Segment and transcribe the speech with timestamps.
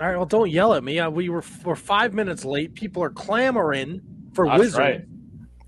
[0.00, 0.98] All right, well, don't yell at me.
[0.98, 2.74] Uh, we were we're five minutes late.
[2.74, 4.00] People are clamoring
[4.32, 4.78] for That's Wizard.
[4.80, 5.00] right.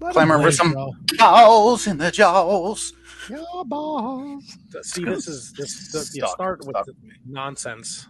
[0.00, 0.92] Let Clamor for some- bro.
[1.16, 2.92] Cows in the jaws.
[3.30, 4.58] Yeah, balls.
[4.82, 5.90] See, this is this.
[5.92, 6.94] The, you start with the
[7.26, 8.06] nonsense.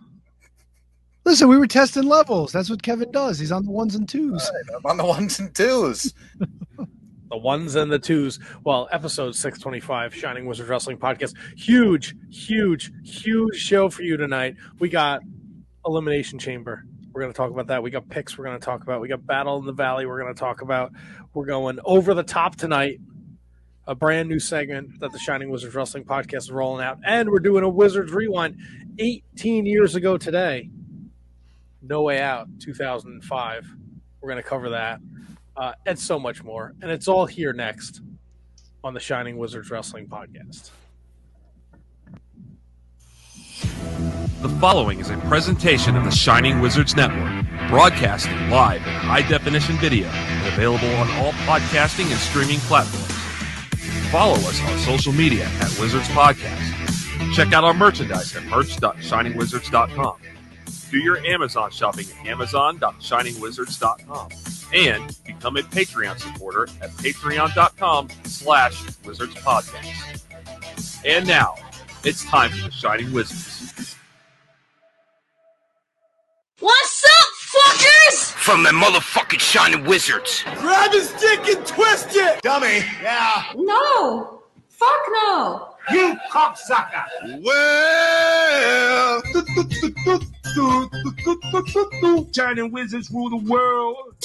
[1.25, 2.53] Listen, we were testing levels.
[2.53, 3.39] That's what Kevin does.
[3.39, 4.51] He's on the ones and twos.
[4.75, 6.13] I'm on the ones and twos.
[7.29, 8.39] The ones and the twos.
[8.63, 11.35] Well, episode 625, Shining Wizard Wrestling Podcast.
[11.59, 14.55] Huge, huge, huge show for you tonight.
[14.79, 15.23] We got
[15.87, 16.85] Elimination Chamber.
[17.13, 17.83] We're going to talk about that.
[17.83, 19.01] We got picks we're going to talk about.
[19.01, 20.93] We got Battle in the Valley we're going to talk about.
[21.33, 23.01] We're going over the top tonight.
[23.87, 26.99] A brand new segment that the Shining Wizards Wrestling Podcast is rolling out.
[27.07, 28.57] And we're doing a Wizards Rewind
[28.99, 30.71] 18 years ago today.
[31.83, 33.67] No Way Out, 2005.
[34.21, 35.01] We're going to cover that
[35.57, 36.75] uh, and so much more.
[36.83, 38.01] And it's all here next
[38.85, 40.71] on the Shining Wizards Wrestling Podcast.
[44.43, 49.79] The following is a presentation of the Shining Wizards Network, broadcasting live in high definition
[49.79, 53.11] video and available on all podcasting and streaming platforms.
[54.11, 56.75] Follow us on social media at Wizards Podcast.
[57.35, 60.17] Check out our merchandise at merch.shiningwizards.com.
[60.91, 64.29] Do your Amazon shopping at amazon.shiningwizards.com.
[64.75, 70.23] And become a Patreon supporter at patreon.com slash wizards podcast.
[71.05, 71.55] And now,
[72.05, 73.96] it's time for the Shining Wizards.
[76.67, 78.33] What's up, fuckers?
[78.33, 80.43] From the motherfucking Shining Wizards.
[80.57, 82.43] Grab his dick and twist it!
[82.43, 82.83] Dummy.
[83.01, 83.45] Yeah.
[83.55, 84.43] No.
[84.69, 85.77] Fuck no.
[85.93, 87.05] You cocksucker.
[87.45, 89.23] Well,
[92.35, 94.17] Shining Wizards rule the world.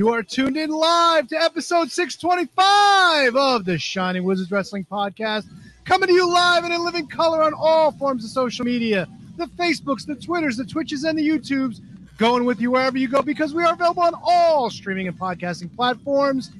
[0.00, 5.44] You are tuned in live to episode 625 of the Shining Wizards Wrestling Podcast,
[5.84, 9.06] coming to you live and in living color on all forms of social media
[9.36, 11.82] the Facebooks, the Twitters, the Twitches, and the YouTubes.
[12.16, 15.76] Going with you wherever you go because we are available on all streaming and podcasting
[15.76, 16.50] platforms.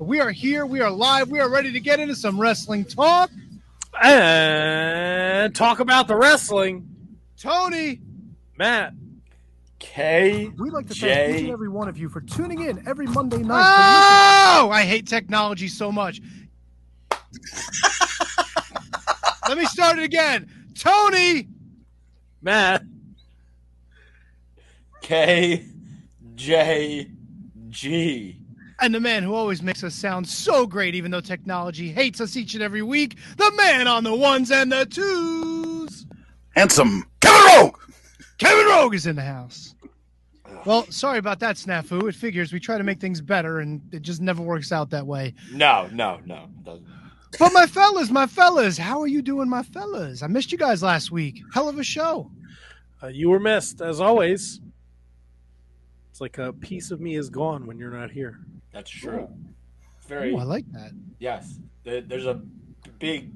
[0.00, 3.30] We are here, we are live, we are ready to get into some wrestling talk.
[4.02, 6.88] And talk about the wrestling.
[7.36, 8.00] Tony,
[8.56, 8.92] Matt,
[9.78, 10.50] K.
[10.58, 11.08] we'd like to Jay.
[11.26, 14.58] thank each and every one of you for tuning in every Monday night.
[14.60, 16.20] Oh, I hate technology so much.
[19.48, 20.50] Let me start it again.
[20.74, 21.48] Tony,
[22.42, 22.82] Matt,
[25.00, 25.64] K.
[26.34, 27.10] J.
[27.70, 28.36] G.
[28.80, 32.36] and the man who always makes us sound so great, even though technology hates us
[32.36, 36.06] each and every week, the man on the ones and the twos.
[36.54, 37.37] Handsome Kevin Rogue.
[38.38, 39.74] Kevin Rogue is in the house.
[40.64, 42.08] Well, sorry about that snafu.
[42.08, 45.06] It figures we try to make things better, and it just never works out that
[45.06, 45.34] way.
[45.52, 46.48] No, no, no.
[46.64, 46.86] doesn't.
[47.38, 50.22] But my fellas, my fellas, how are you doing, my fellas?
[50.22, 51.42] I missed you guys last week.
[51.52, 52.30] Hell of a show.
[53.02, 54.60] uh, you were missed as always.
[56.10, 58.38] It's like a piece of me is gone when you're not here.
[58.72, 59.28] That's true.
[60.06, 60.32] Very.
[60.34, 60.92] Oh, I like that.
[61.18, 61.58] Yes.
[61.84, 62.40] There, there's a
[62.98, 63.30] big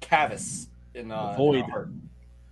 [0.00, 1.56] cavus in uh, Void.
[1.56, 1.88] in our heart.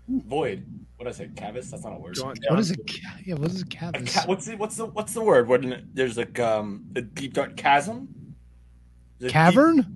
[0.08, 0.66] Void.
[1.02, 1.30] What did I say?
[1.34, 1.68] Cavus?
[1.68, 2.14] That's not a word.
[2.14, 2.78] John, What is it?
[3.26, 4.14] Yeah, what is a A cavus?
[4.14, 5.48] ca- what's the what's the what's the word?
[5.48, 8.36] When there's like um a deep dark chasm.
[9.18, 9.76] There's a Cavern?
[9.78, 9.86] deep-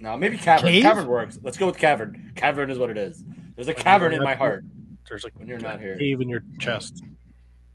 [0.00, 0.68] no, maybe cavern.
[0.70, 0.82] Cave?
[0.82, 1.38] Cavern works.
[1.44, 2.32] Let's go with cavern.
[2.34, 3.22] Cavern is what it is.
[3.54, 4.64] There's a cavern in my heart
[5.08, 5.96] There's like when you're not here.
[5.96, 7.04] cave in your chest.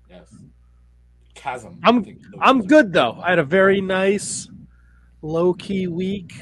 [0.09, 0.35] Yes.
[1.35, 1.79] Chasm.
[1.85, 2.05] I'm-
[2.41, 3.13] I'm good though.
[3.23, 4.49] I had a very nice,
[5.21, 6.33] low key week.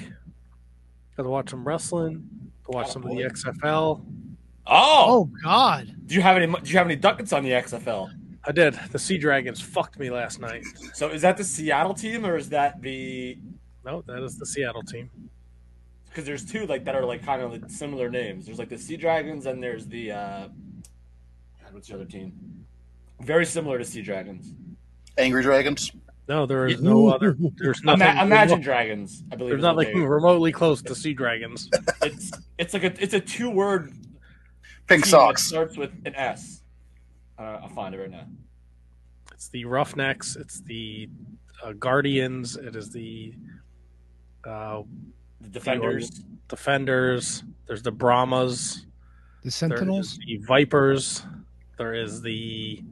[1.18, 2.28] Got to watch some wrestling.
[2.66, 4.04] To watch some of the XFL.
[4.68, 5.94] Oh, Oh God!
[6.06, 6.46] do you have any?
[6.48, 8.10] Do you have any ducats on the XFL?
[8.44, 8.74] I did.
[8.92, 10.64] The Sea Dragons fucked me last night.
[10.94, 13.38] So is that the Seattle team or is that the?
[13.86, 15.10] No, that is the Seattle team.
[16.08, 18.46] Because there's two like that are like kind of like similar names.
[18.46, 20.12] There's like the Sea Dragons and there's the.
[20.12, 20.48] uh
[21.64, 22.34] God, what's the other team?
[23.22, 24.54] Very similar to Sea Dragons.
[25.18, 25.92] Angry Dragons.
[26.28, 27.36] No, there is no other.
[27.58, 28.08] There's nothing.
[28.08, 29.52] Ima- Imagine Dragons, I believe.
[29.52, 31.70] There's is what nothing they- remotely close to Sea Dragons.
[32.02, 33.94] It's it's like a it's a two word
[34.92, 35.44] Pink socks.
[35.44, 36.64] starts with an S.
[37.40, 38.26] Uh, I'll find it right now.
[39.32, 40.36] It's the Roughnecks.
[40.36, 41.10] It's the
[41.64, 42.58] uh, Guardians.
[42.58, 43.34] It is the
[44.46, 44.82] uh,
[45.40, 46.10] The Defenders.
[46.50, 47.44] Defenders.
[47.68, 48.86] There's the Brahmas.
[49.44, 50.20] The Sentinels.
[50.28, 51.24] the Vipers.
[51.78, 52.84] There is the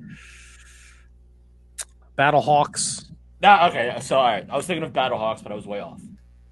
[2.17, 3.11] Battlehawks.
[3.41, 3.97] Nah, okay.
[4.01, 6.01] So all right, I was thinking of Battlehawks, but I was way off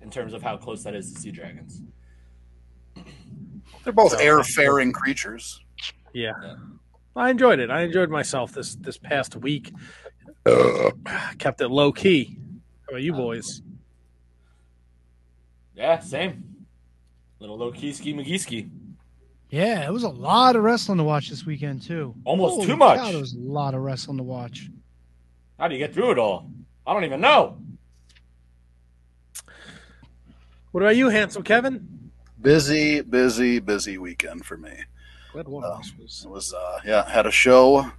[0.02, 1.82] in terms of how close that is to Sea Dragons.
[3.88, 5.62] They're both air-faring creatures.
[6.12, 6.34] Yeah.
[6.44, 6.56] Yeah.
[7.16, 7.72] I enjoyed it.
[7.72, 9.72] I enjoyed myself this this past week.
[11.38, 12.38] Kept it low key.
[12.82, 13.62] How about you boys?
[15.74, 16.66] Yeah, same.
[17.40, 18.70] Little low key ski McGee
[19.52, 22.14] Yeah, it was a lot of wrestling to watch this weekend too.
[22.26, 22.98] Almost Holy too much.
[22.98, 24.70] cow, there was a lot of wrestling to watch.
[25.58, 26.52] How do you get through it all?
[26.86, 27.58] I don't even know.
[30.74, 31.97] What about you, handsome Kevin?
[32.40, 34.72] Busy, busy, busy weekend for me.
[35.34, 36.24] Glad one of was.
[36.24, 37.92] It was uh, yeah, had a show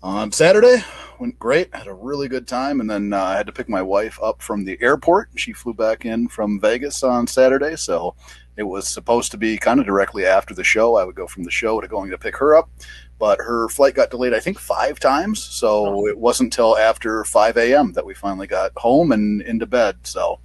[0.00, 0.84] on Saturday.
[1.18, 1.74] Went great.
[1.74, 4.42] Had a really good time, and then uh, I had to pick my wife up
[4.42, 5.30] from the airport.
[5.34, 8.14] She flew back in from Vegas on Saturday, so
[8.56, 10.94] it was supposed to be kind of directly after the show.
[10.94, 12.70] I would go from the show to going to pick her up,
[13.18, 14.34] but her flight got delayed.
[14.34, 17.92] I think five times, so it wasn't until after five a.m.
[17.94, 19.96] that we finally got home and into bed.
[20.04, 20.38] So.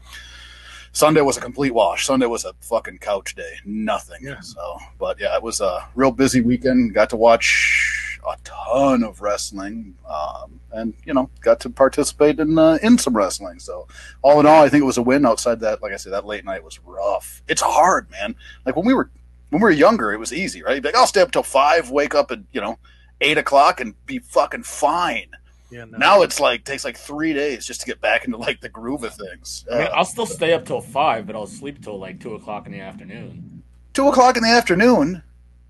[0.98, 2.08] Sunday was a complete wash.
[2.08, 3.58] Sunday was a fucking couch day.
[3.64, 4.18] Nothing.
[4.24, 4.40] Yeah.
[4.40, 6.96] So, but yeah, it was a real busy weekend.
[6.96, 12.58] Got to watch a ton of wrestling, um, and you know, got to participate in
[12.58, 13.60] uh, in some wrestling.
[13.60, 13.88] So,
[14.24, 15.24] all in all, I think it was a win.
[15.24, 17.44] Outside that, like I said, that late night was rough.
[17.48, 18.34] It's hard, man.
[18.66, 19.12] Like when we were
[19.52, 20.74] when we were younger, it was easy, right?
[20.74, 22.80] You'd be like, I'll stay up till five, wake up at you know
[23.22, 25.28] eight o'clock, and be fucking fine.
[25.70, 25.98] Yeah, no.
[25.98, 29.04] Now it's like takes like three days just to get back into like the groove
[29.04, 29.66] of things.
[29.72, 32.36] I mean, Uh, I'll still stay up till five, but I'll sleep till like two
[32.36, 33.64] o'clock in the afternoon.
[33.94, 35.24] two o'clock in the afternoon.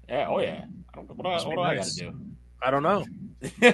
[0.10, 0.66] Yeah, oh yeah.
[0.94, 2.14] I don't, what do I, Must what be do I gotta
[2.62, 3.06] I don't know.
[3.62, 3.74] do?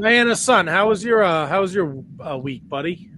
[0.00, 3.10] Diana's son, how was your uh, how was your uh, week, buddy?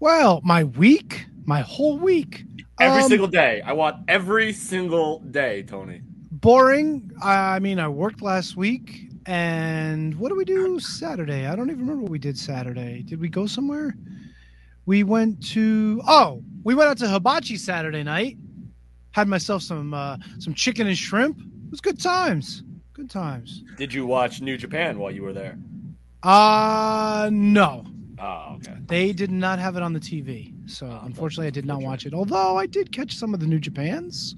[0.00, 2.44] Well, my week, my whole week,
[2.80, 3.62] every Um, single day.
[3.64, 6.02] I want every single day, Tony.
[6.30, 7.10] boring.
[7.22, 11.46] I mean, I worked last week, and what do we do Saturday?
[11.46, 13.02] I don't even remember what we did Saturday.
[13.02, 13.94] Did we go somewhere?
[14.86, 18.36] We went to oh, we went out to Hibachi Saturday night.
[19.12, 21.38] Had myself some uh, some chicken and shrimp.
[21.38, 22.62] It was good times.
[22.94, 23.62] Good times.
[23.76, 25.58] Did you watch New Japan while you were there?
[26.22, 27.84] Uh no,
[28.20, 28.74] Oh, okay.
[28.86, 30.52] they did not have it on the TV.
[30.70, 32.14] So unfortunately, I did not watch it.
[32.14, 34.36] Although I did catch some of the New Japans.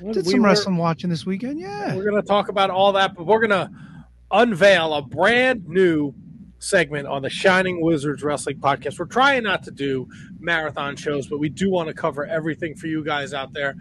[0.00, 1.60] Did We some were- wrestling watching this weekend.
[1.60, 1.94] Yeah.
[1.94, 3.70] We're going to talk about all that, but we're going to
[4.30, 6.14] unveil a brand new
[6.58, 8.98] segment on the Shining Wizards Wrestling Podcast.
[8.98, 12.86] We're trying not to do marathon shows, but we do want to cover everything for
[12.86, 13.76] you guys out there.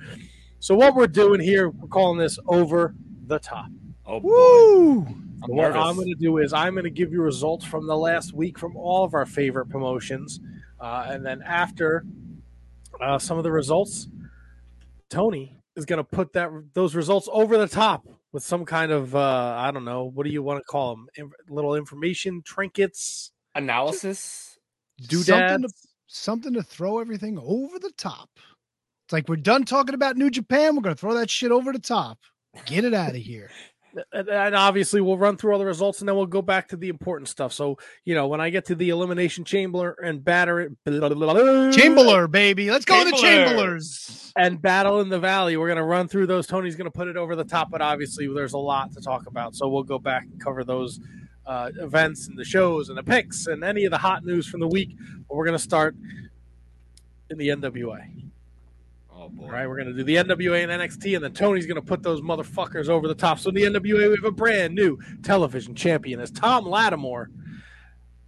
[0.60, 2.96] So, what we're doing here, we're calling this Over
[3.28, 3.68] the Top.
[4.06, 4.30] Oh boy.
[4.30, 5.02] Woo!
[5.42, 5.82] I'm what nervous.
[5.86, 8.58] I'm going to do is I'm going to give you results from the last week
[8.60, 10.40] from all of our favorite promotions,
[10.80, 12.06] uh, and then after
[13.00, 14.10] uh, some of the results,
[15.10, 19.16] Tony is going to put that those results over the top with some kind of
[19.16, 21.08] uh, I don't know what do you want to call them?
[21.16, 24.58] In- little information trinkets, Analysis.
[25.02, 25.88] something to, doodads.
[26.08, 28.30] something to throw everything over the top.
[29.06, 30.76] It's like we're done talking about New Japan.
[30.76, 32.20] We're going to throw that shit over the top.
[32.66, 33.50] Get it out of here.
[34.12, 36.78] and, and obviously we'll run through all the results and then we'll go back to
[36.78, 37.54] the important stuff.
[37.54, 40.72] So you know when I get to the elimination chamber and batter
[41.72, 42.70] Chamberlain, baby.
[42.70, 43.58] Let's go to the Chamberlain.
[43.58, 44.34] Chamberlains.
[44.36, 45.58] and battle in the valley.
[45.58, 46.48] We're gonna run through those.
[46.48, 49.56] Tony's gonna put it over the top, but obviously there's a lot to talk about.
[49.56, 51.00] So we'll go back and cover those
[51.46, 54.60] uh, events and the shows and the picks and any of the hot news from
[54.60, 54.96] the week.
[55.28, 55.96] But we're gonna start
[57.30, 58.30] in the NWA.
[59.30, 59.46] Oh boy.
[59.46, 62.22] All right, we're gonna do the NWA and NXT, and then Tony's gonna put those
[62.22, 63.40] motherfuckers over the top.
[63.40, 67.30] So in the NWA, we have a brand new television champion as Tom Latimer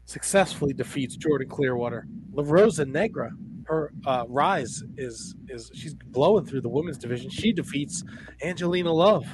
[0.05, 2.05] successfully defeats Jordan Clearwater.
[2.33, 3.31] La Rosa Negra,
[3.65, 7.29] her uh, rise is is she's blowing through the women's division.
[7.29, 8.03] She defeats
[8.43, 9.25] Angelina Love.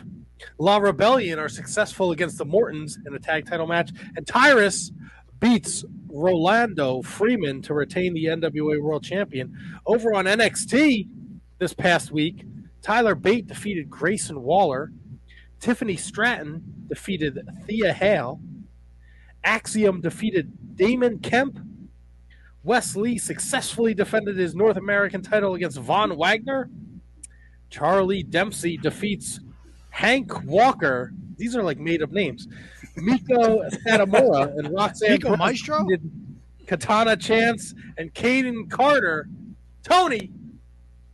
[0.60, 4.92] La Rebellion are successful against the Mortons in a tag title match, and Tyrus
[5.40, 9.56] beats Rolando Freeman to retain the NWA World Champion.
[9.86, 11.08] Over on NXT
[11.60, 12.46] this past week,
[12.82, 14.92] Tyler Bate defeated Grayson Waller.
[15.60, 18.40] Tiffany Stratton defeated Thea Hale.
[19.44, 21.60] Axiom defeated Damon Kemp.
[22.64, 26.70] Wes Lee successfully defended his North American title against Von Wagner.
[27.70, 29.40] Charlie Dempsey defeats
[29.90, 31.12] Hank Walker.
[31.38, 32.48] These are like made up names.
[32.98, 35.88] Meiko Satomura and Roxanne Miko Maestro?
[36.66, 39.28] Katana Chance and Kayden Carter.
[39.84, 40.32] Tony,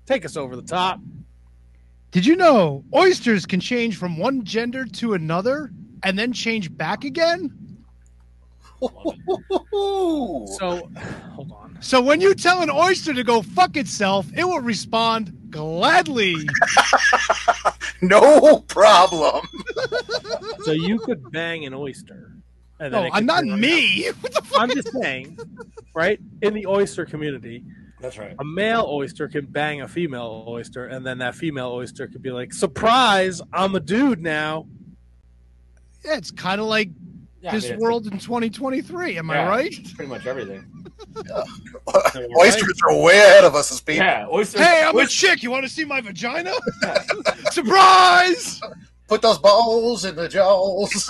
[0.05, 1.00] take us over the top.
[2.12, 5.72] Did you know oysters can change from one gender to another
[6.03, 7.60] and then change back again?
[9.72, 10.89] So,
[11.31, 11.77] hold on.
[11.79, 16.36] So when you tell an oyster to go fuck itself, it will respond gladly.
[18.01, 19.45] no problem.
[20.63, 22.31] So you could bang an oyster.
[22.79, 24.07] And No, it I'm not me.
[24.22, 24.62] What the fuck?
[24.62, 25.39] I'm just saying,
[25.93, 26.19] right?
[26.41, 27.63] In the oyster community,
[28.03, 28.36] That's right.
[28.38, 32.31] a male oyster can bang a female oyster, and then that female oyster could be
[32.31, 33.41] like, "Surprise!
[33.53, 34.67] I'm a dude now."
[36.03, 36.89] Yeah, it's kind of like
[37.41, 39.17] Yeah, I this mean, world in 2023.
[39.17, 39.48] Am I Yeah.
[39.48, 39.74] right?
[39.95, 40.65] pretty much everything.
[42.39, 44.03] Oysters are way ahead of us as people.
[44.05, 44.60] Yeah, oysters.
[44.62, 45.41] Hey, I'm a chick.
[45.43, 46.51] You want to see my vagina?
[47.51, 48.60] Surprise!
[49.07, 51.10] Put those balls in the jaws.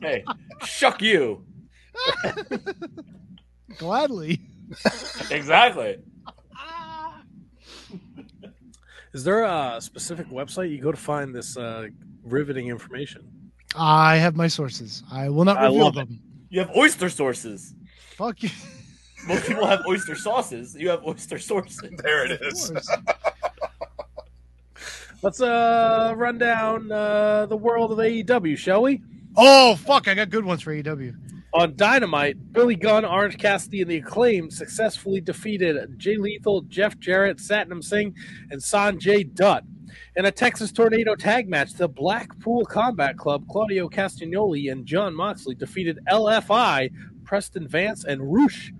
[0.00, 0.24] hey,
[0.64, 1.44] shuck you.
[3.76, 4.40] Gladly.
[5.30, 5.98] Exactly.
[9.14, 11.88] Is there a specific website you go to find this uh,
[12.22, 13.26] riveting information?
[13.74, 15.02] I have my sources.
[15.10, 16.08] I will not I reveal love it.
[16.08, 16.20] them.
[16.50, 17.74] You have oyster sources.
[18.16, 18.50] Fuck you.
[19.26, 20.76] Most people have oyster sauces.
[20.78, 21.80] You have oyster sources.
[22.02, 22.70] there it is.
[25.22, 29.02] Let's uh, run down uh, the world of AEW, shall we?
[29.36, 30.08] Oh fuck!
[30.08, 31.14] I got good ones for AEW.
[31.54, 37.38] On Dynamite, Billy Gunn, Orange Cassidy, and the Acclaim successfully defeated Jay Lethal, Jeff Jarrett,
[37.38, 38.14] Satnam Singh,
[38.50, 39.64] and Sanjay Dutt.
[40.16, 45.54] In a Texas Tornado tag match, the Blackpool Combat Club, Claudio Castagnoli and Jon Moxley
[45.54, 46.90] defeated LFI,
[47.24, 48.70] Preston Vance, and Roosh.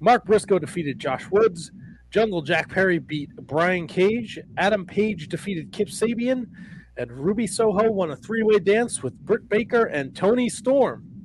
[0.00, 1.70] Mark Briscoe defeated Josh Woods.
[2.10, 4.38] Jungle Jack Perry beat Brian Cage.
[4.58, 6.46] Adam Page defeated Kip Sabian.
[6.96, 11.17] And Ruby Soho won a three way dance with Britt Baker and Toni Storm.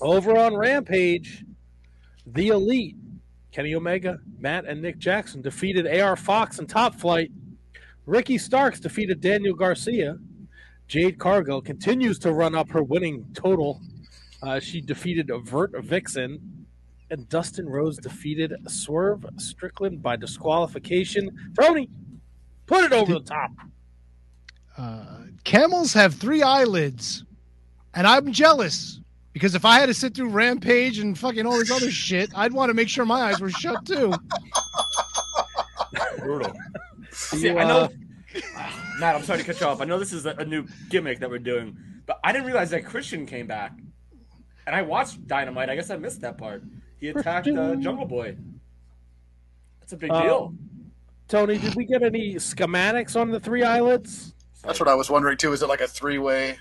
[0.00, 1.44] Over on Rampage,
[2.26, 2.96] the Elite,
[3.52, 7.30] Kenny Omega, Matt, and Nick Jackson defeated AR Fox and Top Flight.
[8.06, 10.18] Ricky Starks defeated Daniel Garcia.
[10.88, 13.80] Jade Cargill continues to run up her winning total.
[14.42, 16.66] Uh, she defeated Vert Vixen.
[17.10, 21.30] And Dustin Rhodes defeated Swerve Strickland by disqualification.
[21.58, 21.88] Tony,
[22.66, 23.52] put it over the top.
[24.76, 27.24] Uh, camels have three eyelids,
[27.94, 29.00] and I'm jealous
[29.34, 32.54] because if I had to sit through Rampage and fucking all this other shit, I'd
[32.54, 34.14] want to make sure my eyes were shut too.
[36.18, 36.52] Brutal.
[37.12, 37.78] See, You, I know.
[37.80, 37.88] uh,
[38.98, 39.80] Matt, I'm sorry to cut you off.
[39.80, 41.76] I know this is a, a new gimmick that we're doing,
[42.06, 43.72] but I didn't realize that Christian came back.
[44.66, 45.68] And I watched Dynamite.
[45.68, 46.62] I guess I missed that part.
[46.98, 48.36] He attacked uh, Jungle Boy.
[49.80, 50.54] That's a big Uh, deal.
[51.28, 54.34] Tony, did we get any schematics on the three eyelids?
[54.62, 55.52] That's what I was wondering too.
[55.52, 56.58] Is it like a three way?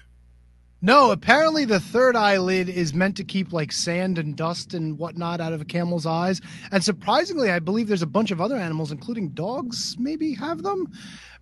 [0.85, 5.39] No, apparently the third eyelid is meant to keep like sand and dust and whatnot
[5.39, 6.41] out of a camel's eyes.
[6.73, 10.91] And surprisingly, I believe there's a bunch of other animals, including dogs, maybe have them.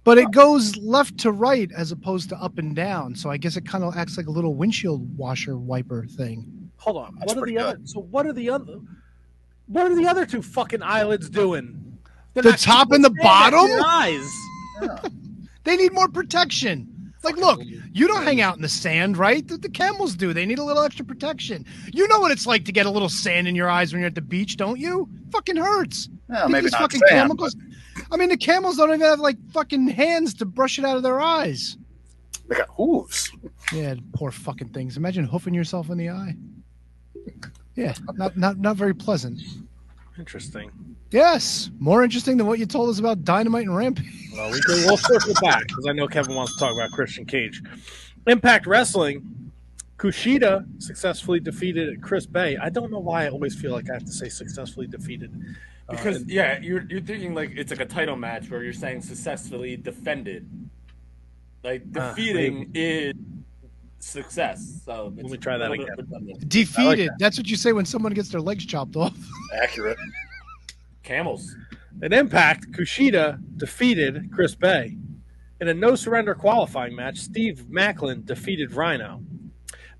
[0.03, 3.15] But it goes left to right as opposed to up and down.
[3.15, 6.69] So I guess it kind of acts like a little windshield washer wiper thing.
[6.77, 7.15] Hold on.
[7.15, 7.79] That's what are pretty the other?
[7.85, 8.79] So what are the other?
[9.65, 11.97] What are the other two fucking eyelids doing?
[12.35, 13.67] They're The top and the bottom?
[13.67, 14.29] your Eyes.
[15.63, 16.90] They need more protection.
[17.23, 19.47] Like, look, you don't hang out in the sand, right?
[19.47, 20.33] The, the camels do.
[20.33, 21.65] They need a little extra protection.
[21.93, 24.07] You know what it's like to get a little sand in your eyes when you're
[24.07, 25.07] at the beach, don't you?
[25.31, 26.09] Fucking hurts.
[26.29, 27.29] Get maybe these fucking sand.
[27.29, 27.55] camels.
[28.11, 31.03] I mean, the camels don't even have like fucking hands to brush it out of
[31.03, 31.77] their eyes.
[32.47, 33.31] They got hooves.
[33.71, 34.97] Yeah, poor fucking things.
[34.97, 36.35] Imagine hoofing yourself in the eye.
[37.75, 39.39] Yeah, not not not very pleasant.
[40.25, 40.71] Interesting.
[41.09, 44.29] Yes, more interesting than what you told us about Dynamite and Rampage.
[44.35, 47.25] Well, we can, we'll circle back because I know Kevin wants to talk about Christian
[47.25, 47.59] Cage.
[48.27, 49.51] Impact Wrestling,
[49.97, 52.55] Kushida successfully defeated Chris Bey.
[52.55, 55.33] I don't know why I always feel like I have to say successfully defeated.
[55.89, 58.71] Uh, Because and- yeah, you're you're thinking like it's like a title match where you're
[58.71, 60.47] saying successfully defended.
[61.63, 63.15] Like Ah, defeating is
[64.03, 64.81] success.
[64.85, 65.87] So it's me try that again.
[65.95, 66.49] bit redundant.
[66.49, 67.09] Defeated.
[67.09, 67.19] that.
[67.19, 69.17] That's what you say when someone gets their legs chopped off.
[69.61, 69.97] Accurate.
[71.03, 71.55] Camels.
[72.01, 74.97] In Impact, Kushida defeated Chris Bey.
[75.59, 79.21] In a no surrender qualifying match, Steve Maclin defeated Rhino.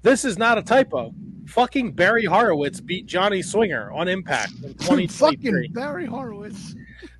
[0.01, 1.13] This is not a typo.
[1.45, 5.07] Fucking Barry Horowitz beat Johnny Swinger on Impact in 2023.
[5.09, 6.75] fucking Barry Horowitz.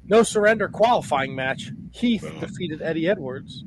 [0.06, 1.72] No surrender qualifying match.
[1.92, 3.64] Heath defeated Eddie Edwards.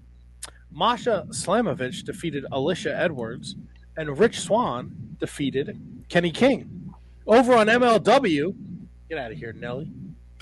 [0.75, 3.57] Masha Slamovich defeated Alicia Edwards.
[3.97, 6.93] And Rich Swann defeated Kenny King.
[7.27, 8.55] Over on MLW,
[9.09, 9.89] get out of here, Nelly.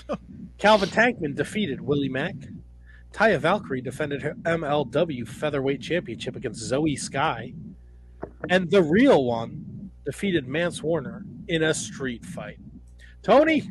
[0.57, 2.35] Calvin Tankman defeated Willie Mack.
[3.13, 7.53] Taya Valkyrie defended her MLW Featherweight Championship against Zoey Skye.
[8.49, 12.57] And the real one defeated Mance Warner in a street fight.
[13.21, 13.69] Tony,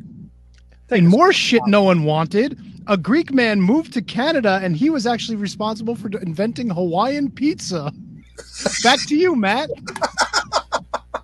[0.89, 2.57] And more shit no one wanted.
[2.87, 7.93] A Greek man moved to Canada and he was actually responsible for inventing Hawaiian pizza.
[8.83, 9.69] Back to you, Matt.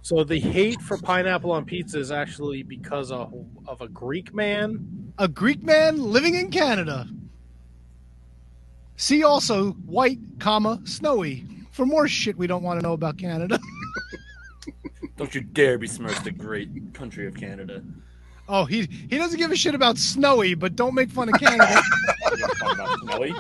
[0.01, 3.33] So the hate for pineapple on pizza is actually because of,
[3.67, 5.13] of a Greek man.
[5.17, 7.07] A Greek man living in Canada.
[8.95, 13.59] See also white, comma snowy for more shit we don't want to know about Canada.
[15.15, 17.83] Don't you dare besmirch the great country of Canada.
[18.51, 21.81] Oh, he he doesn't give a shit about snowy, but don't make fun of Canada.
[22.35, 23.35] You about Snowy.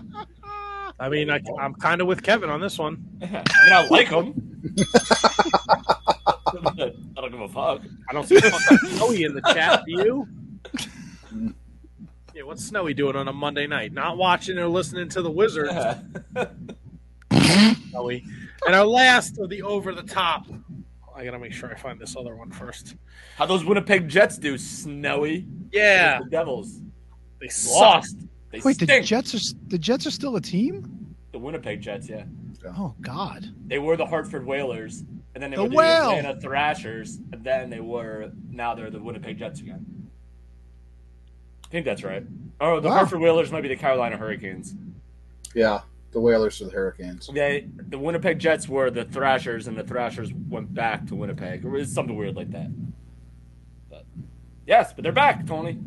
[0.99, 3.03] I mean, I, I'm kind of with Kevin on this one.
[3.23, 4.61] I mean, I like him.
[6.47, 7.81] I don't give a fuck.
[8.07, 9.83] I don't see fucking Snowy in the chat.
[9.85, 10.27] Do you?
[12.35, 13.91] Yeah, what's Snowy doing on a Monday night?
[13.91, 15.73] Not watching or listening to the Wizards.
[17.89, 18.23] Snowy.
[18.65, 20.45] And our last of the over the top.
[21.19, 22.95] I gotta make sure I find this other one first.
[23.35, 25.45] How those Winnipeg Jets do, Snowy.
[25.71, 26.79] Yeah, The Devils
[27.41, 28.15] they lost.
[28.51, 29.05] They Wait, the stink.
[29.05, 31.15] Jets are the Jets are still a team?
[31.33, 32.23] the Winnipeg Jets, yeah.
[32.77, 33.45] Oh God.
[33.67, 35.03] They were the Hartford Whalers,
[35.35, 36.09] and then they The were the Whale.
[36.11, 39.85] Atlanta Thrashers, and then they were now they're the Winnipeg Jets again.
[41.65, 42.23] I think that's right.
[42.61, 42.95] Oh, the Wow.
[42.95, 44.73] Hartford Whalers might be the Carolina Hurricanes.
[45.53, 47.27] Yeah, the Whalers are the Hurricanes.
[47.33, 51.65] They the Winnipeg Jets were the Thrashers, and the Thrashers went back to Winnipeg.
[51.65, 52.69] Or it's something weird like that.
[53.89, 54.05] But
[54.65, 55.77] yes, but they're back, Tony.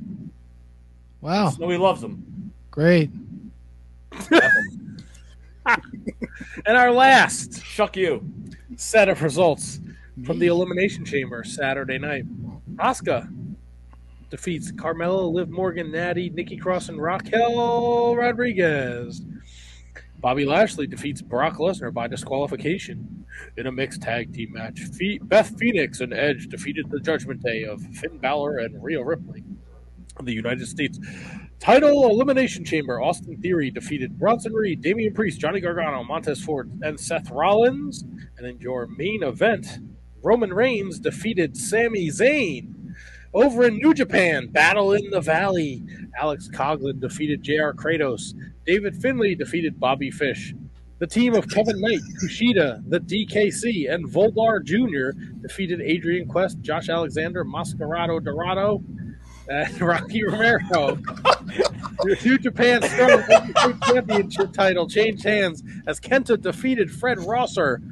[1.21, 1.51] Wow.
[1.51, 2.53] Snowy loves them.
[2.71, 3.11] Great.
[6.67, 8.25] And our last Shuck you.
[8.77, 9.81] set of results
[10.25, 12.25] from the Elimination Chamber Saturday night.
[12.77, 13.33] Asuka
[14.31, 19.23] defeats Carmella, Liv Morgan, Nattie, Nikki Cross, and Raquel Rodriguez.
[20.23, 23.27] Bobby Lashley defeats Brock Lesnar by disqualification
[23.57, 24.79] in a mixed tag team match.
[24.81, 29.43] Fe- Beth Phoenix and Edge defeated the Judgment Day of Finn Balor and Rhea Ripley.
[30.23, 31.01] The United States
[31.59, 33.03] title elimination chamber.
[33.03, 38.05] Austin Theory defeated Bronson Reed, Damian Priest, Johnny Gargano, Montez Ford, and Seth Rollins.
[38.39, 39.81] And in your main event,
[40.23, 42.95] Roman Reigns defeated Sami Zayn.
[43.35, 45.83] Over in New Japan, Battle in the Valley.
[46.21, 48.35] Alex Coughlin defeated JR Kratos.
[48.67, 50.55] David Finlay defeated Bobby Fish.
[50.99, 55.19] The team of Kevin Knight, Kushida, the DKC, and Volador Jr.
[55.41, 58.79] defeated Adrian Quest, Josh Alexander, Mascara Dorada,
[59.49, 60.97] and Rocky Romero.
[62.05, 67.83] The New Japan Strong Championship title changed hands as Kenta defeated Fred Rosser.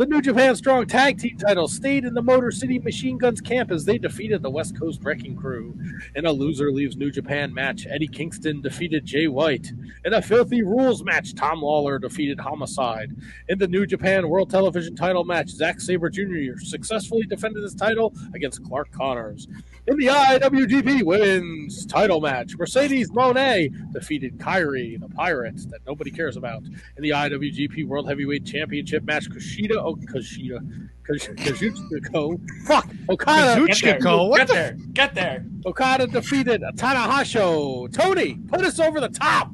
[0.00, 3.70] The New Japan Strong Tag Team title stayed in the Motor City Machine Guns camp
[3.70, 5.78] as they defeated the West Coast Wrecking Crew.
[6.14, 9.70] In a loser leaves New Japan match, Eddie Kingston defeated Jay White.
[10.06, 13.14] In a Filthy Rules match, Tom Lawlor defeated Homicide.
[13.50, 16.58] In the New Japan World Television title match, Zack Sabre Jr.
[16.62, 19.48] successfully defended his title against Clark Connors.
[19.86, 26.36] In the IWGP Women's title match, Mercedes Moné defeated Kairi, the Pirates that nobody cares
[26.36, 26.62] about.
[26.64, 30.60] In the IWGP World Heavyweight Championship match, Kushida, oh, Kushida,
[31.02, 33.98] Kush- Kazuchika, fuck, Okada, Get there.
[33.98, 34.76] Kazuchika, what Get the there.
[34.92, 35.46] Get there.
[35.64, 37.92] Okada defeated Tanahashi.
[37.92, 39.50] Tony, put us over the top.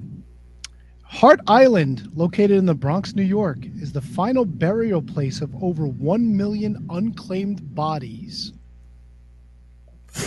[1.05, 5.87] Hart Island, located in the Bronx, New York, is the final burial place of over
[5.87, 8.53] 1 million unclaimed bodies.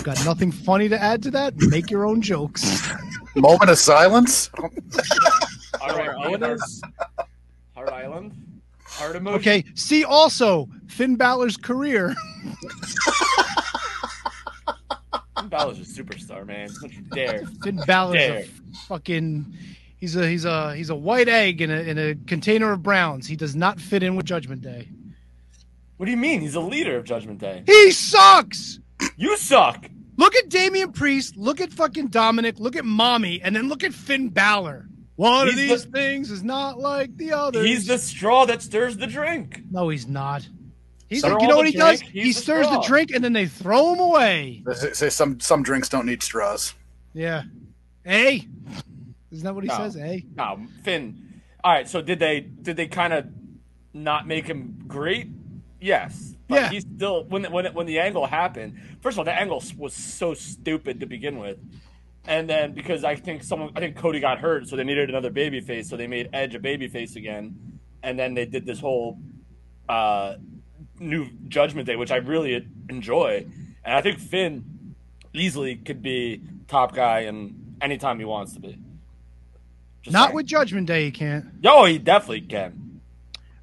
[0.03, 1.55] Got nothing funny to add to that?
[1.57, 2.87] Make your own jokes.
[3.35, 4.49] Moment of silence.
[4.59, 4.69] All
[5.95, 6.81] Where right, Owen is?
[7.75, 8.61] Heart Island.
[8.85, 9.39] Heart emotion.
[9.39, 12.15] Okay, see also Finn Balor's career.
[15.37, 16.69] Finn Balor's a superstar, man.
[16.81, 17.45] Don't you dare.
[17.63, 18.47] Finn Balor's a
[18.87, 19.53] fucking
[19.99, 23.27] he's a he's a he's a white egg in a in a container of browns.
[23.27, 24.87] He does not fit in with Judgment Day.
[25.97, 26.41] What do you mean?
[26.41, 27.63] He's a leader of Judgment Day.
[27.65, 28.79] He sucks.
[29.19, 29.85] You suck.
[30.17, 33.93] Look at Damian Priest, look at fucking Dominic, look at Mommy, and then look at
[33.93, 34.87] Finn Balor.
[35.17, 37.65] One of these the- things is not like the others.
[37.65, 39.61] He's the straw that stirs the drink.
[39.69, 40.47] No, he's not.
[41.09, 41.99] He's like, you know what he does?
[41.99, 44.63] drink, he's He the stirs the drink and then they throw him away.
[44.93, 46.73] Say some some drinks don't need straws.
[47.13, 47.43] Yeah.
[48.05, 48.47] Hey.
[49.31, 49.75] Isn't that what he No.
[49.77, 49.95] says?
[49.95, 50.25] Hey.
[50.35, 51.41] No, Finn.
[51.63, 53.25] All right, so did they did they kind of
[53.93, 55.27] not make him great?
[55.81, 56.35] Yes.
[56.49, 56.69] But Yeah.
[56.71, 58.79] He's still when when when the angle happened.
[59.01, 61.59] First of all, the angle was so stupid to begin with,
[62.25, 65.29] and then because I think someone I think Cody got hurt, so they needed another
[65.29, 68.79] baby face, so they made Edge a baby face again, and then they did this
[68.79, 69.19] whole
[69.87, 70.35] uh,
[70.99, 73.45] new Judgment Day, which I really enjoy,
[73.85, 74.95] and I think Finn
[75.33, 78.77] easily could be top guy and anytime he wants to be.
[80.01, 80.35] Just Not saying.
[80.35, 81.45] with Judgment Day, he can't.
[81.61, 82.88] Yo, he definitely can.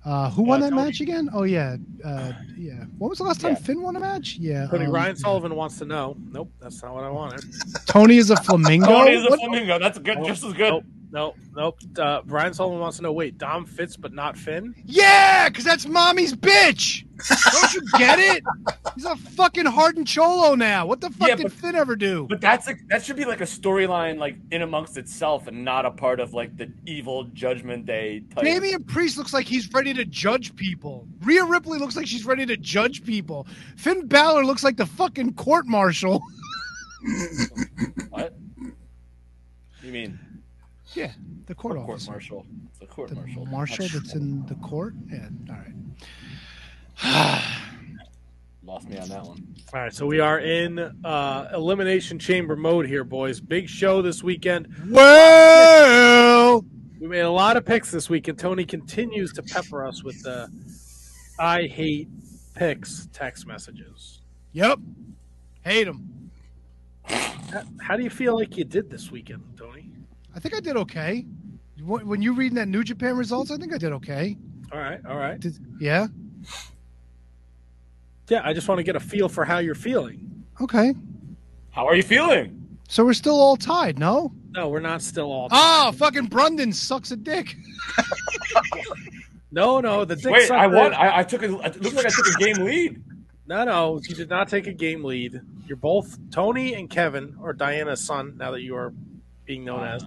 [0.06, 0.84] Uh, who won that Cody.
[0.84, 1.28] match again?
[1.32, 2.84] Oh yeah, uh, yeah.
[2.98, 3.58] When was the last time Yeah.
[3.58, 4.36] Finn won a match?
[4.38, 6.16] Yeah, Cody um, Ryan Sullivan wants to know.
[6.30, 7.40] Nope, that's not what I wanted.
[7.86, 8.86] Tony is a flamingo.
[8.86, 9.78] Tony is a What- flamingo.
[9.80, 10.18] That's good.
[10.24, 10.70] Just as good.
[10.74, 10.84] Nope.
[11.12, 11.78] Nope, nope.
[11.98, 13.12] Uh, Brian Sullivan wants to know.
[13.12, 14.74] Wait, Dom fits, but not Finn.
[14.84, 17.04] Yeah, because that's mommy's bitch.
[17.52, 18.42] Don't you get it?
[18.96, 20.84] He's a fucking hardened cholo now.
[20.84, 22.26] What the fuck Yeah, did but- Finn ever do?
[22.28, 25.86] But that's a, that should be like a storyline, like in amongst itself, and not
[25.86, 28.20] a part of like the evil Judgment Day.
[28.34, 28.44] Type.
[28.44, 31.06] Damian Priest looks like he's ready to judge people.
[31.22, 33.46] Rhea Ripley looks like she's ready to judge people.
[33.76, 36.20] Finn Balor looks like the fucking court marshal.
[38.10, 38.34] What?
[39.82, 40.18] You mean
[40.96, 41.12] Yeah,
[41.46, 42.10] the court court officer.
[42.10, 42.46] martial?
[42.72, 43.46] It's a court The martial.
[43.46, 44.94] marshal that's in the court.
[45.10, 47.42] Yeah, all right.
[48.64, 49.46] Lost me on that one.
[49.72, 53.40] All right, so we are in uh, elimination chamber mode here, boys.
[53.40, 54.66] Big show this weekend.
[54.88, 56.64] Well,
[56.98, 60.20] We made a lot of picks this week, and Tony continues to pepper us with
[60.22, 60.48] the
[61.38, 62.08] "I hate
[62.54, 64.22] picks" text messages.
[64.52, 64.78] yep.
[65.62, 66.30] Hate them.
[67.04, 69.90] How, how do you feel like you did this weekend, Tony?
[70.36, 71.24] I think I did okay.
[71.82, 74.36] When when you reading that New Japan results, I think I did okay.
[74.70, 75.40] All right, all right.
[75.40, 76.06] Did, yeah.
[78.28, 80.44] Yeah, I just want to get a feel for how you're feeling.
[80.60, 80.94] Okay.
[81.70, 82.78] How are you feeling?
[82.88, 84.32] So we're still all tied, no?
[84.50, 85.48] No, we're not still all.
[85.50, 85.88] Ah, tied.
[85.88, 87.56] Oh, fucking Brundon sucks a dick.
[89.52, 90.92] No, no, the dick Wait, I sucker- won.
[90.92, 91.46] I, I took a.
[91.60, 93.02] It looks like I took a game lead.
[93.46, 95.40] No, no, you did not take a game lead.
[95.66, 98.92] You're both Tony and Kevin, or Diana's son, now that you are
[99.46, 100.04] being known as.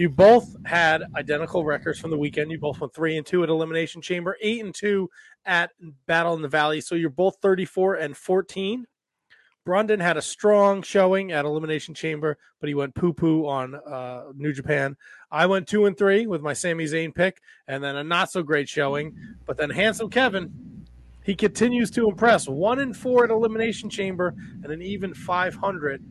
[0.00, 2.50] You both had identical records from the weekend.
[2.50, 5.10] You both went three and two at Elimination Chamber, eight and two
[5.44, 5.72] at
[6.06, 6.80] Battle in the Valley.
[6.80, 8.86] So you're both 34 and 14.
[9.66, 14.32] Brundon had a strong showing at Elimination Chamber, but he went poo poo on uh,
[14.34, 14.96] New Japan.
[15.30, 18.42] I went two and three with my Sami Zayn pick, and then a not so
[18.42, 19.14] great showing.
[19.44, 20.86] But then handsome Kevin,
[21.24, 22.48] he continues to impress.
[22.48, 26.02] One and four at Elimination Chamber, and an even 500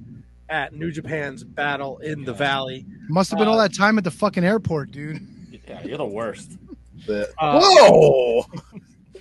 [0.49, 2.85] at New Japan's Battle in the Valley.
[3.07, 5.19] Must have been all that time at the fucking airport, dude.
[5.67, 6.57] Yeah, you're the worst.
[7.05, 8.45] The- Uh, Whoa!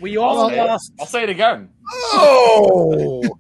[0.01, 0.93] We all I'll say it- lost.
[0.99, 1.71] I'll say it again.
[1.93, 3.23] Oh!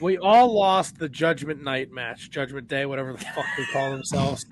[0.00, 4.46] We all lost the Judgment Night match, Judgment Day, whatever the fuck they call themselves.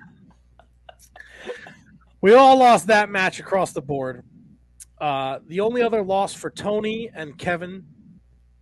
[2.19, 4.23] We all lost that match across the board.
[4.99, 7.85] Uh, the only other loss for Tony and Kevin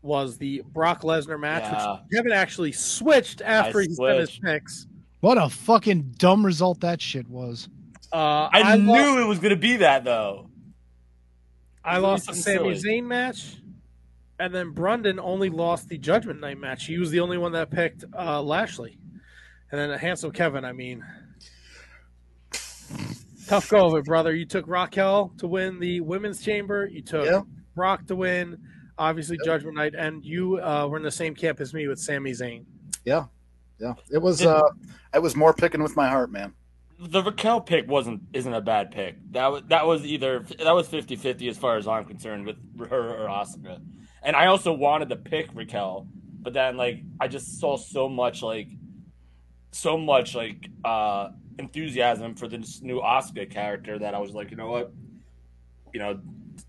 [0.05, 1.93] was the Brock Lesnar match, Yeah.
[1.93, 4.87] which Kevin actually switched after I he sent his picks.
[5.21, 7.67] What a fucking dumb result that shit was.
[8.13, 10.49] Uh, I, lost- knew it was going to be that though.
[11.83, 13.01] I lost the something Sami silly.
[13.01, 13.57] Zayn match,
[14.39, 16.85] and then Brundon only lost the Judgment Night match.
[16.85, 18.97] He was the only one that picked uh, Lashley,
[19.71, 20.65] and then handsome Kevin.
[20.65, 21.03] I mean,
[23.47, 24.33] tough go of it, brother.
[24.33, 26.87] You took Raquel to win the women's chamber.
[26.87, 27.41] You took Yeah.
[27.75, 28.57] Brock to win,
[28.97, 32.31] obviously Judgment Night, and you uh, were in the same camp as me with Sami
[32.31, 32.65] Zayn.
[33.03, 33.25] Yeah,
[33.79, 33.93] yeah.
[34.11, 34.45] It was.
[34.45, 34.61] Uh,
[35.13, 36.53] I was more picking with my heart, man.
[36.99, 39.17] The Raquel pick wasn't isn't a bad pick.
[39.31, 42.57] That was that was either that was 50-50 as far as I'm concerned with
[42.89, 43.81] her or Asuka.
[44.23, 46.07] And I also wanted to pick Raquel,
[46.41, 48.69] but then like I just saw so much like
[49.71, 54.57] so much like uh enthusiasm for this new Asuka character that I was like, you
[54.57, 54.93] know what?
[55.93, 56.19] You know,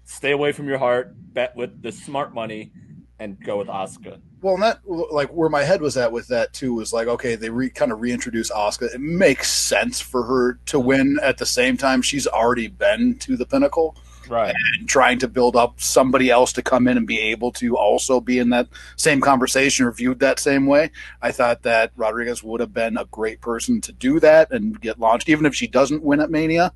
[0.07, 2.73] stay away from your heart, bet with the smart money
[3.19, 4.21] and go with Asuka.
[4.41, 7.35] Well, and that like where my head was at with that too was like, okay,
[7.35, 8.95] they re, kind of reintroduce Asuka.
[8.95, 12.03] It makes sense for her to win at the same time.
[12.03, 13.97] She's already been to the pinnacle.
[14.29, 14.53] Right.
[14.81, 18.21] and trying to build up somebody else to come in and be able to also
[18.21, 18.67] be in that
[18.97, 20.91] same conversation or viewed that same way.
[21.23, 24.99] I thought that Rodriguez would have been a great person to do that and get
[24.99, 26.73] launched, even if she doesn't win at Mania.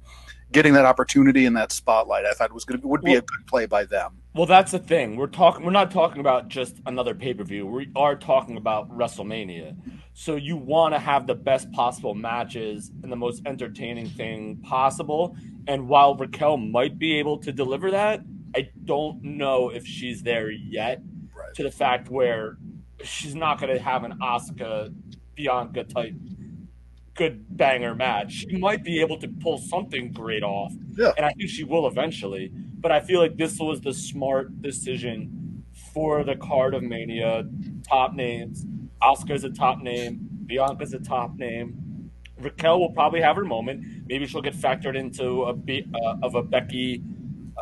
[0.52, 3.46] Getting that opportunity and that spotlight, I thought was going to would be a good
[3.46, 4.16] play by them.
[4.34, 5.16] Well, that's the thing.
[5.16, 5.64] We're talking.
[5.64, 7.66] We're not talking about just another pay per view.
[7.66, 9.76] We are talking about WrestleMania.
[10.12, 15.36] So you want to have the best possible matches and the most entertaining thing possible.
[15.66, 18.20] And while Raquel might be able to deliver that,
[18.54, 21.00] I don't know if she's there yet.
[21.34, 21.54] Right.
[21.54, 22.58] To the fact where
[23.02, 24.94] she's not going to have an Asuka
[25.34, 26.14] Bianca type
[27.20, 28.46] good banger match.
[28.50, 31.12] She might be able to pull something great off Yeah.
[31.16, 32.50] and I think she will eventually.
[32.83, 37.44] But I feel like this was the smart decision for the card of Mania.
[37.87, 38.64] Top names.
[39.02, 40.20] Asuka's a top name.
[40.46, 42.11] Bianca's a top name.
[42.38, 43.85] Raquel will probably have her moment.
[44.06, 47.02] Maybe she'll get factored into a uh, of a Becky,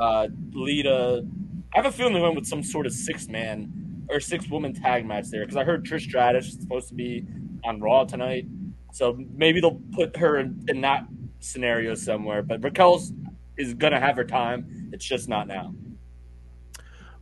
[0.01, 1.27] uh, Lita.
[1.75, 4.73] I have a feeling they went with some sort of six man or six woman
[4.73, 7.27] tag match there because I heard Trish Stratus is supposed to be
[7.64, 8.47] on Raw tonight.
[8.92, 11.07] So maybe they'll put her in, in that
[11.40, 12.42] scenario somewhere.
[12.42, 13.12] But Raquel's
[13.57, 14.90] is gonna have her time.
[14.92, 15.74] It's just not now.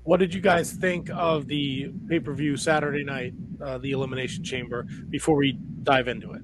[0.04, 4.44] What did you guys think of the pay per view Saturday night, uh, the Elimination
[4.44, 6.42] Chamber, before we dive into it?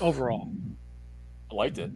[0.00, 0.50] overall?
[1.50, 1.90] I liked it.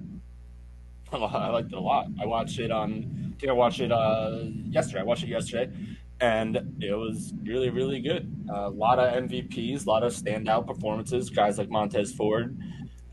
[1.12, 2.06] I liked it a lot.
[2.20, 3.32] I watched it on.
[3.36, 5.00] I think I watched it uh, yesterday.
[5.00, 5.72] I watched it yesterday,
[6.20, 8.30] and it was really, really good.
[8.52, 11.30] a lot of MVPs, a lot of standout performances.
[11.30, 12.56] Guys like Montez Ford,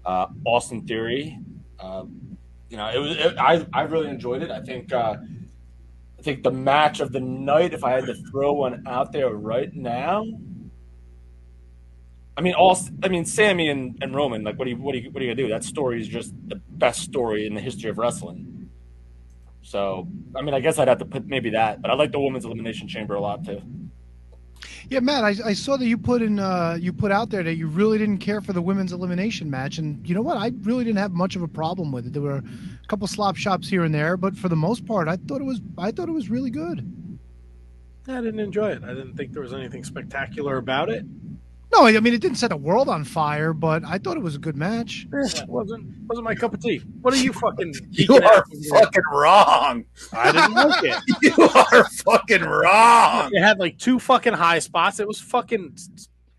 [0.05, 1.39] uh, Austin Theory.
[1.79, 2.05] Uh,
[2.69, 3.15] you know, it was.
[3.17, 4.51] It, I I really enjoyed it.
[4.51, 4.91] I think.
[4.91, 5.17] Uh,
[6.19, 9.29] I think the match of the night, if I had to throw one out there
[9.29, 10.25] right now,
[12.35, 14.43] I mean, all I mean, Sami and, and Roman.
[14.43, 15.49] Like, what do you what do you what are you gonna do?
[15.49, 18.56] That story is just the best story in the history of wrestling.
[19.67, 22.21] So, I mean, I guess I'd have to put maybe that, but I like the
[22.21, 23.61] women's elimination chamber a lot too.
[24.89, 27.55] Yeah, Matt, I, I saw that you put in uh, you put out there that
[27.55, 30.37] you really didn't care for the women's elimination match, and you know what?
[30.37, 32.13] I really didn't have much of a problem with it.
[32.13, 32.43] There were a
[32.87, 35.59] couple slop shops here and there, but for the most part, I thought it was
[35.77, 36.89] I thought it was really good.
[38.07, 38.85] I didn't enjoy it.
[38.85, 41.03] I didn't think there was anything spectacular about it.
[41.73, 44.35] No, I mean it didn't set the world on fire, but I thought it was
[44.35, 45.05] a good match.
[45.11, 46.81] It wasn't wasn't my cup of tea.
[47.01, 47.73] What are you fucking?
[47.91, 49.85] You are fucking wrong.
[50.13, 50.97] I didn't like it.
[51.37, 53.29] You are fucking wrong.
[53.33, 54.99] It had like two fucking high spots.
[54.99, 55.77] It was fucking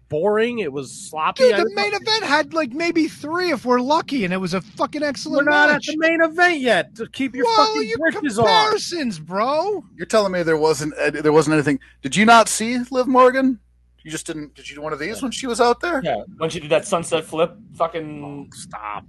[0.09, 0.61] boring.
[0.61, 1.43] It was sloppy.
[1.45, 4.55] Dude, the didn't- main event had like maybe three if we're lucky, and it was
[4.55, 5.47] a fucking excellent.
[5.47, 6.95] We're excellent not at the main event yet.
[6.97, 8.47] To keep your well, fucking you britches on.
[8.47, 9.85] comparisons, bro.
[9.97, 11.81] You're telling me there wasn't uh, there wasn't anything.
[12.03, 13.61] Did you not see Liv Morgan?
[14.09, 14.55] You just didn't.
[14.55, 16.01] Did you do one of these when she was out there?
[16.03, 19.05] Yeah, when she did that sunset flip, fucking oh, Stop.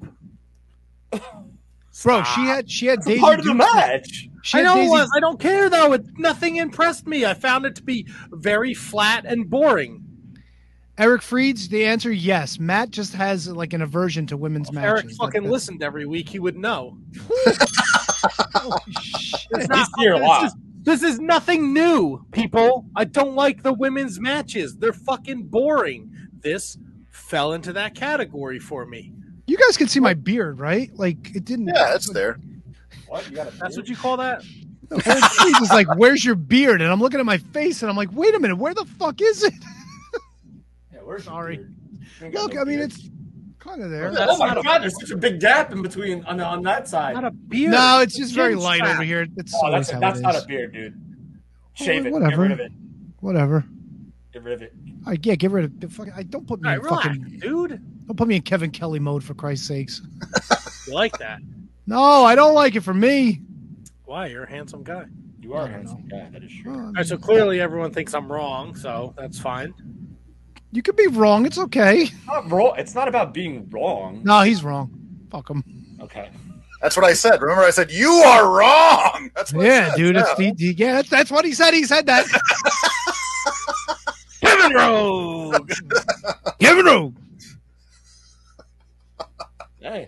[2.03, 4.27] Bro, she had she had That's a Daisy part of the match.
[4.43, 5.09] She I had know Daisy- was.
[5.15, 5.93] I don't care though.
[5.93, 7.25] It, nothing impressed me.
[7.25, 10.03] I found it to be very flat and boring.
[10.97, 12.59] Eric Freed's the answer yes.
[12.59, 15.03] Matt just has like an aversion to women's matches.
[15.05, 16.27] Eric fucking that- listened every week.
[16.27, 16.97] He would know.
[18.53, 19.47] Holy shit.
[19.51, 20.47] It's He's here a lot.
[20.47, 20.55] is-
[20.89, 22.84] This is nothing new, people.
[22.95, 24.75] I don't like the women's matches.
[24.75, 26.12] They're fucking boring.
[26.41, 26.80] This
[27.12, 29.13] fell into that category for me.
[29.45, 30.89] You guys can see my beard, right?
[30.95, 31.67] Like it didn't.
[31.67, 32.39] Yeah, it's there.
[33.08, 33.49] What you got?
[33.49, 34.41] A That's what you call that?
[34.41, 38.34] He's like, "Where's your beard?" And I'm looking at my face, and I'm like, "Wait
[38.34, 39.54] a minute, where the fuck is it?"
[40.91, 41.58] Yeah, where's your Sorry.
[41.58, 41.75] beard?
[42.19, 42.91] You ain't got Look, no I mean, beard.
[42.93, 43.10] it's
[43.69, 44.12] kind of there.
[44.12, 46.63] That's oh my not a- god, there's such a big gap in between on on
[46.63, 47.13] that side.
[47.15, 47.71] Not a beard.
[47.71, 48.95] No, it's just very light strap.
[48.95, 49.27] over here.
[49.38, 50.99] It's oh, that's how that's it not a beard, dude.
[51.73, 52.03] Shave it.
[52.05, 52.41] Get whatever.
[52.41, 52.71] rid of it.
[53.19, 53.65] Whatever.
[54.34, 54.73] Get rid of it.
[55.05, 56.13] I yeah, get rid of the fucking.
[56.15, 57.39] I don't put me All in relax, fucking.
[57.39, 57.82] dude.
[58.08, 60.01] Don't put me in Kevin Kelly mode for Christ's sakes.
[60.88, 61.39] You like that?
[61.86, 63.41] No, I don't like it for me.
[64.05, 64.25] Why?
[64.25, 65.05] You're a handsome guy.
[65.39, 66.27] You are a I don't handsome guy.
[66.32, 66.73] That is true.
[66.73, 69.75] Uh, All right, so clearly everyone thinks I'm wrong, so that's fine.
[70.71, 71.45] You could be wrong.
[71.45, 72.03] It's okay.
[72.03, 72.73] It's not wrong.
[72.77, 74.21] It's not about being wrong.
[74.23, 74.91] No, he's wrong.
[75.32, 75.63] Fuck him.
[76.01, 76.29] Okay.
[76.82, 77.41] That's what I said.
[77.41, 79.32] Remember, I said you are wrong.
[79.36, 79.97] That's what I Yeah, said.
[79.97, 80.15] dude.
[80.15, 80.21] Yeah.
[80.21, 81.73] It's, he, he- yeah, that's, that's what he said.
[81.73, 82.25] He said that.
[84.41, 85.71] Kevin Rogue.
[86.60, 87.13] Kevin Rowe.
[89.82, 90.08] Hey.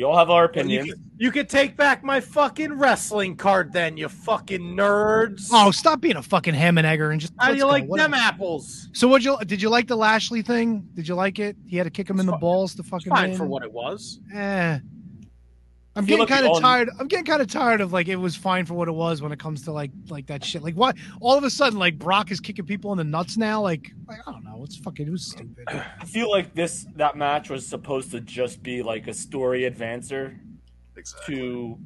[0.00, 0.88] We all have our you, opinions.
[0.88, 5.50] could, you could take back my fucking wrestling card, then you fucking nerds.
[5.52, 7.34] Oh, stop being a fucking ham and egger and just.
[7.38, 7.68] How do you go.
[7.68, 8.12] like Whatever.
[8.12, 8.88] them apples?
[8.94, 10.88] So, what you did you like the Lashley thing?
[10.94, 11.54] Did you like it?
[11.66, 13.38] He had to kick him in the balls to fucking Fine win.
[13.38, 14.20] for what it was.
[14.34, 14.78] Eh.
[16.00, 16.90] I'm getting kind of tired.
[16.98, 19.32] I'm getting kind of tired of like it was fine for what it was when
[19.32, 20.62] it comes to like like that shit.
[20.62, 23.60] Like why all of a sudden like Brock is kicking people in the nuts now?
[23.60, 24.62] Like, like I don't know.
[24.64, 25.06] It's fucking.
[25.06, 25.64] It was stupid.
[25.68, 30.38] I feel like this that match was supposed to just be like a story advancer
[30.96, 31.36] Exactly.
[31.36, 31.78] to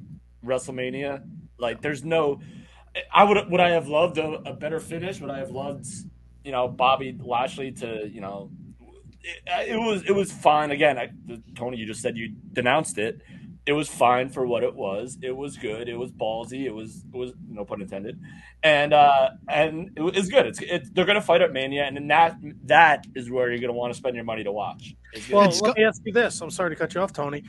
[0.44, 1.26] WrestleMania.
[1.58, 2.40] Like, there's no.
[3.12, 5.20] I would would I have loved a, a better finish?
[5.20, 5.86] Would I have loved,
[6.44, 8.50] you know, Bobby Lashley to, you know,
[9.22, 10.70] it, it was it was fine.
[10.70, 11.08] Again, I,
[11.56, 13.20] Tony, you just said you denounced it.
[13.66, 15.16] It was fine for what it was.
[15.22, 15.88] It was good.
[15.88, 16.64] It was ballsy.
[16.64, 18.20] It was it was no pun intended,
[18.62, 20.46] and uh and it was good.
[20.46, 23.72] It's, it's they're gonna fight at Mania, and then that that is where you're gonna
[23.72, 24.94] want to spend your money to watch.
[25.14, 26.40] It's Well, It's let me ask you this.
[26.42, 27.42] I'm sorry to cut you off, Tony.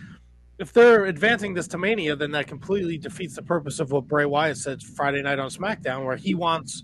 [0.58, 4.25] If they're advancing this to Mania, then that completely defeats the purpose of what Bray
[4.25, 6.84] Wyatt said Friday night on SmackDown, where he wants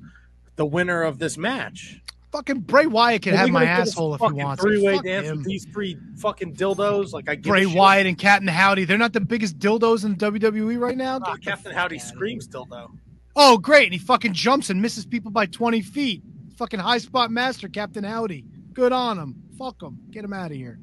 [0.58, 2.02] the winner of this match.
[2.32, 4.62] Fucking Bray Wyatt can have my gonna do this asshole if he wants.
[4.62, 5.04] Three-way it.
[5.04, 5.38] Dance him.
[5.38, 7.12] with these three fucking dildos.
[7.14, 7.66] Like I Bray.
[7.66, 8.86] Wyatt and Captain Howdy.
[8.86, 11.20] They're not the biggest dildos in WWE right now.
[11.20, 12.92] The Captain Howdy screams dildo.
[13.36, 13.86] Oh, great.
[13.86, 16.24] And he fucking jumps and misses people by 20 feet.
[16.58, 18.46] Fucking high spot master, Captain Howdy.
[18.74, 19.36] Good on him.
[19.58, 20.00] Fuck him.
[20.12, 20.80] Get him out of here.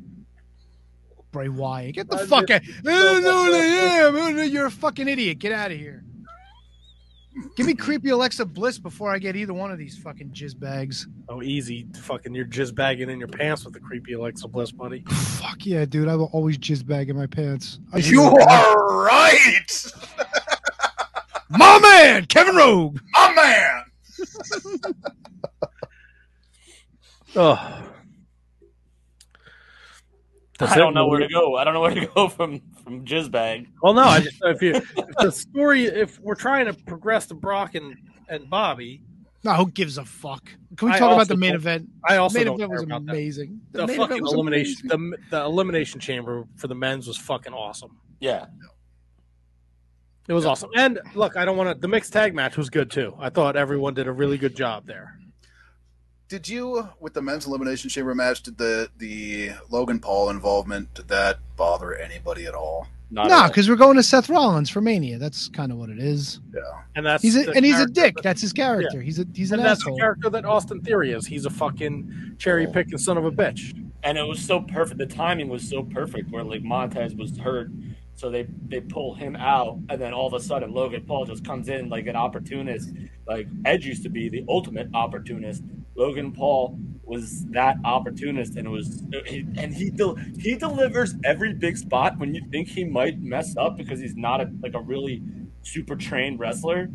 [1.31, 1.95] Bray Wyatt.
[1.95, 2.63] Get the I fuck out.
[2.63, 4.17] I don't know what I am.
[4.17, 4.43] I don't know.
[4.43, 5.39] You're a fucking idiot.
[5.39, 6.05] Get out of here.
[7.57, 11.07] Give me creepy Alexa Bliss before I get either one of these fucking jizz bags.
[11.29, 11.87] Oh, easy.
[12.03, 15.05] Fucking you're just bagging in your pants with the creepy Alexa Bliss, buddy.
[15.09, 16.09] Fuck yeah, dude.
[16.09, 17.79] I will always jizz bag in my pants.
[17.93, 19.93] I You are right,
[21.51, 22.99] My man, Kevin Rogue.
[23.15, 23.85] my man.
[27.37, 27.85] Oh.
[30.59, 31.57] That's I don't know where to go.
[31.57, 33.67] I don't know where to go from from Jizzbag.
[33.83, 37.35] Well, no, I just if you if the story if we're trying to progress to
[37.35, 37.97] Brock and
[38.29, 39.03] and Bobby,
[39.45, 40.45] No, who gives a fuck?
[40.77, 41.89] Can we I talk about the main event?
[42.09, 43.13] I also main don't event care was about that.
[43.13, 43.61] amazing.
[43.73, 45.11] the, main fucking event was elimination amazing.
[45.31, 47.97] the the elimination chamber for the men's was fucking awesome.
[48.21, 48.47] Yeah,
[50.29, 50.71] It was awesome.
[50.77, 51.81] And look, I don't want to.
[51.81, 53.15] The mixed tag match was good too.
[53.19, 55.19] I thought everyone did a really good job there.
[56.29, 61.09] Did you, with the men's elimination chamber match, did the the Logan Paul involvement did
[61.09, 62.87] that bother anybody at all?
[63.11, 63.49] not No, all.
[63.49, 65.17] because we're going to Seth Rollins for Mania.
[65.17, 66.41] That's kind of what it is.
[66.55, 66.61] Yeah.
[66.95, 68.17] And that's He's a, and he's a dick.
[68.17, 69.01] that- That's his character.
[69.01, 69.95] He's a he's an that's asshole.
[69.97, 71.27] the character that Austin Theory is.
[71.27, 72.73] He's a fucking cherry oh.
[72.73, 73.73] picking son of a bitch.
[74.03, 74.99] and it was so perfect.
[74.99, 77.71] The timing was so perfect where like Montez was hurt,
[78.17, 81.43] so they they pull him out, and then all of a sudden Logan Paul just
[81.43, 82.91] comes in like an opportunist.
[83.27, 85.63] Like Edge used to be the ultimate opportunist.
[85.99, 89.03] Logan Paul was that opportunist, and was
[89.57, 93.77] and he del- he delivers every big spot when you think he might mess up
[93.77, 95.23] because he's not a, like a really
[95.63, 96.89] super trained wrestler.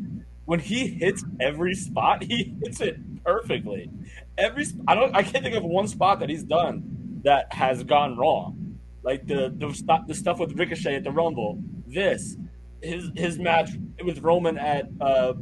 [0.45, 3.89] When he hits every spot, he hits it perfectly.
[4.37, 8.17] Every I don't I can't think of one spot that he's done that has gone
[8.17, 8.79] wrong.
[9.03, 11.61] Like the the stuff the stuff with Ricochet at the Rumble.
[11.87, 12.37] This
[12.81, 13.71] his his match
[14.03, 15.33] with Roman at uh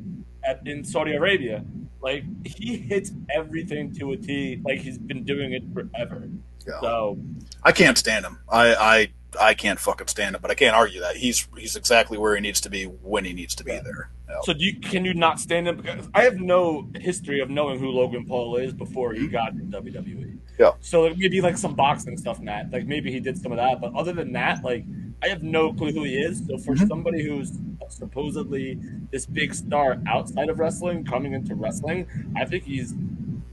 [0.43, 1.63] at in Saudi Arabia.
[2.01, 4.61] Like he hits everything to a T.
[4.63, 6.27] Like he's been doing it forever.
[6.67, 6.79] Yeah.
[6.81, 7.19] So
[7.63, 8.39] I can't stand him.
[8.49, 9.09] I, I
[9.39, 12.41] I can't fucking stand him, but I can't argue that he's he's exactly where he
[12.41, 14.09] needs to be when he needs to be there.
[14.29, 14.37] Yeah.
[14.43, 15.77] So do you, can you not stand him?
[15.77, 19.31] Because I have no history of knowing who Logan Paul is before he mm-hmm.
[19.31, 20.37] got to WWE.
[20.59, 20.71] Yeah.
[20.81, 22.71] So like, maybe like some boxing stuff, Matt.
[22.71, 24.85] Like maybe he did some of that, but other than that, like
[25.23, 26.45] I have no clue who he is.
[26.47, 27.51] So for somebody who's
[27.89, 28.79] supposedly
[29.11, 32.93] this big star outside of wrestling coming into wrestling, I think he's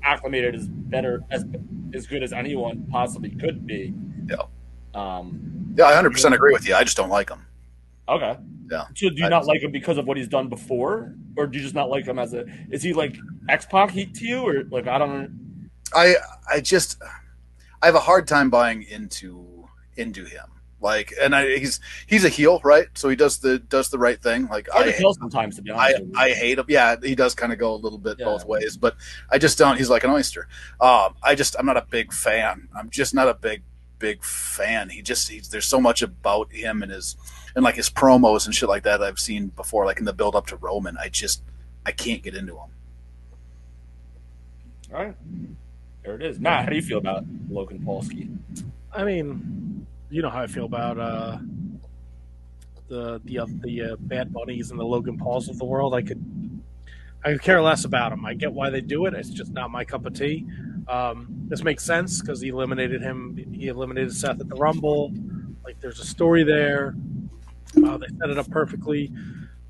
[0.02, 1.44] acclimated as better as
[1.94, 3.94] as good as anyone possibly could be.
[4.28, 4.36] Yeah.
[4.94, 5.74] Um.
[5.76, 6.74] Yeah, I 100 percent agree with you.
[6.74, 7.44] I just don't like him.
[8.08, 8.36] Okay.
[8.70, 8.84] Yeah.
[8.94, 11.58] So do you I- not like him because of what he's done before, or do
[11.58, 12.44] you just not like him as a?
[12.70, 13.16] Is he like
[13.48, 15.60] X Pac heat to you, or like I don't?
[15.94, 16.16] I
[16.50, 17.00] I just
[17.82, 20.44] I have a hard time buying into into him.
[20.80, 22.86] Like, and I, he's he's a heel, right?
[22.94, 24.46] So he does the does the right thing.
[24.48, 26.02] Like I to tell sometimes, to be honest.
[26.16, 26.26] I.
[26.26, 26.66] I hate him.
[26.68, 28.26] Yeah, he does kind of go a little bit Yeah.
[28.26, 28.96] both ways, but
[29.30, 29.76] I just don't.
[29.76, 30.46] He's like an oyster.
[30.80, 32.68] Um, I just I'm not a big fan.
[32.76, 33.62] I'm just not a big
[33.98, 34.90] big fan.
[34.90, 37.16] He just he's there's so much about him and his
[37.56, 40.12] and like his promos and shit like that, that I've seen before, like in the
[40.12, 40.96] build up to Roman.
[40.98, 41.42] I just
[41.84, 42.70] I can't get into him.
[44.94, 45.14] All right.
[46.04, 46.38] There it is.
[46.38, 48.34] Matt, how do you feel about Logan Paulski?
[48.92, 51.38] I mean, you know how I feel about uh,
[52.88, 55.94] the the uh, the uh, Bad Bunnies and the Logan Pauls of the world.
[55.94, 56.24] I could
[57.24, 58.24] I could care less about them.
[58.24, 59.14] I get why they do it.
[59.14, 60.46] It's just not my cup of tea.
[60.86, 63.36] Um, this makes sense because he eliminated him.
[63.52, 65.12] He eliminated Seth at the Rumble.
[65.64, 66.94] Like, there's a story there.
[67.76, 69.12] Uh, they set it up perfectly.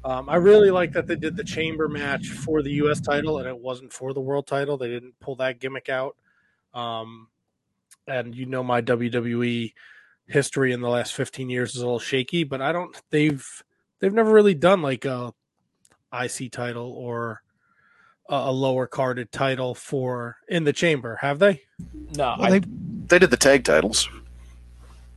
[0.05, 3.01] Um, I really like that they did the chamber match for the U.S.
[3.01, 4.77] title, and it wasn't for the world title.
[4.77, 6.17] They didn't pull that gimmick out.
[6.73, 7.29] Um,
[8.07, 9.73] and you know my WWE
[10.29, 12.95] history in the last 15 years is a little shaky, but I don't.
[13.11, 13.47] They've
[14.01, 15.33] they've never really done like a
[16.13, 17.43] IC title or
[18.29, 21.63] a, a lower carded title for in the chamber, have they?
[22.17, 22.67] No, Well, I, they,
[23.09, 24.09] They did the tag titles.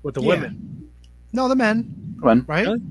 [0.04, 0.28] With the Yeah.
[0.30, 0.90] women,
[1.32, 2.66] no, the men, When right?
[2.66, 2.82] Really?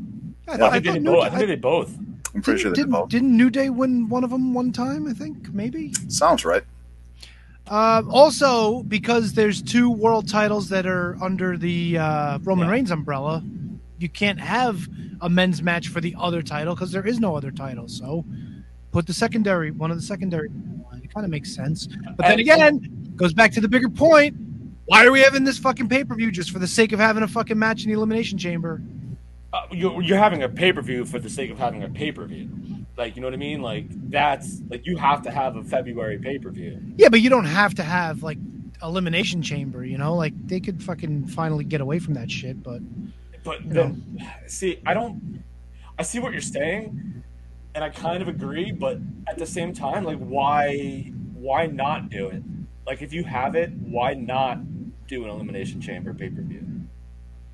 [0.46, 1.24] I, I thought- think they thought did both.
[1.24, 1.98] I, think they did both.
[2.35, 3.09] I'm pretty sure they did didn't, both.
[3.09, 5.09] didn't New Day win one of them one time?
[5.09, 5.92] I think maybe.
[6.09, 6.62] Sounds right.
[7.70, 12.72] Uh, also, because there's two world titles that are under the uh, Roman Yeah.
[12.72, 13.44] Reigns umbrella,
[13.98, 14.88] you can't have
[15.20, 17.87] a men's match for the other title because there is no other title.
[17.87, 18.24] So,
[18.90, 20.50] put the secondary one of the secondary.
[21.02, 21.87] It kind of makes sense.
[22.16, 24.37] But then again, goes back to the bigger point.
[24.87, 27.22] Why are we having this fucking pay per view just for the sake of having
[27.22, 28.83] a fucking match in the elimination chamber?
[29.52, 32.11] Uh, you're, you're having a pay per view for the sake of having a pay
[32.11, 32.48] per view.
[33.01, 33.63] Like, you know what I mean?
[33.63, 36.79] Like, that's like you have to have a February pay per view.
[36.99, 38.37] Yeah, but you don't have to have like
[38.83, 39.83] elimination chamber.
[39.83, 42.63] You know, like they could fucking finally get away from that shit.
[42.63, 42.83] But
[43.43, 43.63] But
[44.49, 45.43] see, I don't.
[45.99, 47.25] I see what you're saying,
[47.75, 48.71] and I kind of agree.
[48.71, 52.43] But at the same time, like, why, why not do it?
[52.87, 54.59] Like, if you have it, why not
[55.07, 56.83] do an elimination chamber pay per view?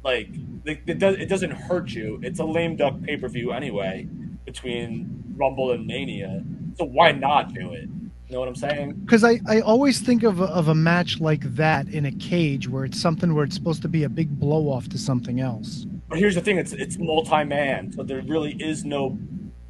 [0.02, 0.30] Like,
[0.64, 1.14] like, it does.
[1.14, 2.18] It doesn't hurt you.
[2.24, 4.08] It's a lame duck pay per view anyway
[4.46, 6.42] between Rumble and Mania.
[6.78, 7.88] So why not do it?
[8.28, 8.92] You know what I'm saying?
[8.94, 12.68] because I, I always think of a, of a match like that in a cage
[12.68, 15.86] where it's something where it's supposed to be a big blow off to something else.
[16.08, 19.16] But here's the thing: it's it's multi-man, so there really is no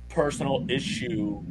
[0.08, 1.42] personal issue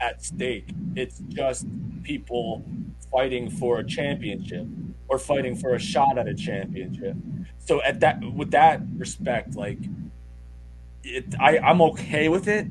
[0.00, 0.74] at stake.
[0.96, 1.66] It's just
[2.02, 2.62] people
[3.10, 4.66] fighting for a championship
[5.08, 7.16] or fighting for a shot at a championship.
[7.58, 9.78] So at that, with that respect, like,
[11.04, 12.66] it, I I'm okay with it,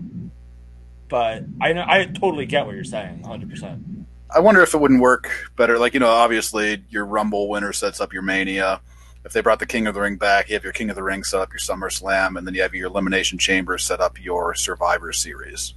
[1.07, 3.49] but I know I totally get what you're saying, 100.
[3.49, 3.99] percent
[4.31, 5.79] I wonder if it wouldn't work better.
[5.79, 8.79] Like, you know, obviously your Rumble winner sets up your Mania.
[9.25, 11.03] If they brought the King of the Ring back, you have your King of the
[11.03, 14.53] Ring set up your SummerSlam, and then you have your Elimination Chamber set up your
[14.53, 15.73] Survivor Series.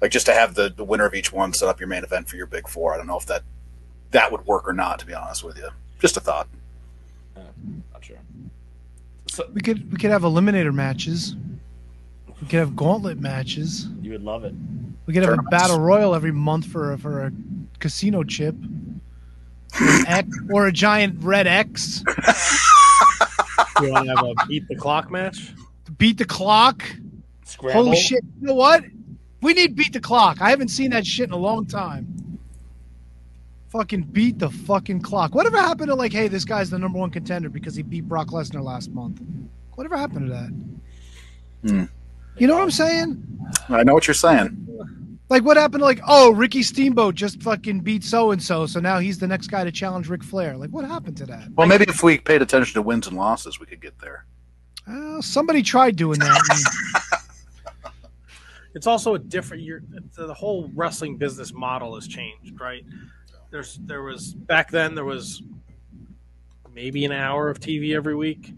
[0.00, 2.28] Like, just to have the, the winner of each one set up your main event
[2.28, 2.94] for your Big Four.
[2.94, 3.42] I don't know if that
[4.12, 5.68] that would work or not, to be honest with you.
[5.98, 6.48] Just a thought.
[7.36, 7.52] Not
[9.36, 9.46] sure.
[9.52, 11.36] We could we could have eliminator matches.
[12.40, 13.88] We could have gauntlet matches.
[14.02, 14.54] You would love it.
[15.06, 17.32] We could have a battle royal every month for a, for a
[17.80, 18.54] casino chip,
[19.80, 22.02] An X, or a giant red X.
[23.80, 25.52] You want to have a beat the clock match?
[25.98, 26.82] Beat the clock.
[27.44, 27.84] Scramble.
[27.84, 28.22] Holy shit!
[28.40, 28.84] You know what?
[29.42, 30.40] We need beat the clock.
[30.40, 32.19] I haven't seen that shit in a long time.
[33.70, 35.34] Fucking beat the fucking clock.
[35.34, 38.28] Whatever happened to like, hey, this guy's the number one contender because he beat Brock
[38.28, 39.20] Lesnar last month?
[39.74, 41.70] Whatever happened to that?
[41.70, 41.84] Hmm.
[42.36, 43.26] You know what I'm saying?
[43.68, 44.66] I know what you're saying.
[45.28, 48.80] Like, what happened to like, oh, Ricky Steamboat just fucking beat so and so, so
[48.80, 50.56] now he's the next guy to challenge Ric Flair.
[50.56, 51.48] Like, what happened to that?
[51.54, 54.26] Well, maybe if we paid attention to wins and losses, we could get there.
[54.88, 57.20] Uh, somebody tried doing that.
[58.74, 59.62] It's also a different.
[59.62, 59.82] You're,
[60.16, 62.84] the whole wrestling business model has changed, right?
[63.50, 65.42] There's there was back then there was
[66.72, 68.52] maybe an hour of TV every week,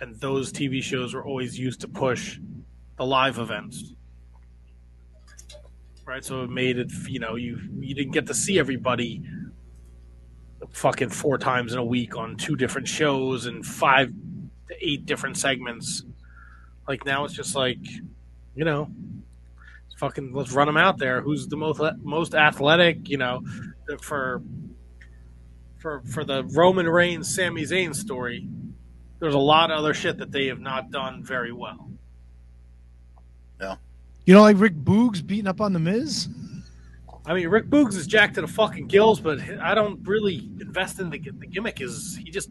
[0.00, 2.38] and those TV shows were always used to push
[2.96, 3.94] the live events,
[6.04, 6.24] right?
[6.24, 9.22] So it made it you know you you didn't get to see everybody
[10.70, 14.12] fucking four times in a week on two different shows and five
[14.68, 16.04] to eight different segments.
[16.86, 17.84] Like now it's just like
[18.54, 18.88] you know
[20.02, 21.20] fucking let's run them out there.
[21.20, 23.08] Who's the most most athletic?
[23.08, 23.44] You know,
[24.00, 24.42] for
[25.78, 28.48] for for the Roman Reigns, Sami Zayn story.
[29.20, 31.88] There's a lot of other shit that they have not done very well.
[33.60, 33.76] Yeah.
[34.26, 36.28] You know, like Rick Boogs beating up on the Miz.
[37.24, 40.98] I mean, Rick Boogs is jacked to the fucking gills, but I don't really invest
[40.98, 41.80] in the the gimmick.
[41.80, 42.50] Is he just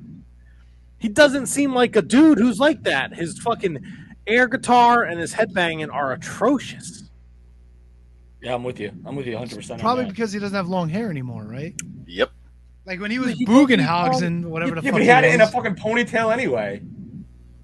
[1.00, 3.14] he doesn't seem like a dude who's like that.
[3.14, 3.80] His fucking
[4.26, 7.01] air guitar and his headbanging are atrocious.
[8.42, 8.92] Yeah, I'm with you.
[9.06, 9.56] I'm with you 100.
[9.56, 11.76] percent Probably because he doesn't have long hair anymore, right?
[12.08, 12.32] Yep.
[12.86, 14.94] Like when he was He- Boogenhogs and whatever the Yeah, fuck.
[14.94, 15.54] but he had it in a was.
[15.54, 16.82] fucking ponytail anyway.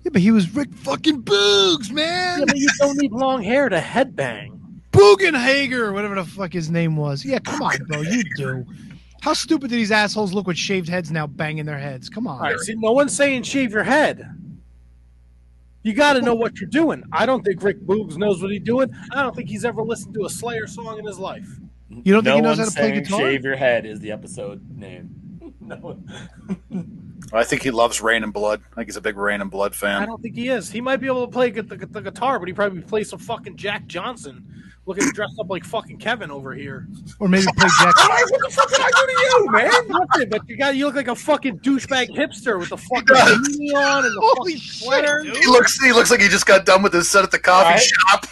[0.03, 2.39] Yeah, but he was Rick fucking Boogs, man.
[2.39, 4.59] Yeah, but you don't need long hair to headbang.
[4.91, 7.25] Bugenhager, whatever the fuck his name was.
[7.25, 8.65] Yeah, come on, bro, you do.
[9.21, 12.07] How stupid do these assholes look with shaved heads now banging their heads?
[12.09, 12.37] Come on.
[12.37, 14.25] All right, see, no one's saying shave your head.
[15.87, 17.01] You got to know what you're doing.
[17.13, 18.93] I don't think Rick Boogs knows what he's doing.
[19.13, 21.47] I don't think he's ever listened to a Slayer song in his life.
[21.89, 23.19] You don't think he knows how to play guitar?
[23.21, 25.09] Shave your head is the episode name.
[25.61, 26.03] no.
[27.31, 28.63] I think he loves Raining Blood.
[28.73, 30.03] I think he's a big Raining Blood fan.
[30.03, 30.69] I don't think he is.
[30.69, 33.19] He might be able to play gu- the, the guitar, but he probably plays some
[33.19, 34.45] fucking Jack Johnson,
[34.87, 36.87] looking dressed up like fucking Kevin over here.
[37.19, 37.95] Or maybe play Jack.
[37.95, 39.87] What the fuck did I do to you, man?
[39.89, 43.75] Nothing, but you got you look like a fucking douchebag hipster with the fucking beanie
[43.75, 45.21] on and the Holy fucking sweater.
[45.23, 45.37] dude.
[45.37, 45.79] He looks.
[45.83, 47.81] He looks like he just got done with his set at the coffee Right.
[47.81, 48.25] shop.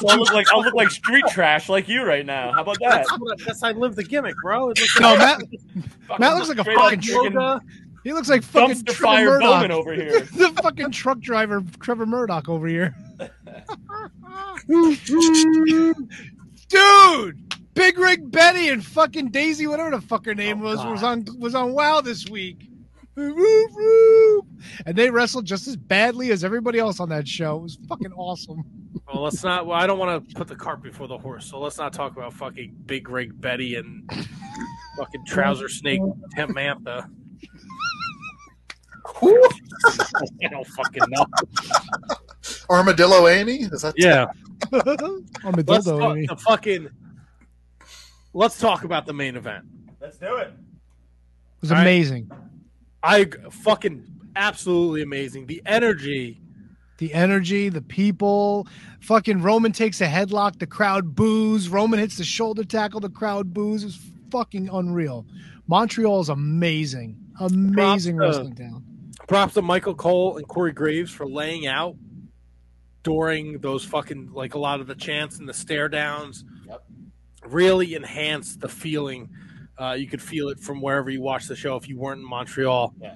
[0.00, 2.52] So I look like I look like street trash like you right now.
[2.52, 3.06] How about that?
[3.08, 4.70] That's, what, that's how I live the gimmick, bro.
[4.70, 5.84] It looks No, like Matt, Fucking
[6.18, 7.60] Matt looks like a fucking up chicken yoga.
[8.04, 9.70] he looks like fucking dumpster Trevor Murdoch.
[9.70, 10.20] Over here.
[10.36, 12.94] the fucking truck driver, Trevor Murdoch over here.
[16.68, 20.90] Dude, Big Rig Betty and fucking Daisy, whatever the fuck her name Oh, was, God.
[20.90, 22.66] was on was on WoW this week.
[23.16, 24.44] And
[24.94, 27.56] they wrestled just as badly as everybody else on that show.
[27.58, 28.62] It was fucking awesome.
[29.12, 29.66] Well, let's not.
[29.66, 32.12] Well, I don't want to put the cart before the horse, so let's not talk
[32.16, 34.08] about fucking Big Rig Betty and
[34.96, 36.00] fucking Trouser Snake
[36.34, 37.08] Temp Mantha.
[39.22, 41.26] I don't fucking know.
[42.70, 43.62] Armadillo Amy.
[43.62, 43.94] Is that?
[43.96, 44.26] Yeah,
[45.44, 46.26] Armadillo let's talk Amy.
[46.26, 46.88] the fucking.
[48.32, 49.64] Let's talk about the main event.
[50.00, 50.48] Let's do it.
[50.48, 50.52] It
[51.62, 51.82] was All right.
[51.82, 52.30] amazing.
[53.02, 54.06] I fucking
[54.36, 55.46] absolutely amazing.
[55.46, 56.40] The energy.
[56.98, 58.68] The energy, the people.
[59.00, 61.68] Fucking Roman takes a headlock, the crowd boos.
[61.68, 63.82] Roman hits the shoulder tackle, the crowd boos.
[63.82, 63.98] It was
[64.30, 65.26] fucking unreal.
[65.66, 67.16] Montreal is amazing.
[67.40, 68.84] Amazing Props to- wrestling town.
[69.26, 71.96] Props to Michael Cole and Corey Graves for laying out
[73.02, 76.44] during those fucking like a lot of the chants and the stare downs.
[76.68, 76.84] Yep.
[77.46, 79.30] Really enhanced the feeling.
[79.78, 82.28] Uh, you could feel it from wherever you watch the show if you weren't in
[82.28, 82.94] Montreal.
[83.00, 83.14] Yeah.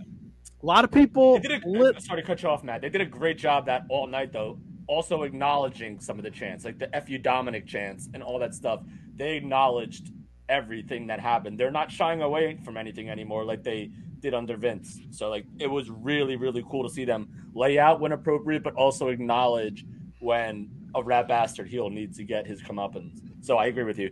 [0.62, 2.00] A lot of people They did a, lit.
[2.00, 2.80] sorry to cut you off, Matt.
[2.80, 4.58] They did a great job that all night though.
[4.86, 8.80] Also acknowledging some of the chants, like the "fu Dominic" chants and all that stuff.
[9.16, 10.10] They acknowledged
[10.48, 11.58] everything that happened.
[11.58, 13.44] They're not shying away from anything anymore.
[13.44, 13.90] Like they
[14.24, 15.00] did under Vince.
[15.10, 18.74] So like it was really really cool to see them lay out when appropriate, but
[18.74, 19.84] also acknowledge
[20.18, 23.20] when a rat bastard heel needs to get his comeuppance.
[23.44, 24.10] So I agree with you.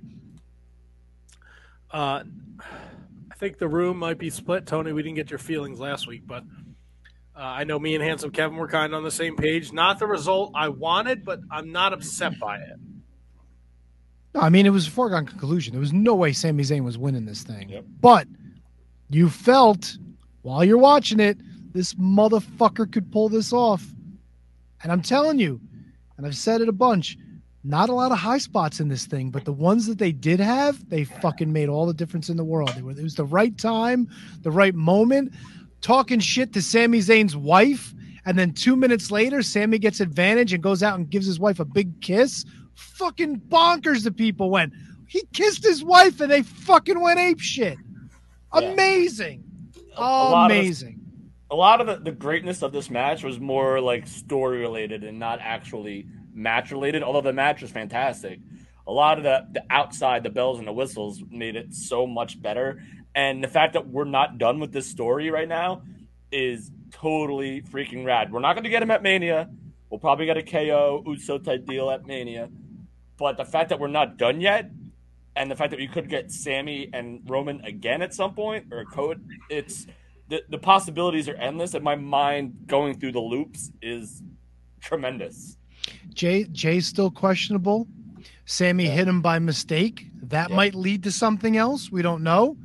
[1.90, 2.24] Uh,
[2.60, 4.66] I think the room might be split.
[4.66, 6.44] Tony, we didn't get your feelings last week, but
[7.34, 9.72] uh, I know me and Handsome Kevin were kind of on the same page.
[9.72, 12.76] Not the result I wanted, but I'm not upset by it.
[14.34, 15.72] No, I mean it was a foregone conclusion.
[15.72, 17.70] There was no way Sami Zayn was winning this thing.
[17.70, 17.84] Yep.
[18.00, 18.26] But
[19.14, 19.96] you felt
[20.42, 21.38] while you're watching it,
[21.72, 23.84] this motherfucker could pull this off.
[24.82, 25.60] And I'm telling you,
[26.16, 27.16] and I've said it a bunch,
[27.64, 30.40] not a lot of high spots in this thing, but the ones that they did
[30.40, 32.74] have, they fucking made all the difference in the world.
[32.76, 34.08] It was, the right time,
[34.42, 35.32] the right moment.
[35.80, 37.94] Talking shit to Sami Zayn's wife,
[38.24, 41.60] and then two minutes later, Sami gets advantage and goes out and gives his wife
[41.60, 42.44] a big kiss.
[42.74, 44.72] Fucking bonkers the people went.
[45.06, 47.76] He kissed his wife and they fucking went ape shit.
[48.54, 48.60] Yeah.
[48.72, 49.44] Amazing.
[49.96, 51.00] A lot of this- Amazing.
[51.50, 55.18] a lot of the, the greatness of this match was more like story related and
[55.18, 58.38] not actually match related although the match was fantastic
[58.86, 62.40] a lot of the, the outside the bells and the whistles made it so much
[62.40, 62.82] better
[63.14, 65.82] and the fact that we're not done with this story right now
[66.32, 69.50] is totally freaking rad we're not going to get him at mania
[69.90, 72.48] we'll probably get a ko uso type deal at mania
[73.18, 74.70] but the fact that we're not done yet
[75.36, 78.84] and the fact that we could get sami and roman again at some point or
[78.84, 79.86] code it's
[80.28, 84.22] the, the possibilities are endless and my mind going through the loops is
[84.80, 85.56] tremendous
[86.14, 87.88] Jay Jay's still questionable.
[88.44, 90.06] Sami hit him by mistake.
[90.22, 90.56] That Yeah.
[90.56, 91.90] might lead to something else.
[91.90, 92.56] We don't know.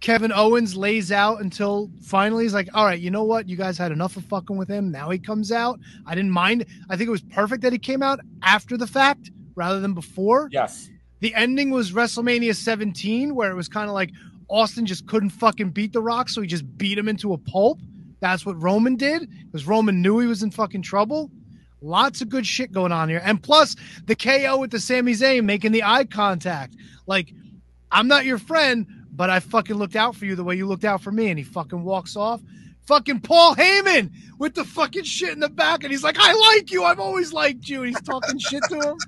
[0.00, 3.48] Kevin Owens lays out until finally he's like, all right, you know what?
[3.48, 4.90] You guys had enough of fucking with him.
[4.90, 5.78] Now he comes out.
[6.06, 6.66] I didn't mind.
[6.90, 10.48] I think it was perfect that he came out after the fact rather than before.
[10.50, 10.90] yes
[11.20, 14.10] The ending was WrestleMania 17, where it was kind of like
[14.48, 17.80] Austin just couldn't fucking beat The Rock, so he just beat him into a pulp.
[18.20, 21.30] That's what Roman did because Roman knew he was in fucking trouble.
[21.82, 23.20] Lots of good shit going on here.
[23.24, 26.74] And plus the KO with the Sami Zayn making the eye contact.
[27.06, 27.32] Like,
[27.90, 30.84] I'm not your friend, but I fucking looked out for you the way you looked
[30.84, 31.28] out for me.
[31.28, 32.40] And he fucking walks off.
[32.86, 35.82] Fucking Paul Heyman with the fucking shit in the back.
[35.82, 36.84] And he's like, I like you.
[36.84, 37.82] I've always liked you.
[37.82, 38.96] And he's talking shit to him.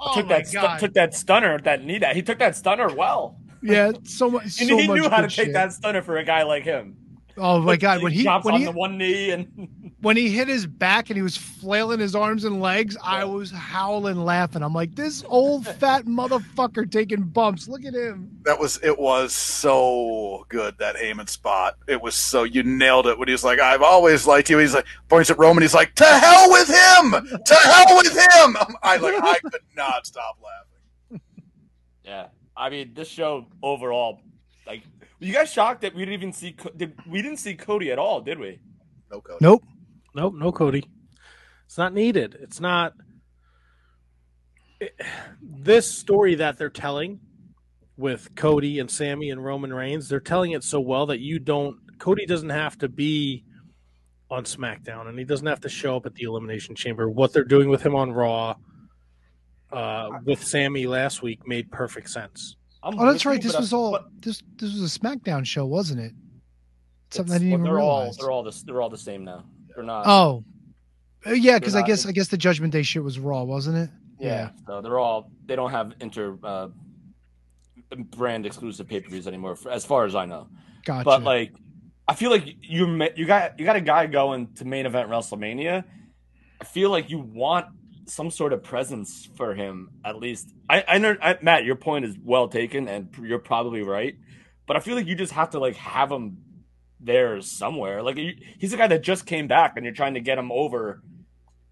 [0.00, 3.38] Oh took that stu- took that stunner that knee that he took that stunner well
[3.62, 4.44] Yeah, so much.
[4.60, 6.96] and he much knew how to good take that stunner for a guy like him
[7.36, 10.28] Oh my god, when he chops when on he the one knee and when he
[10.30, 14.62] hit his back and he was flailing his arms and legs, I was howling laughing.
[14.62, 17.66] I'm like, this old fat motherfucker taking bumps.
[17.66, 18.30] Look at him.
[18.44, 18.98] That was it.
[18.98, 21.76] Was so good that Heyman spot.
[21.88, 24.74] It was so you nailed it when he was like, "I've always liked you." He's
[24.74, 25.62] like points at Roman.
[25.62, 27.38] He's like, "To hell with him!
[27.44, 31.20] To hell with him!" I like I could not stop laughing.
[32.04, 32.26] yeah
[32.56, 34.20] I mean this show overall
[34.66, 34.82] like
[35.20, 37.90] were you guys shocked that we didn't even see Co- did we didn't see Cody
[37.90, 38.60] at all did we
[39.10, 39.40] No coach.
[39.40, 39.64] Nope.
[40.14, 40.84] Nope, no Cody.
[41.66, 42.36] It's not needed.
[42.40, 42.94] It's not.
[44.80, 44.98] it-
[45.40, 47.20] this story that they're telling
[47.96, 51.76] with Cody and Sami and Roman Reigns, they're telling it so well that you don't.
[51.98, 53.44] Cody doesn't have to be
[54.30, 57.08] on SmackDown, and he doesn't have to show up at the Elimination Chamber.
[57.08, 58.56] What they're doing with him on Raw,
[59.72, 62.56] uh, with Sami last week, made perfect sense.
[62.82, 63.40] I'm Oh, that's right.
[63.40, 66.12] This but I- was all but this this was a SmackDown show, wasn't it?
[67.10, 68.18] Something I didn't even they're realize.
[68.18, 69.44] all they're all the they're all the same now
[69.74, 70.44] they're not oh.
[71.26, 73.90] Uh, yeah, because I guess I guess the Judgment Day shit was Raw, wasn't it?
[74.18, 74.50] Yeah.
[74.66, 76.68] So they're all they don't have inter uh,
[77.96, 80.48] brand exclusive pay per views anymore, for, as far as I know.
[80.84, 81.04] Gotcha.
[81.04, 81.52] But like,
[82.06, 85.84] I feel like you you got you got a guy going to main event WrestleMania.
[86.60, 87.66] I feel like you want
[88.06, 90.52] some sort of presence for him at least.
[90.68, 94.14] I I know I, Matt, your point is well taken, and you're probably right.
[94.66, 96.38] But I feel like you just have to like have him
[97.04, 98.02] there somewhere.
[98.02, 98.18] Like
[98.58, 101.02] he's a guy that just came back, and you're trying to get him over.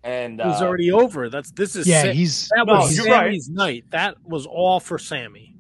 [0.05, 1.29] And uh, He's already over.
[1.29, 3.27] That's this is yeah, Sa- he's that No, was you're right.
[3.27, 3.85] Sami's night.
[3.91, 5.57] That was all for Sami.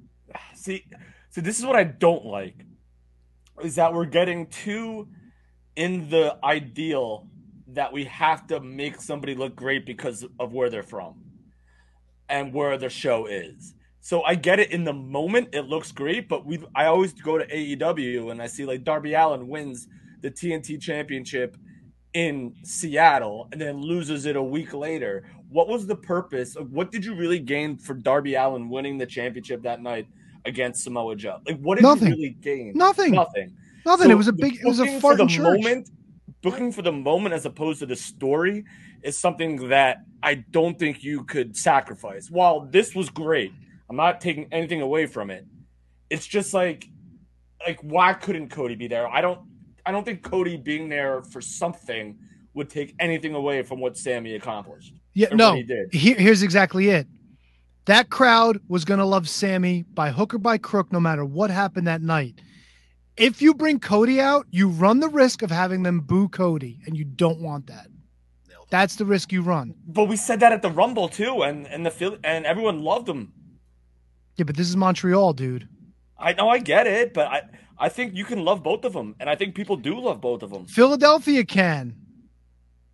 [0.55, 0.85] See,
[1.31, 2.57] so this is what I don't like
[3.63, 5.09] is that we're getting too
[5.77, 7.29] in the ideal
[7.69, 11.15] that we have to make somebody look great because of where they're from
[12.29, 13.75] and where the show is.
[14.05, 17.39] So I get it in the moment it looks great, but we I always go
[17.39, 19.87] to AEW and I see like Darby Allin wins
[20.23, 21.57] the TNT championship
[22.13, 25.25] in Seattle and then loses it a week later.
[25.49, 26.57] What was the purpose?
[26.57, 30.09] Of, what did you really gain for Darby Allin winning the championship that night
[30.45, 31.39] against Samoa Joe?
[31.47, 32.09] Like what did Nothing.
[32.09, 32.73] you really gain?
[32.75, 33.13] Nothing.
[33.13, 33.57] Nothing.
[33.87, 34.07] nothing.
[34.07, 34.57] So it was a big.
[34.57, 35.43] It was a fart for the church.
[35.43, 35.91] moment.
[36.43, 38.65] Booking for the moment as opposed to the story
[39.05, 42.33] is something that I don't think you could sacrifice.
[42.33, 43.53] While this was great,
[43.93, 45.45] I'm not taking anything away from it.
[46.09, 46.89] It's just like,
[47.67, 49.07] like why couldn't Cody be there?
[49.07, 49.41] I don't.
[49.85, 52.17] I don't think Cody being there for something
[52.55, 54.95] would take anything away from what Sami accomplished.
[55.13, 55.55] Yeah, no.
[55.55, 55.93] he did.
[55.93, 57.07] Here, here's exactly it.
[57.85, 61.51] That crowd was going to love Sami by hook or by crook, no matter what
[61.51, 62.41] happened that night.
[63.19, 66.97] If you bring Cody out, you run the risk of having them boo Cody, and
[66.97, 67.89] you don't want that.
[68.71, 69.75] That's the risk you run.
[69.87, 73.35] But we said that at the Rumble too, and and the and everyone loved him.
[74.43, 75.69] Yeah, but this is Montreal, dude.
[76.19, 77.43] I know I get it, but I
[77.79, 80.43] I think you can love both of them, and I think people do love both
[80.43, 80.67] of them.
[80.67, 81.95] Philadelphia can.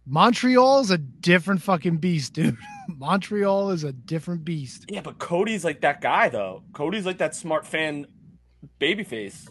[0.06, 2.58] Montreal's a different fucking beast, dude.
[2.88, 4.84] Montreal is a different beast.
[4.90, 6.64] Yeah, but Cody's like that guy though.
[6.74, 8.06] Cody's like that smart fan,
[8.78, 9.48] babyface.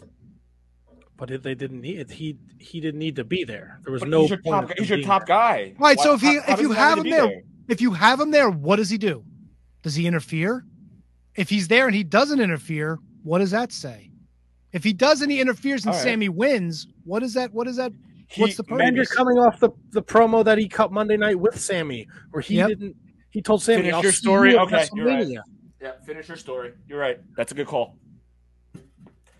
[1.16, 3.80] But if they didn't need he he didn't need to be there.
[3.82, 4.20] There was But no.
[4.20, 4.78] he's your point top.
[4.78, 5.74] He's your top guy.
[5.80, 5.96] Right.
[5.98, 8.20] Why- so if he how- how if you have him be there, if you have
[8.20, 9.24] him there, what does he do?
[9.82, 10.64] Does he interfere?
[11.38, 14.10] If he's there and he doesn't interfere, what does that say?
[14.72, 16.04] If he does and he interferes and All right.
[16.10, 17.54] Sami wins, what is that?
[17.54, 17.92] What is that?
[18.28, 18.84] He- What's the purpose?
[18.86, 22.42] And you're coming off the the promo that he cut Monday night with Sami, where
[22.42, 22.68] he Yep.
[22.68, 22.96] didn't.
[23.30, 25.28] He told Sami, Finish "I'll your see story." you Okay, you're right.
[25.80, 26.72] Yeah, finish your story.
[26.88, 27.18] You're right.
[27.36, 27.96] That's a good call.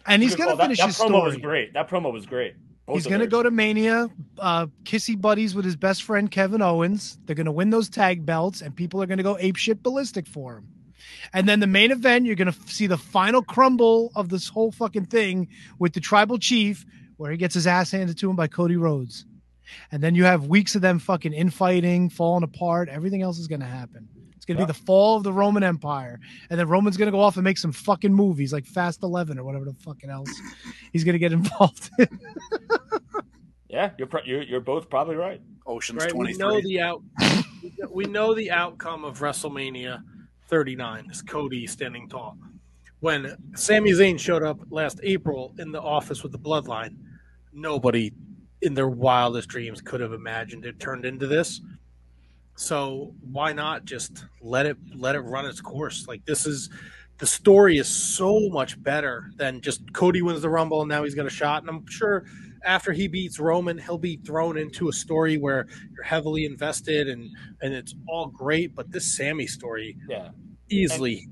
[0.07, 0.65] and he's going to call.
[0.65, 1.73] Finish that, his promo was great.
[1.75, 2.55] That promo was great.
[2.87, 3.31] Both He's going to theirs.
[3.31, 7.19] go to Mania, uh, kissy buddies with his best friend Kevin Owens.
[7.27, 10.27] They're going to win those tag belts, and people are going to go apeshit ballistic
[10.27, 10.69] for him.
[11.33, 14.73] And then the main event, you're going to see the final crumble of this whole
[14.73, 15.49] fucking thing
[15.79, 16.85] with the tribal chief,
[17.17, 19.25] where he gets his ass handed to him by Cody Rhodes.
[19.93, 22.89] And then you have weeks of them fucking infighting, falling apart.
[22.89, 24.09] Everything else is going to happen.
[24.37, 24.67] It's going to Yeah.
[24.67, 26.19] be the fall of the Roman Empire.
[26.49, 29.39] And then Roman's going to go off and make some fucking movies like Fast 11
[29.39, 30.31] or whatever the fucking else
[30.93, 32.09] he's going to get involved in.
[33.71, 35.43] Yeah, you're, pro- you're you're both probably right.
[35.67, 37.03] Ocean's Right, we know the out.
[37.91, 40.03] we know the outcome of WrestleMania
[40.49, 42.37] 39 is Cody standing tall.
[43.01, 46.97] When Sami Zayn showed up last April in the office with the Bloodline,
[47.53, 48.13] nobody
[48.63, 51.61] in their wildest dreams could have imagined it turned into this.
[52.57, 56.09] So why not just let it let it run its course?
[56.09, 56.71] Like this is
[57.19, 61.15] the story is so much better than just Cody wins the Rumble and now he's
[61.15, 61.63] got a shot.
[61.63, 62.25] And I'm sure
[62.65, 67.31] after he beats Roman, he'll be thrown into a story where you're heavily invested and
[67.61, 68.75] and it's all great.
[68.75, 70.31] But this Sami story Yeah,
[70.71, 71.29] easily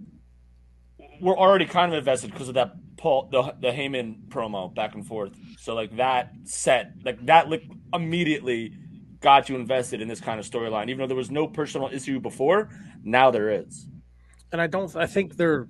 [1.21, 5.07] we're already kind of invested because of that Paul the the Heyman promo back and
[5.07, 5.33] forth.
[5.59, 8.73] So like that set like that like immediately
[9.21, 10.89] got you invested in this kind of storyline.
[10.89, 12.71] Even though there was no personal issue before,
[13.03, 13.89] now there is.
[14.53, 14.95] and I don't.
[14.97, 15.67] I think they're.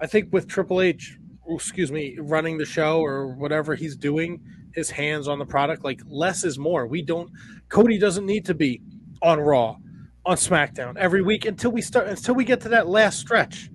[0.00, 1.18] I think with Triple H,
[1.48, 4.42] excuse me, running the show or whatever he's doing,
[4.78, 5.84] his hands on the product.
[5.84, 6.86] Like less is more.
[6.86, 7.30] We don't.
[7.68, 8.80] Cody doesn't need to be
[9.20, 9.76] on Raw,
[10.24, 13.70] on SmackDown every week until we start until we get to that last stretch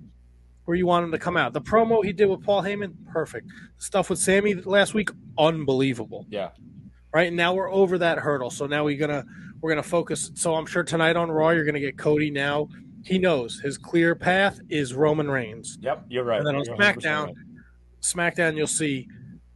[0.64, 1.52] where you want him to come out.
[1.52, 3.50] The promo he did with Paul Heyman, perfect.
[3.78, 6.26] Stuff with Sami last week, unbelievable.
[6.30, 6.50] Yeah.
[7.12, 9.24] Right now we're over that hurdle, so now we're gonna
[9.60, 10.32] we're gonna focus.
[10.34, 12.30] So I'm sure tonight on Raw you're gonna get Cody.
[12.30, 12.68] Now
[13.04, 15.78] he knows his clear path is Roman Reigns.
[15.80, 16.38] Yep, you're right.
[16.38, 17.34] And then on SmackDown, right.
[18.00, 19.06] SmackDown, you'll see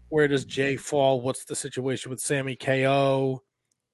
[0.09, 1.21] where does Jay fall?
[1.21, 3.43] What's the situation with Sami KO?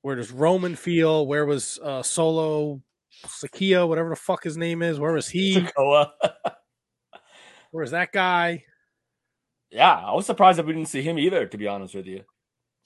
[0.03, 1.27] Where does Roman feel?
[1.27, 2.83] Where was uh, Solo
[3.27, 5.01] Sakia, whatever the fuck his name is?
[5.01, 5.57] Where was he?
[5.57, 6.11] Sokoa.
[7.71, 8.65] Where is that guy?
[9.71, 11.47] yeah, I was surprised that we didn't see him either.
[11.47, 12.23] To be honest with you,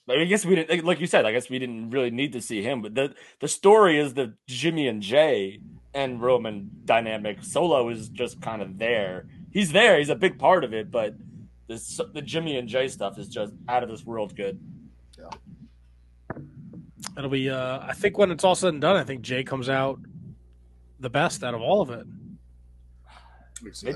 [0.06, 0.70] like, I guess we didn't.
[0.70, 2.80] like- Like you said, I guess we didn't really need to see him.
[2.80, 5.60] But the the story is the Jimmy and Jay
[5.92, 7.42] and Roman dynamic.
[7.42, 9.26] Solo is just kind of there.
[9.50, 9.98] He's there.
[9.98, 10.90] He's a big part of it.
[10.90, 11.14] But
[11.68, 14.58] this the Jimmy and Jay stuff is just out of this world good.
[15.18, 15.28] Yeah.
[17.16, 17.48] It'll be.
[17.50, 20.00] Uh, I think when it's all said and done, I think Jay comes out
[20.98, 22.06] the best out of all of it.
[23.82, 23.92] They,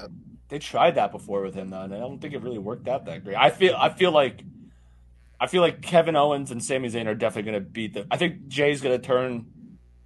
[0.49, 3.07] they tried that before with him though, and I don't think it really worked out
[3.07, 3.37] that great.
[3.37, 4.43] I feel I feel like
[5.41, 8.07] I feel like Kevin Owens and Sami Zayn are definitely going to beat them.
[8.11, 9.47] I think Jay's going to turn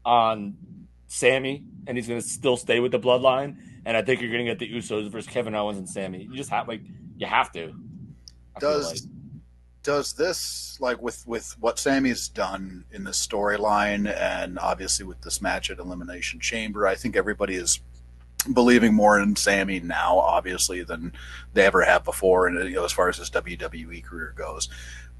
[0.04, 0.56] on
[1.08, 3.56] Sami, and he's going to still stay with the Bloodline.
[3.86, 6.24] And I think you're going to get the Usos versus Kevin Owens and Sami.
[6.24, 6.80] You just have like
[7.16, 7.72] you have to.
[8.56, 9.12] I Does like.
[9.84, 15.40] does this like with with what Sami's done in this storyline and obviously with this
[15.40, 17.78] match at Elimination Chamber, I think everybody is
[18.52, 21.12] believing more in Sami now, obviously, than
[21.54, 24.68] they ever have before, and you know, as far as his WWE career goes.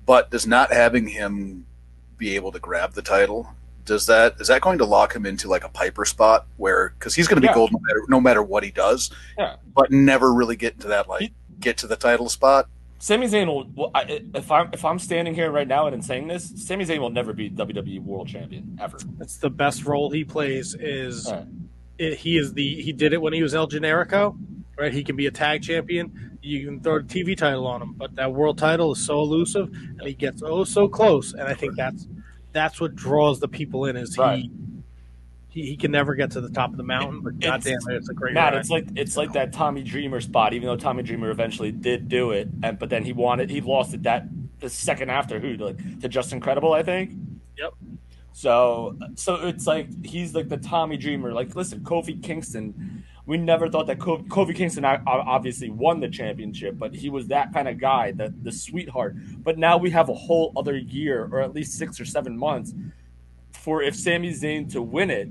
[0.04, 1.66] But does not having him
[2.16, 3.48] be able to grab the title
[3.86, 7.14] does that is that going to lock him into like a Piper spot where because
[7.14, 7.54] he's going to be Yeah.
[7.54, 9.56] gold no matter, no matter what he does, Yeah.
[9.74, 12.68] but never really get into that like get to the title spot.
[12.98, 13.66] Sami Zayn will.
[13.74, 16.98] Well, I, if I'm if I'm standing here right now and saying this, Sami Zayn
[16.98, 18.98] will never be WWE World Champion ever.
[19.18, 20.74] That's the best role he plays.
[20.74, 21.44] Is Yeah.
[21.98, 24.36] it, he is the he did it when he was El Generico,
[24.78, 24.92] right?
[24.92, 26.38] He can be a tag champion.
[26.42, 29.68] you can throw a TV title on him, but that world title is so elusive,
[29.98, 31.32] and he gets oh so close.
[31.32, 32.06] And I think that's
[32.56, 33.96] that's what draws the people in.
[33.96, 34.50] Is Right.
[35.48, 38.08] he, he can never get to the top of the mountain, but goddamn it, it's
[38.08, 38.60] a great Matt, ride.
[38.60, 40.52] it's like it's like that Tommy Dreamer spot.
[40.54, 43.94] Even though Tommy Dreamer eventually did do it, and but then he wanted he lost
[43.94, 44.26] it that
[44.60, 47.12] the second after who like to Justin Credible, I think.
[47.58, 47.74] Yep.
[48.32, 51.32] So so it's like he's like the Tommy Dreamer.
[51.32, 53.04] Like listen, Kofi Kingston.
[53.26, 57.10] We never thought that Kofi, Kofi Kingston o- o- obviously won the championship, but he
[57.10, 59.16] was that kind of guy, the the sweetheart.
[59.42, 62.72] But now we have a whole other year, or at least six or seven months,
[63.52, 65.28] for if Sami Zayn to win it,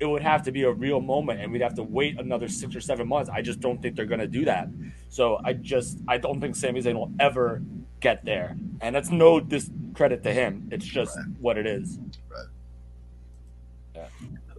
[0.00, 2.74] it would have to be a real moment, and we'd have to wait another six
[2.74, 3.30] or seven months.
[3.30, 4.68] I just don't think they're going to do that.
[5.10, 7.62] So I just I don't think Sami Zayn will ever
[8.00, 10.68] get there, and that's no discredit to him.
[10.72, 11.98] It's just what it is.
[12.30, 12.46] Right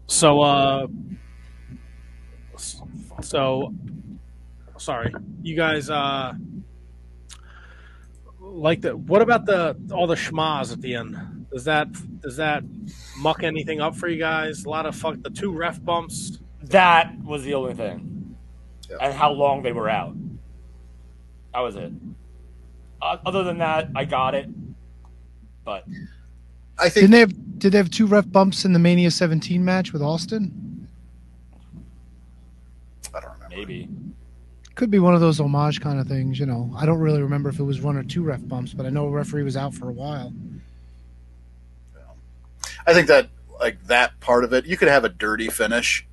[0.08, 0.88] so, uh,
[3.22, 3.74] so
[4.78, 5.90] sorry, you guys.
[5.90, 6.34] Uh,
[8.40, 11.48] like the what about the all the schmaz at the end?
[11.52, 11.88] Does that
[12.22, 12.64] does that
[13.18, 14.66] muck anything up for you guys?
[14.66, 16.40] A lot of fuck the two ref bumps.
[16.64, 18.36] That was the only thing,
[18.90, 18.98] Yeah.
[19.02, 20.16] and how long they were out.
[21.54, 21.92] That was it.
[23.02, 24.50] Uh, other than that, I got it.
[25.64, 25.86] But
[26.78, 27.60] I think Didn't they have?
[27.60, 30.52] Did they have two ref bumps in the Mania 17 match with Austin?
[33.16, 33.56] I don't remember.
[33.56, 33.90] maybe
[34.76, 36.74] Could be one of those homage kind of things, you know.
[36.76, 39.08] I don't really remember if it was one or two ref bumps, but I know
[39.08, 40.34] a referee was out for a while.
[42.86, 46.06] I think that like that part of it, you could have a dirty finish,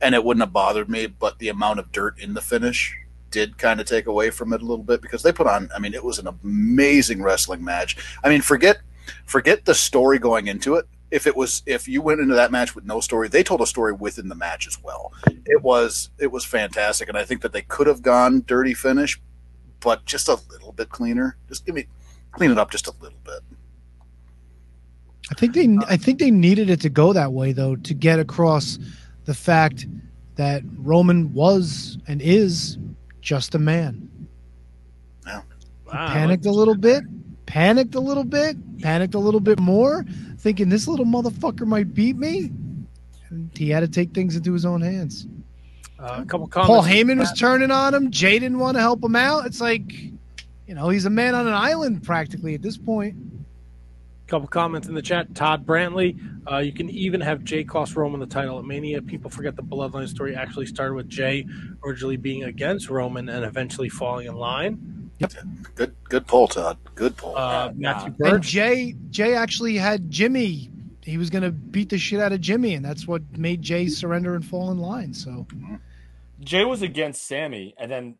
[0.00, 1.06] and it wouldn't have bothered me.
[1.06, 2.96] But the amount of dirt in the finish
[3.30, 5.68] did kind of take away from it a little bit because they put on.
[5.74, 7.96] I mean, it was an amazing wrestling match.
[8.22, 8.78] I mean, forget
[9.24, 10.86] forget the story going into it.
[11.10, 13.66] If it was if you went into that match with no story, they told a
[13.66, 15.12] story within the match as well.
[15.44, 19.20] It was it was fantastic, and I think that they could have gone dirty finish,
[19.80, 21.36] but just a little bit cleaner.
[21.48, 21.86] Just give me
[22.32, 23.40] clean it up just a little bit.
[25.30, 28.18] I think they I think they needed it to go that way though to get
[28.18, 28.78] across
[29.24, 29.86] the fact
[30.36, 32.78] that Roman was and is
[33.20, 34.08] just a man.
[35.26, 35.42] Wow,
[36.08, 37.04] Panicked a little bit,
[37.46, 40.04] panicked a little bit, panicked a little bit more,
[40.46, 42.52] thinking this little motherfucker might beat me.
[43.30, 45.26] And he had to take things into his own hands.
[45.98, 46.68] Uh, a couple comments.
[46.68, 48.12] Paul Heyman was turning on him.
[48.12, 49.44] Jay didn't want to help him out.
[49.46, 49.92] It's like,
[50.68, 53.16] you know, he's a man on an island practically at this point.
[53.16, 55.34] A couple comments in the chat.
[55.34, 56.16] Todd Brantley,
[56.48, 59.02] uh, you can even have Jay cost Roman the title at Mania.
[59.02, 61.44] People forget the Bloodline story actually started with Jay
[61.84, 65.05] originally being against Roman and eventually falling in line.
[65.74, 66.76] Good good pull, Todd.
[66.94, 67.36] Good pull.
[67.36, 68.34] Uh, Yeah, Matthew nah.
[68.34, 70.70] And Jay, Jay actually had Jimmy.
[71.02, 73.86] He was going to beat the shit out of Jimmy, and that's what made Jay
[73.88, 75.14] surrender and fall in line.
[75.14, 75.46] So
[76.40, 78.16] Jay was against Sami, and then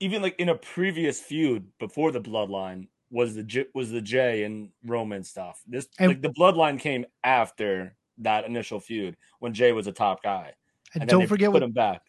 [0.00, 4.42] even like in a previous feud before the Bloodline was the J- was the Jay
[4.44, 5.62] and Roman stuff.
[5.66, 10.22] This And- like the Bloodline came after that initial feud when Jay was a top
[10.22, 10.52] guy,
[10.92, 12.02] and, and then don't they forget put what him back.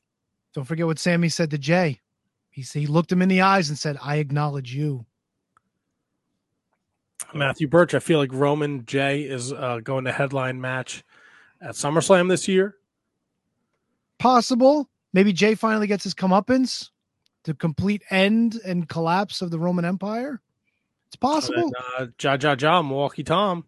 [0.56, 2.00] don't forget what Sami said to Jay.
[2.62, 5.06] He he looked him in the eyes and said, "I acknowledge you."
[7.34, 7.94] Matthew Birch.
[7.94, 11.04] I feel like Roman Jay is uh, going to headline match
[11.62, 12.76] at SummerSlam this year.
[14.18, 14.90] Possible.
[15.14, 16.90] Maybe Jay finally gets his comeuppance,
[17.44, 20.42] the complete end and collapse of the Roman Empire.
[21.08, 21.72] It's possible.
[22.00, 23.66] And, uh, Ja Ja Ja Milwaukee Tom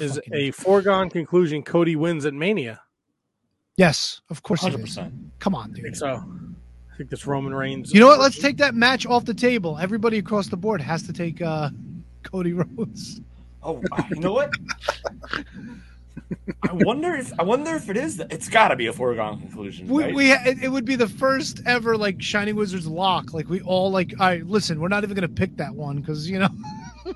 [0.00, 1.62] is Fucking- a foregone conclusion.
[1.62, 2.80] Cody wins at Mania.
[3.76, 4.60] yes, of course.
[4.60, 5.12] Hundred percent.
[5.38, 5.96] Come on, I think dude.
[5.96, 6.22] so.
[6.98, 7.94] I think this Roman Reigns.
[7.94, 8.18] You know what?
[8.18, 9.78] Let's take that match off the table.
[9.78, 11.70] Everybody across the board has to take uh,
[12.24, 13.20] Cody Rhodes.
[13.62, 13.80] Oh,
[14.10, 14.52] you know what?
[16.68, 18.18] I wonder if I wonder if it is.
[18.30, 19.86] It's got to be a foregone conclusion.
[19.86, 20.14] We, right?
[20.14, 23.32] we it, it would be the first ever like Shining Wizards lock.
[23.32, 24.14] Like we all like.
[24.18, 26.50] All right, listen, we're not even gonna pick that one because you know.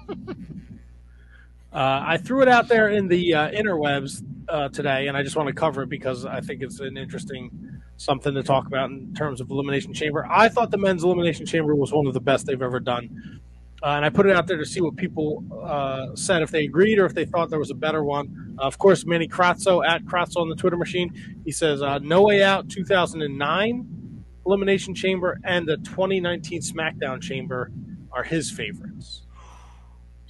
[1.72, 5.36] Uh, I threw it out there in the uh, interwebs uh, today, and I just
[5.36, 9.14] want to cover it because I think it's an interesting something to talk about in
[9.14, 10.26] terms of Elimination Chamber.
[10.30, 13.40] I thought the men's Elimination Chamber was one of the best they've ever done.
[13.82, 16.64] Uh, and I put it out there to see what people uh, said, if they
[16.64, 18.56] agreed or if they thought there was a better one.
[18.58, 22.42] Uh, of course, Manny Kratzo at Kratzo on the Twitter machine, he says No Way
[22.42, 24.02] Out 2009
[24.46, 27.70] Elimination Chamber and the 2019 SmackDown Chamber
[28.10, 29.21] are his favorites.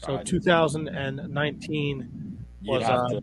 [0.03, 0.26] So Right.
[0.26, 3.22] 2019 was uh, to.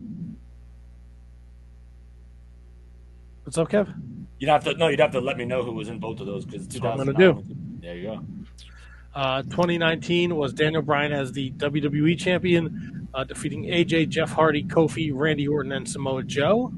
[3.44, 3.94] what's up, Kev?
[4.38, 4.72] You'd have to.
[4.74, 6.80] No, you'd have to let me know who was in both of those because That's
[6.80, 7.42] what I'm gonna
[7.80, 8.24] There you go.
[9.14, 15.10] Uh, 2019 was Daniel Bryan as the WWE champion, uh, defeating AJ, Jeff Hardy, Kofi,
[15.12, 16.72] Randy Orton, and Samoa Joe.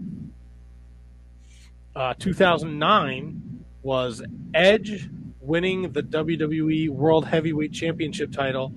[1.94, 4.22] Uh, 2009 was
[4.54, 5.08] Edge,
[5.40, 8.72] winning the WWE World Heavyweight Championship title.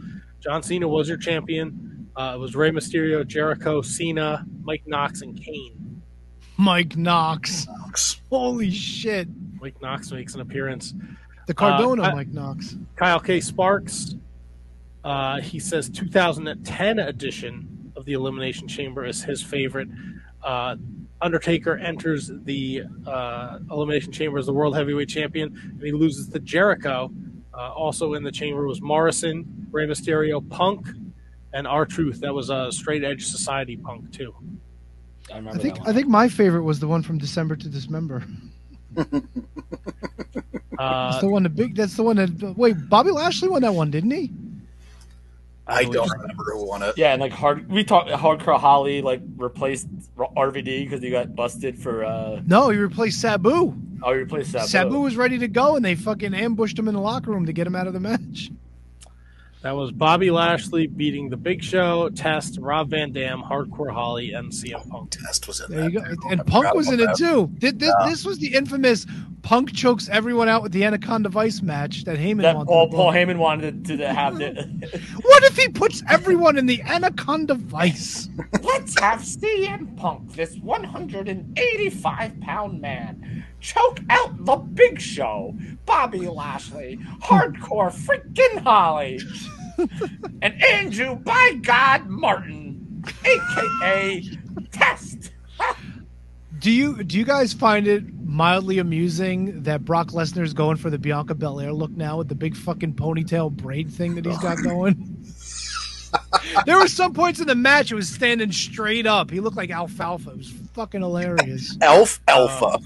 [0.45, 2.07] John Cena was your champion.
[2.15, 6.03] Uh, it was Rey Mysterio, Jericho, Cena, Mike Knox, and Kane.
[6.57, 7.65] Mike Knox.
[7.67, 8.21] Knox.
[8.29, 9.27] Holy shit.
[9.59, 10.93] Mike Knox makes an appearance.
[11.47, 12.75] The Cardona Uh, Mike Knox.
[12.95, 13.39] Kyle K.
[13.41, 14.15] Sparks.
[15.03, 19.87] Uh, he says 2010 edition of the Elimination Chamber is his favorite.
[20.43, 20.75] Uh,
[21.21, 26.39] Undertaker enters the uh, Elimination Chamber as the World Heavyweight Champion, and he loses to
[26.39, 27.11] Jericho.
[27.57, 30.87] Uh, also in the chamber was Morrison, Rey Mysterio, Punk,
[31.53, 32.19] and R Truth.
[32.19, 34.33] That was a straight edge society Punk too.
[35.29, 38.23] I I remember think I think my favorite was the one from December to Dismember.
[40.77, 41.43] Uh, That's the one.
[41.43, 41.75] The big.
[41.75, 42.55] That's the one that.
[42.57, 44.31] Wait, Bobby Lashley won that one, didn't he?
[45.67, 46.95] I believe don't remember who won it.
[46.97, 49.87] Yeah, and like hard, we talked hardcore Holly like replaced
[50.17, 52.05] RVD because he got busted for.
[52.05, 53.75] uh No, he replaced Sabu.
[54.03, 54.67] Oh, he replaced Sabu.
[54.67, 57.53] Sabu was ready to go, and they fucking ambushed him in the locker room to
[57.53, 58.51] get him out of the match.
[59.65, 64.51] That was Bobby Lashley beating the Big Show, Test, Rob Van Dam, Hardcore Holly, and
[64.51, 65.09] CM oh, Punk.
[65.09, 66.05] Test was in There you go.
[66.05, 66.17] too.
[66.29, 67.31] And I Punk was in about it that.
[67.33, 67.49] too.
[67.57, 69.07] Did this, this was the infamous
[69.45, 72.67] Punk chokes everyone out with the Anaconda Vice match that Heyman That wanted.
[72.67, 73.11] Paul to Paul.
[73.11, 74.67] Heyman wanted to, to have the.
[75.21, 78.27] What if he puts everyone in the Anaconda Vice?
[78.63, 85.55] Let's have CM Punk, this 185 pound man, choke out the Big Show,
[85.85, 89.19] Bobby Lashley, Hardcore freaking Holly,
[90.41, 94.23] and Andrew by God Martin, aka
[94.71, 95.31] Test.
[96.59, 100.97] Do you do you guys find it mildly amusing that Brock Lesnar's going for the
[100.97, 105.23] Bianca Belair look now with the big fucking ponytail braid thing that he's got going?
[106.65, 109.29] there were some points in the match it was standing straight up.
[109.29, 110.31] He looked like alfalfa.
[110.31, 111.77] It was fucking hilarious.
[111.81, 112.79] Elf Alpha.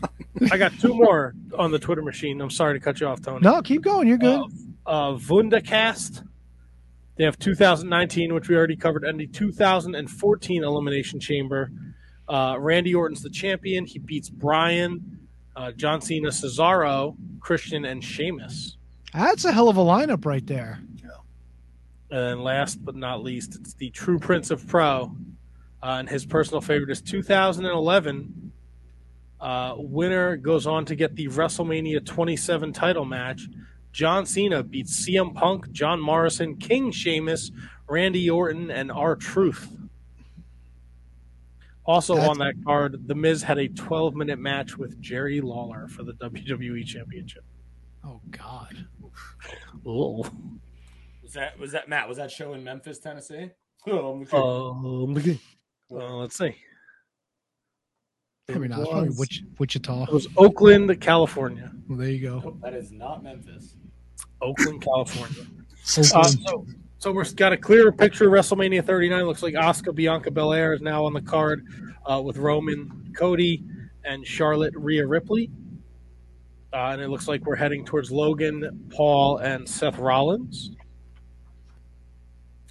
[0.52, 2.42] I got two more on the Twitter machine.
[2.42, 3.40] I'm sorry to cut you off, Tony.
[3.42, 4.08] No, keep going.
[4.08, 4.42] You're good.
[4.86, 6.26] uh, Vundacast.
[7.20, 11.70] They have 2019, which we already covered, and the 2014 Elimination Chamber.
[12.30, 13.86] Uh, Randy Orton's the champion.
[13.86, 15.20] He beats Bryan,
[15.54, 18.78] uh, John Cena, Cesaro, Christian, and Sheamus.
[19.14, 20.80] That's a hell of a lineup right there.
[22.10, 25.14] And then last but not least, it's the True Prince of Pro.
[25.84, 28.54] Uh, and his personal favorite is 2011.
[29.42, 33.50] Uh, winner goes on to get the WrestleMania 27 title match.
[33.92, 37.52] John Cena beats CM Punk, John Morrison, King Sheamus,
[37.88, 39.76] Randy Orton, and R Truth.
[41.86, 45.88] Also That's- on that card, The Miz had a 12 minute match with Jerry Lawler
[45.88, 47.44] for the WWE Championship.
[48.04, 48.86] Oh God.
[49.88, 50.24] Ooh.
[51.24, 52.08] Was that was that Matt?
[52.08, 53.50] Was that show in Memphis, Tennessee?
[53.88, 55.40] Oh, I'm Um, okay.
[55.90, 56.54] Uh, let's see.
[58.50, 60.04] I mean, It it's probably was- Wich- Wichita.
[60.04, 61.72] It was Oakland, California.
[61.88, 62.58] Well, there you go.
[62.62, 63.78] that is not Memphis.
[64.42, 65.46] Oakland, California.
[65.98, 66.66] Uh, so,
[67.00, 69.24] so we've got a clearer picture of WrestleMania 39.
[69.24, 71.66] Looks like Asuka Bianca Belair is now on the card
[72.06, 73.64] uh, with Roman, Cody,
[74.04, 75.50] and Charlotte Rhea Ripley.
[76.72, 80.72] Uh, and it looks like we're heading towards Logan, Paul, and Seth Rollins.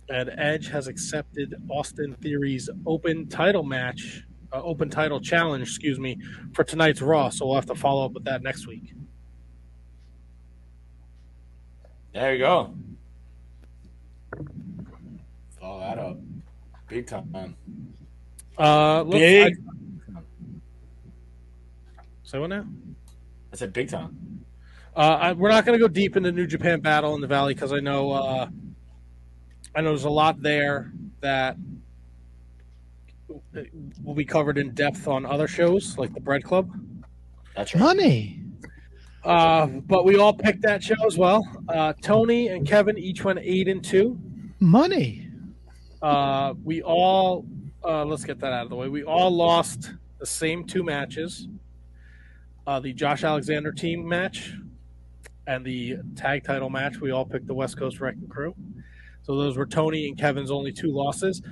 [0.08, 4.22] And Edge has accepted Austin Theory's open title match,
[4.52, 6.18] uh, open title challenge, excuse me,
[6.54, 7.28] for tonight's Raw.
[7.28, 8.94] So we'll have to follow up with that next week.
[12.18, 12.74] There you go.
[15.60, 16.18] Follow that up.
[16.88, 17.54] Big time.
[18.58, 19.52] Uh, look, Big.
[19.54, 20.20] I-
[22.24, 22.66] say what now?
[23.52, 24.44] I said big time.
[24.96, 27.54] Uh, I, we're not going to go deep into New Japan Battle in the Valley
[27.54, 28.48] because I know uh,
[29.76, 30.90] I know there's a lot there
[31.20, 31.56] that
[34.02, 36.68] will be covered in depth on other shows like the Bread Club.
[37.54, 37.80] That's right.
[37.80, 38.42] Money.
[39.28, 41.46] Uh, but we all picked that show as well.
[41.68, 44.18] Uh, Tony and Kevin each went eight and two.
[44.58, 45.28] Money.
[46.00, 47.44] Uh, we all
[47.84, 48.88] uh, let's get that out of the way.
[48.88, 51.46] We all lost the same two matches.
[52.66, 54.54] Uh, the Josh Alexander team match
[55.46, 57.00] and the tag title match.
[57.00, 58.54] We all picked the West Coast Wrecking Crew.
[59.22, 61.42] So those were Tony and Kevin's only two losses.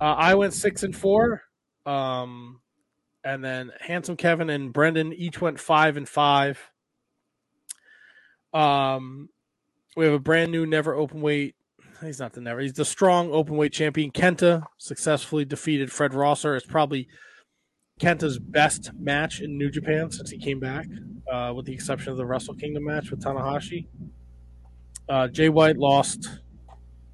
[0.00, 1.42] Uh, I went six and four.
[1.84, 2.60] Um,
[3.24, 6.71] and then Handsome Kevin and Brendan each went five and five.
[8.52, 9.28] Um,
[9.96, 11.54] we have a brand new never open weight
[12.06, 12.60] he's not the never.
[12.60, 14.10] He's the strong open weight champion.
[14.10, 16.56] Kenta successfully defeated Fred Rosser.
[16.56, 17.08] It's probably
[18.00, 20.86] Kenta's best match in New Japan since he came back,
[21.30, 23.86] uh, with the exception of the Wrestle Kingdom match with Tanahashi.
[25.08, 26.28] Uh, Jay White lost.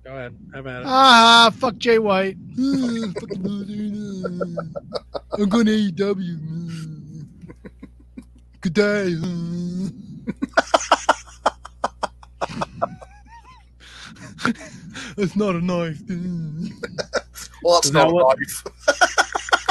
[0.05, 0.87] Go ahead, have at it.
[0.87, 2.37] Ah, fuck Jay White.
[2.57, 3.67] Fucking mother,
[5.15, 5.33] ah.
[5.33, 6.39] I'm going to AEW.
[6.71, 8.25] ah.
[8.61, 9.15] Good day.
[15.17, 16.01] It's not a knife.
[17.63, 18.65] Well, it's Is that not what- life.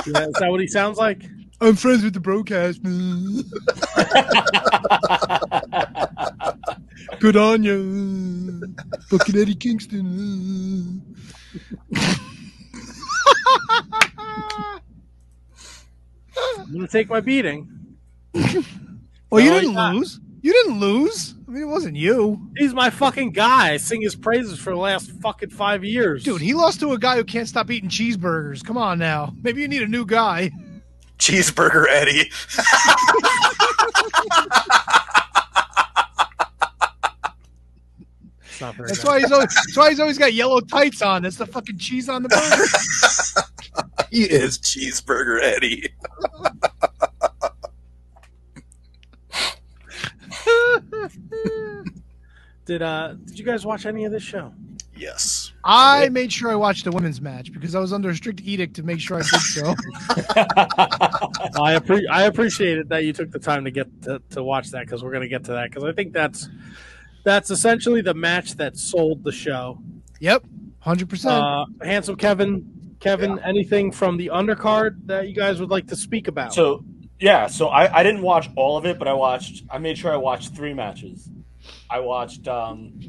[0.07, 1.23] Yeah, is that what he sounds like?
[1.59, 2.81] I'm friends with the broadcast.
[7.19, 8.73] Good on you.
[9.09, 11.01] Fucking Eddie Kingston.
[16.37, 17.67] I'm gonna take my beating.
[19.29, 19.95] Well, you didn't he's not.
[19.95, 20.19] lose.
[20.41, 21.33] You didn't lose.
[21.47, 22.49] I mean, it wasn't you.
[22.57, 23.71] He's my fucking guy.
[23.73, 26.23] I sing his praises for the last fucking five years.
[26.23, 28.63] Dude, he lost to a guy who can't stop eating cheeseburgers.
[28.65, 29.33] Come on now.
[29.41, 30.51] Maybe you need a new guy.
[31.17, 32.29] Cheeseburger Eddie.
[38.43, 41.21] It's not very That's why he's always, that's why he's always got yellow tights on.
[41.21, 43.43] That's the fucking cheese on the burger.
[44.09, 45.89] He is Cheeseburger Eddie.
[52.67, 54.53] Did uh did you guys watch any of this show?
[54.95, 55.53] Yes.
[55.63, 58.75] I made sure I watched the women's match because I was under a strict edict
[58.75, 59.63] to make sure I did so.
[60.09, 64.71] I appre- I appreciate it that you took the time to get to, to watch
[64.71, 66.49] that because we're gonna get to that because I think that's
[67.23, 69.79] that's essentially the match that sold the show.
[70.19, 70.43] yep,
[70.79, 71.43] hundred percent.
[71.43, 76.27] Uh, handsome Kevin, Kevin, anything from the undercard that you guys would like to speak
[76.27, 76.53] about?
[76.53, 76.83] So
[77.19, 79.63] yeah, so I, I didn't watch all of it, but I watched.
[79.69, 81.29] I made sure I watched three matches.
[81.89, 82.99] I watched um,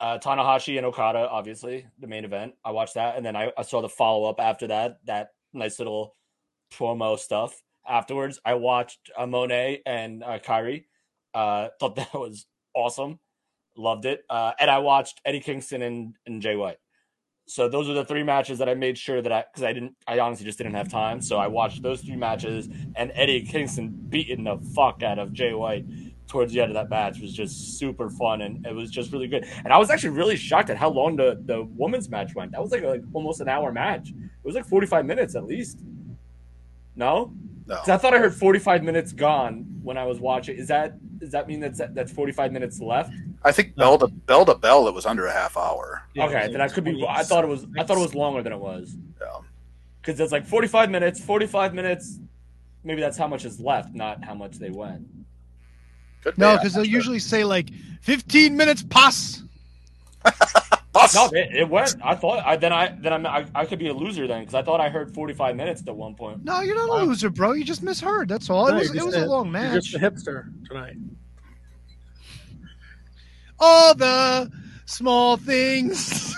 [0.00, 2.54] uh, Tanahashi and Okada, obviously the main event.
[2.64, 4.98] I watched that, and then I, I saw the follow up after that.
[5.06, 6.16] That nice little
[6.72, 7.62] promo stuff.
[7.88, 10.84] Afterwards, I watched uh, Moné and uh, Kairi.
[11.34, 13.18] Uh, thought that was awesome.
[13.76, 14.22] Loved it.
[14.28, 16.78] Uh, and I watched Eddie Kingston and, and Jay White.
[17.46, 19.94] So those are the three matches that I made sure that I because I didn't
[20.06, 21.22] I honestly just didn't have time.
[21.22, 25.54] So I watched those three matches and Eddie Kingston beating the fuck out of Jay
[25.54, 25.86] White
[26.28, 29.26] towards the end of that match was just super fun and it was just really
[29.26, 29.44] good.
[29.64, 32.52] And I was actually really shocked at how long the the women's match went.
[32.52, 34.10] That was like like almost an hour match.
[34.10, 35.80] It was like 45 minutes at least.
[36.94, 37.32] No?
[37.66, 37.76] No.
[37.76, 40.56] 'Cause I thought I heard 45 minutes gone when I was watching.
[40.56, 43.12] Is that does that mean that's that's 45 minutes left?
[43.44, 46.02] I think bell to bell to bell, it was under a half hour.
[46.14, 47.04] Yeah, okay, then I could be.
[47.08, 47.66] I thought it was.
[47.78, 48.96] I thought it was longer than it was.
[49.20, 49.26] Yeah.
[50.00, 51.24] Because it's like forty-five minutes.
[51.24, 52.18] Forty-five minutes.
[52.84, 55.06] Maybe that's how much is left, not how much they went.
[56.22, 56.92] Could no, because they'll sure.
[56.92, 59.42] usually say like fifteen minutes pass.
[60.92, 61.14] Bus.
[61.14, 61.96] No, it, it went.
[62.02, 62.44] I thought.
[62.44, 64.80] I then I then I'm, I I could be a loser then because I thought
[64.80, 66.44] I heard forty-five minutes at one point.
[66.44, 67.52] No, you're not a loser, bro.
[67.52, 68.28] You just misheard.
[68.28, 68.68] That's all.
[68.68, 69.84] It was it was a long You're match.
[69.84, 70.96] just a hipster tonight.
[73.60, 74.50] All the
[74.86, 76.34] small things.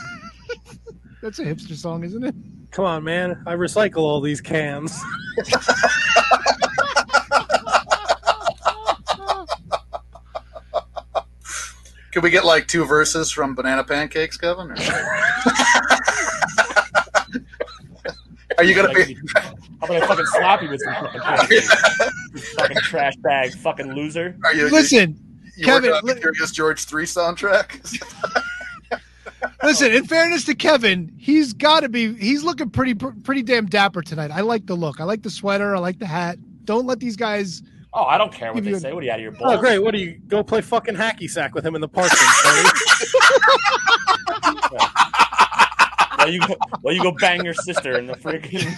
[1.23, 2.35] That's a hipster song, isn't it?
[2.71, 3.43] Come on, man!
[3.47, 4.99] I recycle all these cans.
[12.13, 14.73] Could we get like two verses from Banana Pancakes, Kevin?
[14.73, 14.77] Or-
[18.59, 19.17] Are you gonna be?
[19.35, 21.61] How about I fucking slap you with some fucking
[22.59, 24.37] fucking trash bag, fucking loser.
[24.45, 24.69] Are you?
[24.69, 25.19] Listen,
[25.57, 28.03] you Kevin, working on the li- Curious George three soundtrack?
[29.63, 29.93] listen.
[29.93, 32.13] In fairness to Kevin, he's got to be.
[32.15, 34.31] He's looking pretty pretty damn dapper tonight.
[34.31, 35.01] I like the look.
[35.01, 35.75] I like the sweater.
[35.75, 36.37] I like the hat.
[36.65, 37.63] Don't let these guys.
[37.93, 38.93] Oh, I don't care what they say.
[38.93, 39.55] What are you out of your balls?
[39.55, 39.79] Oh, great!
[39.81, 42.11] What do you go play fucking hacky sack with him in the park?
[42.11, 42.69] then, Tony?
[46.21, 48.69] Well, you go, well, you go bang your sister in the freaking.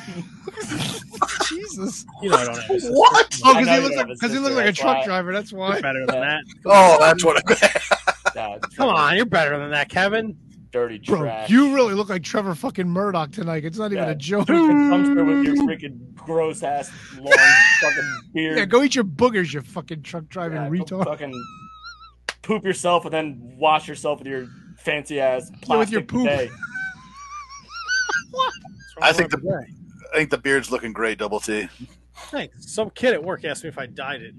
[1.48, 2.06] Jesus.
[2.22, 2.92] you know I don't have a sister.
[2.92, 3.40] what?
[3.44, 5.04] Oh, because he looks like a because he looks like a truck why.
[5.04, 5.32] driver.
[5.32, 5.72] That's why.
[5.72, 6.42] You're better than that.
[6.66, 7.80] Oh, that's what I
[8.36, 10.36] Yeah, Come on, you're better than that, Kevin.
[10.72, 11.50] Dirty Bro, trash.
[11.50, 13.64] you really look like Trevor fucking Murdoch tonight.
[13.64, 14.48] It's not even a joke.
[14.48, 17.32] freaking dumpster with your freaking gross ass long
[17.80, 18.58] fucking beard.
[18.58, 21.04] Yeah, go eat your boogers, you fucking truck driving Yeah, retard.
[21.04, 21.32] Fucking
[22.42, 24.48] poop yourself and then wash yourself with your
[24.78, 26.24] fancy ass plastic Yeah, with your poop.
[26.26, 26.50] bidet.
[29.02, 29.66] I think the- that?
[30.12, 31.68] I think the beard's looking great, Double T.
[32.30, 32.72] Thanks.
[32.74, 34.34] Some kid at work asked me if I dyed it.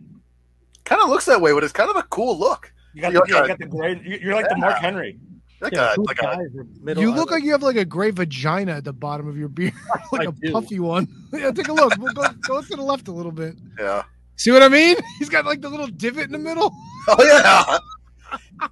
[0.86, 2.72] Kind of looks that way, but it's kind of a cool look.
[2.94, 4.00] You got, You're the, yeah, you got the gray.
[4.04, 5.18] you- You're like the Mark Henry.
[5.64, 6.46] Like Yeah, a like a
[6.82, 7.32] middle You look eyelid?
[7.32, 9.74] like you have like a gray vagina at the bottom of your beard,
[10.12, 10.52] like I a do.
[10.52, 11.08] puffy one.
[11.34, 11.94] yeah, take a look.
[11.98, 13.56] We'll go go to the left a little bit.
[13.80, 14.04] yeah.
[14.36, 14.98] See what I mean?
[15.20, 16.72] He's got like the little divot in the middle.
[17.08, 18.70] Oh yeah.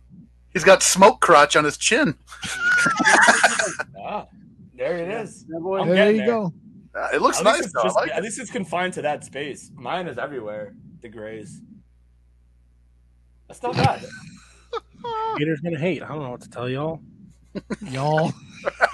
[0.54, 2.14] He's got smoke crotch on his chin.
[3.98, 4.26] Ah,
[4.76, 5.46] there it is.
[5.56, 6.26] I'm there you there.
[6.28, 6.54] go.
[6.94, 7.84] Uh, it looks At nice though.
[7.84, 8.24] Just- like at it.
[8.24, 9.72] least it's confined to that space.
[9.76, 10.74] Mine is everywhere.
[11.02, 11.62] The grays.
[13.48, 14.04] That's not bad.
[15.38, 16.02] Haters gonna hate.
[16.04, 17.02] I don't know what to tell y'all.
[17.90, 18.32] Y'all,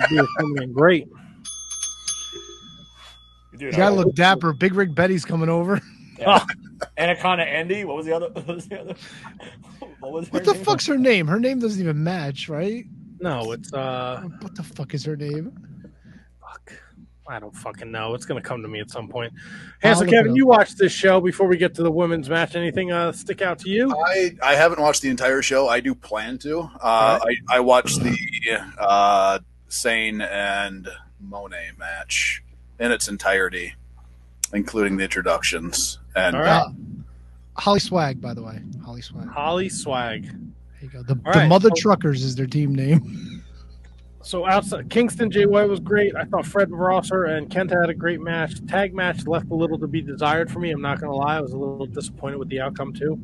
[0.10, 1.08] You do something great.
[3.51, 4.53] Dude, you gotta look dapper.
[4.53, 5.82] Big Rig Betty's coming over.
[6.20, 6.43] Yeah.
[6.97, 7.86] Anaconda Andy.
[7.86, 8.30] What was the other?
[8.34, 8.95] What was the other?
[9.99, 10.64] What was What the name?
[10.64, 11.28] fuck's her name?
[11.28, 12.86] Her name doesn't even match, right?
[13.20, 15.53] No, it's uh, What the fuck is her name?
[17.28, 17.36] Fuck.
[17.36, 18.13] I don't fucking know.
[18.13, 19.34] It's gonna come to me at some point.
[19.82, 22.55] Hey, so I'll Kevin, you watched this show before we get to the women's match.
[22.55, 23.93] Anything uh stick out to you?
[24.07, 25.67] I, I haven't watched the entire show.
[25.67, 26.61] I do plan to.
[26.61, 28.15] Uh, I, I watched the
[28.78, 30.88] uh, Sane and
[31.23, 32.43] Moné match
[32.80, 33.73] in its entirety,
[34.53, 35.99] including the introductions.
[36.15, 36.61] And All right.
[36.61, 36.69] Uh,
[37.55, 38.61] Holly Swag, by the way.
[38.86, 39.28] Holly Swag.
[39.28, 40.23] Holly Swag.
[40.25, 40.34] There
[40.82, 41.01] you go.
[41.01, 43.34] The, the right, Mother so- Truckers is their team name.
[44.28, 46.13] So outside Kingston Jay White was great.
[46.13, 48.55] I thought Fred Rosser and Kenta had a great match.
[48.67, 50.69] Tag match left a little to be desired for me.
[50.69, 53.17] I'm not gonna lie, I was a little disappointed with the outcome too.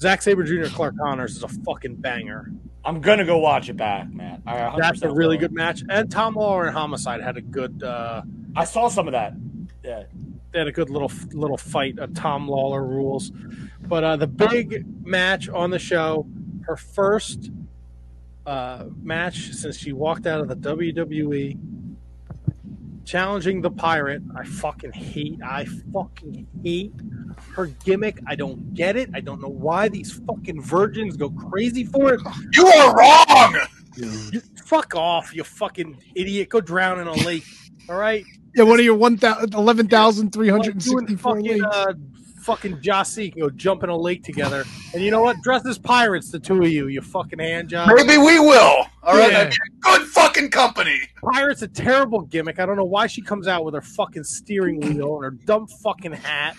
[0.00, 0.64] Zack Sabre Jr.
[0.64, 2.50] Clark Connors is a fucking banger.
[2.84, 4.42] I'm gonna go watch it back, man.
[4.44, 5.84] That's a really good match.
[5.88, 7.84] And Tom Lawlor and Homicide had a good.
[7.84, 8.22] uh
[8.56, 9.34] I saw some of that.
[9.84, 10.02] Yeah.
[10.50, 12.00] They had a good little little fight.
[12.00, 13.30] Uh, Tom Lawlor rules,
[13.86, 16.26] but uh the big match on the show,
[16.66, 17.52] her first
[18.46, 21.58] uh match since she walked out of the WWE,
[23.04, 24.22] challenging the Pirate.
[24.36, 25.38] I fucking hate.
[25.44, 26.92] I fucking hate
[27.54, 28.20] her gimmick.
[28.26, 29.10] I don't get it.
[29.14, 32.20] I don't know why these fucking virgins go crazy for it.
[32.52, 33.58] you are wrong.
[33.96, 36.48] You, fuck off, you fucking idiot.
[36.48, 37.44] Go drown in a lake.
[37.88, 38.24] All right.
[38.54, 41.92] Yeah, one of your 1, 11,364 Like fucking, uh,
[42.40, 44.64] fucking Jossie can go jump in a lake together.
[44.94, 45.40] And you know what?
[45.42, 47.90] Dress as pirates, the two of you, you fucking hand job.
[47.94, 48.86] Maybe we will.
[49.02, 49.32] All right.
[49.32, 49.50] Yeah.
[49.80, 51.00] Good fucking company.
[51.22, 52.58] Pirate's a terrible gimmick.
[52.58, 55.66] I don't know why she comes out with her fucking steering wheel and her dumb
[55.66, 56.56] fucking hat.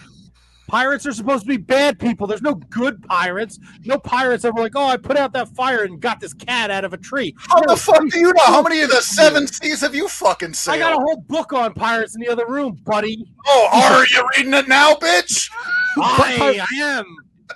[0.71, 2.27] Pirates are supposed to be bad people.
[2.27, 3.59] There's no good pirates.
[3.83, 6.85] No pirates ever like, oh, I put out that fire and got this cat out
[6.85, 7.35] of a tree.
[7.37, 8.45] How No, the fuck do you know?
[8.45, 10.75] How many of the seven seas have you fucking seen?
[10.75, 13.21] I got a whole book on pirates in the other room, buddy.
[13.45, 13.69] Oh,
[13.99, 15.51] are you reading it now, bitch?
[15.97, 17.05] I, I am.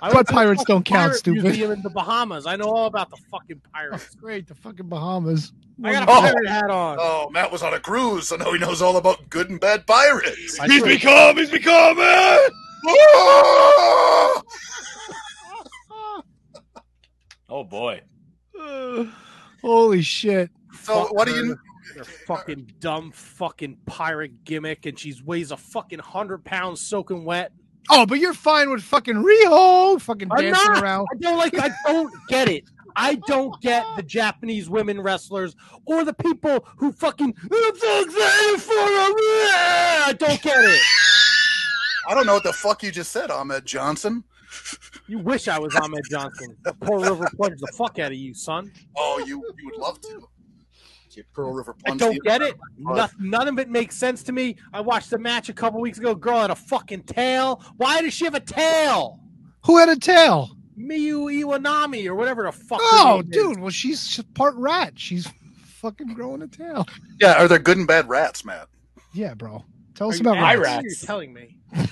[0.02, 1.42] I But went to the pirates don't count, pirate stupid.
[1.44, 2.44] Museum in the Bahamas.
[2.46, 4.14] I know all about the fucking oh, pirates.
[4.16, 5.54] Great, the fucking Bahamas.
[5.82, 6.20] I got a Oh.
[6.20, 6.98] pirate hat on.
[7.00, 9.86] Oh, Matt was on a cruise, so now he knows all about good and bad
[9.86, 10.60] pirates.
[10.60, 12.04] I swear- become, he's becoming.
[12.04, 12.50] Oh!
[17.48, 18.00] Oh boy.
[19.62, 20.50] Holy shit.
[20.82, 21.44] So Fuck what do her.
[21.44, 21.56] you?
[21.96, 27.52] Her fucking dumb fucking pirate gimmick, and she's weighs a fucking hundred pounds soaking wet.
[27.88, 30.82] Oh, but you're fine with fucking Riho fucking I'm dancing not.
[30.82, 31.06] around.
[31.12, 31.56] I don't like.
[31.56, 32.64] I don't get it.
[32.96, 35.54] I don't get the Japanese women wrestlers
[35.86, 37.32] or the people who fucking.
[37.52, 40.80] I don't get it.
[42.06, 44.24] I don't know what the fuck you just said, Ahmed Johnson.
[45.08, 46.56] You wish I was Ahmed Johnson.
[46.62, 48.72] The Pearl River plunged the fuck out of you, son.
[48.96, 50.28] Oh, you you would love to.
[51.10, 52.54] You Pearl River I don't get it.
[52.78, 54.56] None, none of it makes sense to me.
[54.74, 56.14] I watched the match a couple weeks ago.
[56.14, 57.62] Girl had a fucking tail.
[57.78, 59.18] Why does she have a tail?
[59.64, 60.50] Who had a tail?
[60.78, 62.80] Miyu Iwanami or whatever the fuck.
[62.82, 63.36] Oh, name is.
[63.36, 63.60] dude.
[63.60, 64.92] Well, she's she's part rat.
[64.96, 65.26] She's
[65.64, 66.86] fucking growing a tail.
[67.18, 68.68] Yeah, are there good and bad rats, Matt?
[69.14, 69.64] Yeah, bro.
[69.94, 70.78] Tell us Are you about asking rats.
[70.78, 71.55] or You're telling me.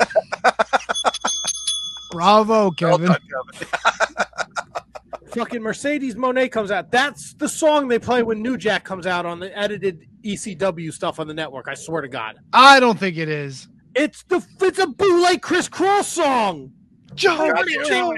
[2.10, 3.06] Bravo, Well Kevin.
[3.08, 3.20] done,
[3.52, 3.68] Kevin.
[5.34, 6.92] Fucking Mercedes Moné comes out.
[6.92, 11.18] That's the song they play when New Jack comes out on the edited ECW stuff
[11.18, 11.66] on the network.
[11.68, 13.66] I swear to God, I don't think it is.
[13.96, 16.70] it's the it's a bootleg Kris Kross song.
[17.16, 17.84] Joe, Gotcha.
[17.88, 18.12] Joe.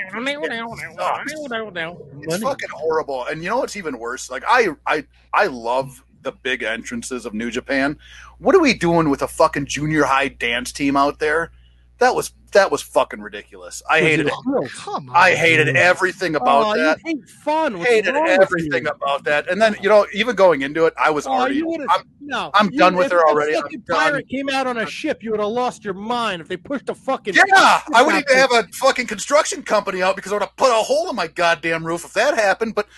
[2.23, 3.25] It's fucking horrible.
[3.27, 4.31] And you know what's even worse?
[4.31, 5.05] Like I I
[5.35, 7.97] I love the big entrances of New Japan.
[8.39, 11.53] What are we doing with a fucking junior high dance team out there?
[11.99, 13.83] That was that was fucking ridiculous.
[13.89, 14.33] I hated it.
[14.75, 15.17] Come on.
[15.17, 16.99] I hated everything about oh, that.
[17.05, 17.79] You hate fun.
[17.79, 19.49] What's hated everything about that.
[19.49, 22.71] And then, you know, even going into it, I was Oh, already I'm, no, I'm
[22.71, 23.57] You- done with her already.
[23.57, 26.49] I'm fucking pirate came out on a ship, you would have lost your mind if
[26.49, 27.35] they pushed a fucking.
[27.35, 30.57] Yeah, I would need to have a fucking construction company out because I would have
[30.57, 32.75] put a hole in my goddamn roof if that happened.
[32.75, 32.89] But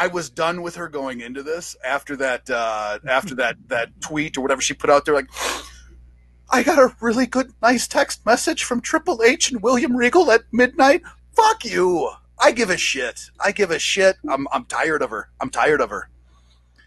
[0.00, 4.38] I was done with her going into this after that uh, after that that tweet
[4.38, 5.12] or whatever she put out there.
[5.12, 5.28] Like,
[6.48, 10.40] I got a really good, nice text message from Triple H and William Regal at
[10.52, 11.02] midnight.
[11.36, 12.10] Fuck you.
[12.38, 13.28] I give a shit.
[13.44, 14.16] I give a shit.
[14.26, 15.28] I'm I'm tired of her.
[15.38, 16.08] I'm tired of her.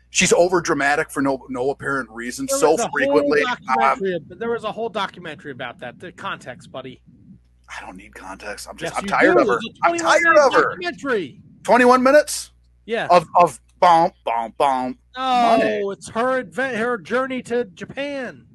[0.10, 2.48] She's over dramatic for no no apparent reason.
[2.50, 3.44] There So was a whole frequently,
[3.80, 4.02] um,
[4.40, 6.00] there was a whole documentary about that.
[6.00, 7.04] The context, buddy.
[7.70, 8.68] I don't need context.
[8.68, 9.42] I'm just Yes, I'm tired do.
[9.44, 9.60] of her.
[9.84, 10.64] I'm tired of her.
[10.72, 11.42] Documentary.
[11.64, 12.50] 21 minutes
[12.86, 13.08] Yeah.
[13.10, 14.98] of of bomb bomb bomb.
[15.16, 15.22] No,
[15.58, 15.82] money.
[15.92, 18.46] it's her advent, her journey to Japan.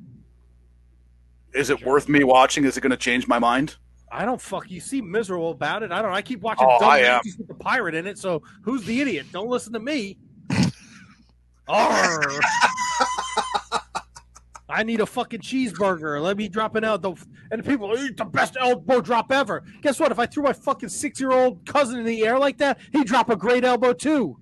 [1.54, 2.64] Is it worth me watching?
[2.64, 3.76] Is it going to change my mind?
[4.12, 4.70] I don't fuck.
[4.70, 5.92] You seem miserable about it.
[5.92, 6.12] I don't.
[6.12, 7.04] I keep watching Oh, dumb I am.
[7.16, 8.18] matches with the pirate in it.
[8.18, 9.26] So who's the idiot?
[9.32, 10.18] Don't listen to me.
[11.68, 12.22] Arr.
[14.70, 16.20] I need a fucking cheeseburger.
[16.20, 17.16] Let me drop an elbow.
[17.50, 19.64] And the people eat the best elbow drop ever.
[19.80, 20.12] Guess what?
[20.12, 23.06] If I threw my fucking six year old cousin in the air like that, he'd
[23.06, 24.36] drop a great elbow too.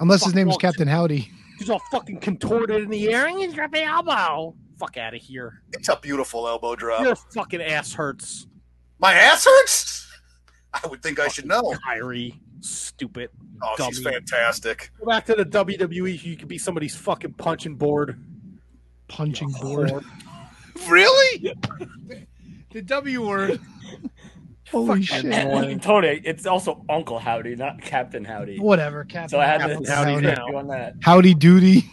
[0.00, 0.62] Unless his name was walks.
[0.62, 1.30] Captain Howdy.
[1.58, 4.54] He's all fucking contorted in the air and he's dropping elbow.
[4.78, 5.62] Fuck out of here.
[5.72, 7.02] It's a beautiful elbow drop.
[7.02, 8.46] Your fucking ass hurts.
[8.98, 10.06] My ass hurts.
[10.74, 11.74] I would think I should know.
[11.86, 12.38] Kairi.
[12.60, 13.30] Stupid.
[13.62, 14.90] Oh, she's fantastic.
[14.98, 16.22] Go back to the WWE.
[16.22, 18.20] You could be somebody's fucking punching board.
[19.08, 19.92] Punching board.
[20.88, 21.54] Really?
[22.72, 23.58] The W word.
[24.70, 25.24] Holy Fucking shit.
[25.46, 25.80] annoying.
[25.80, 28.58] Tony, it's also Uncle Howdy, not Captain Howdy.
[28.58, 29.28] Whatever, Captain.
[29.30, 30.26] So I had Captain to Howdy Howdy.
[30.26, 30.46] now.
[30.48, 30.94] you on that.
[31.00, 31.84] Howdy doody.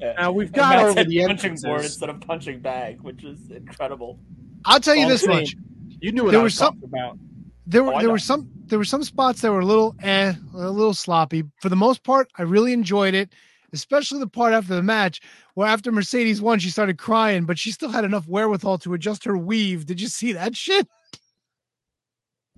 [0.00, 4.20] Now we've got Matt over the punching board instead of punching bag, which is incredible.
[4.64, 5.40] I'll tell you this great.
[5.40, 5.56] much.
[6.00, 7.18] You knew what There I was was some- talking about.
[7.66, 10.34] There were Oh, there were some there were some spots that were a little eh,
[10.54, 11.42] a little sloppy.
[11.60, 13.32] For the most part, I really enjoyed it,
[13.72, 15.20] especially the part after the match
[15.54, 19.24] where after Mercedes won, she started crying, but she still had enough wherewithal to adjust
[19.24, 19.86] her weave.
[19.86, 20.86] Did you see that shit?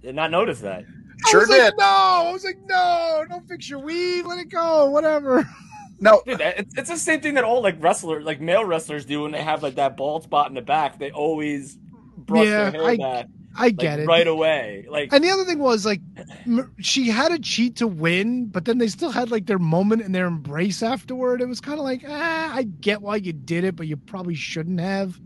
[0.00, 0.84] Did not notice that.
[1.26, 1.62] I Sure was did.
[1.64, 4.26] Like, no, I was like, no, don't fix your weave.
[4.26, 4.90] Let it go.
[4.90, 5.48] Whatever.
[5.98, 9.22] No, Dude, it's, it's the same thing that all like wrestlers, like male wrestlers, do
[9.22, 10.98] when they have like that bald spot in the back.
[10.98, 11.78] They always
[12.18, 13.26] brush Yeah, their hair I- back
[13.56, 14.06] I like, get it.
[14.06, 14.86] right away.
[14.88, 16.00] Like And the other thing was like,
[16.78, 20.14] she had a cheat to win, but then they still had like their moment and
[20.14, 21.40] their embrace afterward.
[21.40, 24.34] It was kind of like, ah, I get why you did it, but you probably
[24.34, 25.18] shouldn't have.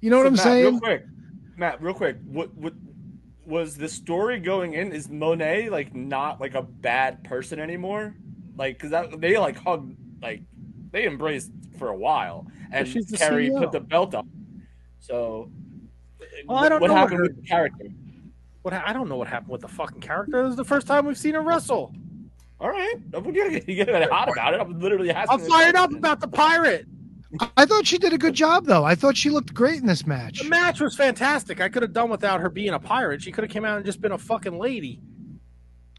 [0.00, 0.64] You know what I'm Matt, saying?
[0.64, 1.06] Real quick,
[1.56, 2.18] Matt, real quick.
[2.26, 2.74] What what
[3.46, 4.92] was the story going in?
[4.92, 8.14] Is Moné like not like a bad person anymore?
[8.56, 10.42] Like, cause that they like hugged, like
[10.90, 14.28] they embraced for a while, and the Carrie put the belt on.
[15.00, 15.50] So,
[16.46, 16.82] Well, I don't know.
[16.82, 17.84] what know happened her- with the character?
[18.62, 20.42] What I don't know what happened with the fucking character.
[20.42, 21.94] This is the first time we've seen her wrestle.
[22.60, 24.60] All right, I'm gonna you get hot about it.
[24.60, 25.40] I'm literally asking.
[25.40, 26.86] I'm fired up about the pirate.
[27.56, 28.84] I thought she did a good job, though.
[28.84, 30.40] I thought she looked great in this match.
[30.40, 31.60] The match was fantastic.
[31.60, 33.20] I could have done without her being a pirate.
[33.22, 35.00] She could have came out and just been a fucking lady.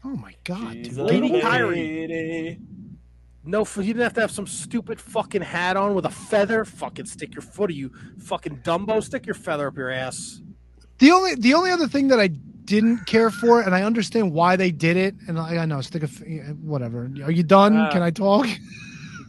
[0.02, 0.98] Oh my god, She's dude.
[0.98, 1.70] a Lady Get- Kairi.
[1.72, 2.58] lady.
[3.46, 6.64] No, you didn't have to have some stupid fucking hat on with a feather.
[6.64, 7.68] Fucking stick your foot.
[7.68, 9.02] To you fucking Dumbo.
[9.02, 10.40] Stick your feather up your ass.
[10.98, 14.56] The only the only other thing that I didn't care for, and I understand why
[14.56, 17.10] they did it, and I, I know stick a whatever.
[17.22, 17.76] Are you done?
[17.76, 18.46] Uh, Can I talk?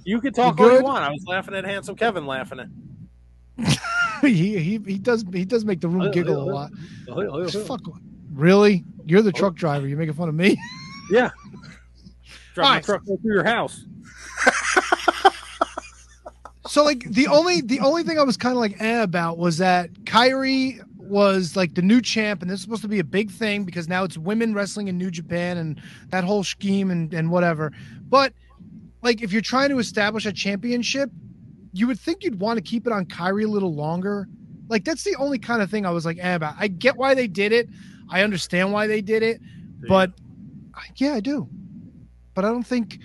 [0.08, 1.04] You can talk You all you want.
[1.04, 3.78] I was laughing at handsome Kevin laughing at.
[4.22, 6.72] he, he he does he does make the room giggle a lot.
[7.10, 7.62] Yeah.
[7.66, 7.82] Fuck.
[8.34, 8.86] Really?
[9.06, 9.86] You're the truck driver.
[9.86, 10.58] You're making fun of me.
[11.12, 11.32] Yeah.
[12.56, 13.86] Drive my truck through your house.
[16.68, 19.58] So like the only the only thing I was kind of like eh about was
[19.58, 23.32] that Kairi was like the new champ, and this is supposed to be a big
[23.32, 27.32] thing because now it's women wrestling in New Japan and that whole scheme and and
[27.32, 27.72] whatever.
[28.10, 28.34] But
[29.02, 31.10] like if you're trying to establish a championship,
[31.72, 34.28] you would think you'd want to keep it on Kairi a little longer.
[34.68, 36.56] Like that's the only kind of thing I was like eh about.
[36.60, 37.70] I get why they did it.
[38.10, 39.40] I understand why they did it,
[39.88, 40.12] but
[40.76, 41.48] I- yeah, I do.
[42.34, 43.00] But I don't think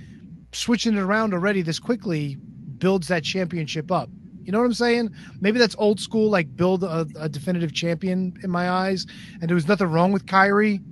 [0.53, 2.37] switching it around already this quickly
[2.79, 4.09] builds that championship up.
[4.45, 5.11] You know what I'm saying?
[5.41, 9.07] Maybe that's old school, like build a, a definitive champion in my eyes.
[9.41, 10.83] And there was nothing wrong with Kairi,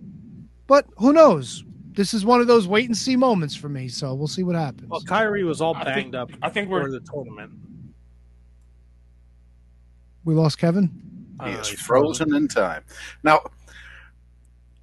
[0.68, 1.64] but who knows?
[1.92, 3.88] This is one of those wait and see moments for me.
[3.88, 4.88] So we'll see what happens.
[4.88, 7.50] Well, Kairi was all I banged think- up I think we're in the tournament.
[10.24, 10.90] we lost Kevin.
[11.42, 12.84] he Uh, is he's frozen in time.
[13.24, 13.40] Now,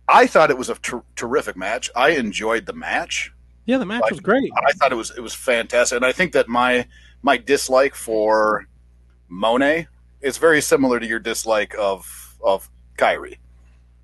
[0.10, 1.90] I thought it was a ter- terrific match.
[1.96, 3.32] I enjoyed the match.
[3.68, 4.50] Yeah, the match was great.
[4.66, 6.88] I thought it was it was fantastic, and I think that my
[7.22, 8.66] my dislike for
[9.30, 9.88] Moné
[10.22, 13.38] is very similar to your dislike of of Kairi.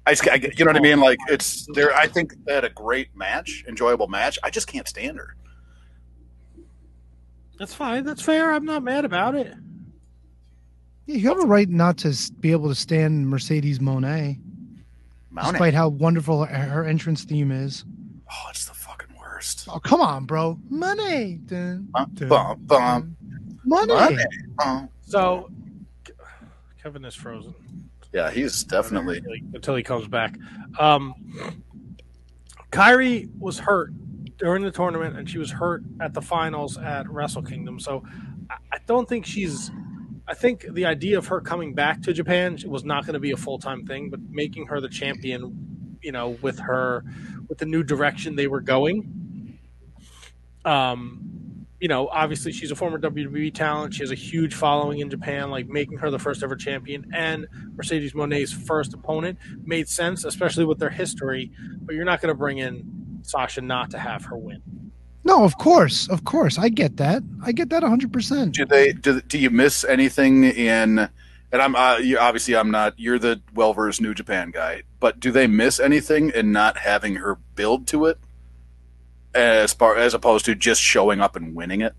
[0.06, 1.00] I, just, I you know what I mean?
[1.00, 1.96] Like it's there.
[1.96, 4.38] I think they had a great match, enjoyable match.
[4.44, 5.38] I just can't stand her.
[7.58, 8.04] That's fine.
[8.04, 8.52] That's fair.
[8.52, 9.54] I'm not mad about it.
[11.06, 14.42] Yeah, you have a right not to be able to stand Mercedes Moné,
[15.34, 15.52] Moné.
[15.52, 17.86] despite how wonderful her, her entrance theme is.
[18.30, 18.73] Oh, it's the
[19.44, 19.68] fucking worst.
[19.70, 20.58] Oh, come on, bro.
[20.70, 21.40] Money.
[21.46, 22.68] Dun, dun, bum, bum.
[22.68, 23.16] dun.
[23.66, 24.18] Money.
[24.58, 24.88] Money.
[25.02, 25.50] So,
[26.82, 27.54] Kevin is frozen.
[28.14, 29.18] Yeah, he's definitely.
[29.18, 30.38] until he, until he comes back.
[30.80, 31.16] Um,
[32.72, 33.92] Kairi was hurt
[34.38, 37.80] during the tournament, and she was hurt at the finals at Wrestle Kingdom.
[37.80, 38.04] So
[38.50, 39.72] I, I don't think she's.
[40.26, 43.32] I think the idea of her coming back to Japan was not going to be
[43.32, 47.04] a full time thing, but making her the champion, you know, with her
[47.50, 49.23] with the new direction they were going.
[50.66, 51.34] Um,
[51.80, 53.94] you know, obviously she's a former WWE talent.
[53.94, 55.52] She has a huge following in Japan.
[55.52, 57.46] Like making her the first ever champion and
[57.76, 61.52] Mercedes Moné's first opponent made sense, especially with their history.
[61.82, 64.62] But you're not going to bring in Sasha not to have her win.
[65.26, 67.24] No, of course, of course, I get that.
[67.44, 68.12] I get that 100.
[68.12, 68.94] percent Do they?
[68.94, 71.10] Do, do you miss anything in?
[71.52, 72.98] And I'm uh, you, obviously I'm not.
[72.98, 77.16] You're the well versed New Japan guy, but do they miss anything in not having
[77.16, 78.20] her build to it,
[79.34, 81.94] as far as opposed to just showing up and winning it?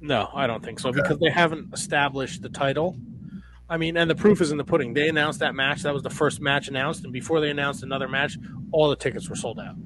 [0.00, 2.96] No, I don't think so because they haven't established the title.
[3.70, 4.92] I mean, and the proof is in the pudding.
[4.92, 5.82] They announced that match.
[5.82, 8.36] That was the first match announced, and before they announced another match,
[8.70, 9.76] all the tickets were sold out.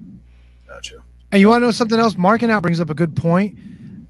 [0.66, 0.96] Gotcha.
[1.30, 2.16] And you want to know something else?
[2.16, 3.58] Marking out brings up a good point.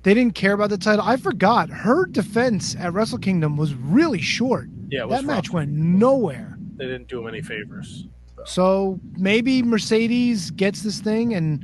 [0.03, 1.05] They didn't care about the title.
[1.05, 4.69] I forgot her defense at Wrestle Kingdom was really short.
[4.89, 6.57] Yeah, it was that match went nowhere.
[6.77, 8.07] They didn't do him any favors.
[8.45, 11.61] So maybe Mercedes gets this thing, and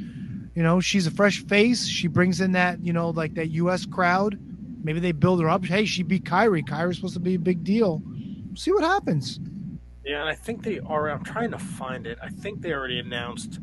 [0.55, 1.87] you know she's a fresh face.
[1.87, 3.87] She brings in that you know like that U.S.
[3.87, 4.39] crowd.
[4.85, 5.65] Maybe they build her up.
[5.65, 6.63] Hey, she beat Kairi.
[6.67, 8.03] Kairi's supposed to be a big deal.
[8.55, 9.39] See what happens.
[10.05, 11.09] Yeah, and I think they are.
[11.11, 12.19] I'm trying to find it.
[12.21, 13.61] I think they already announced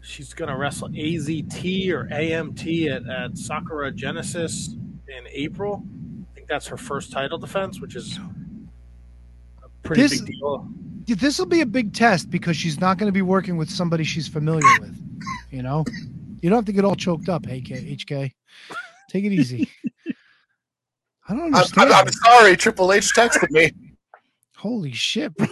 [0.00, 4.68] she's going to wrestle AZT or AMT at, at Sakura Genesis
[5.08, 5.82] in April.
[6.32, 8.18] I think that's her first title defense, which is
[9.62, 10.66] a pretty This- big deal.
[11.06, 14.04] This will be a big test because she's not going to be working with somebody
[14.04, 14.96] she's familiar with.
[15.50, 15.84] You know,
[16.40, 17.46] you don't have to get all choked up.
[17.46, 18.32] Hey, HK,
[19.08, 19.70] take it easy.
[21.28, 21.92] I don't I'm, understand.
[21.92, 22.56] I'm, I'm sorry.
[22.56, 23.72] Triple H texted me.
[24.56, 25.46] Holy shit, bro.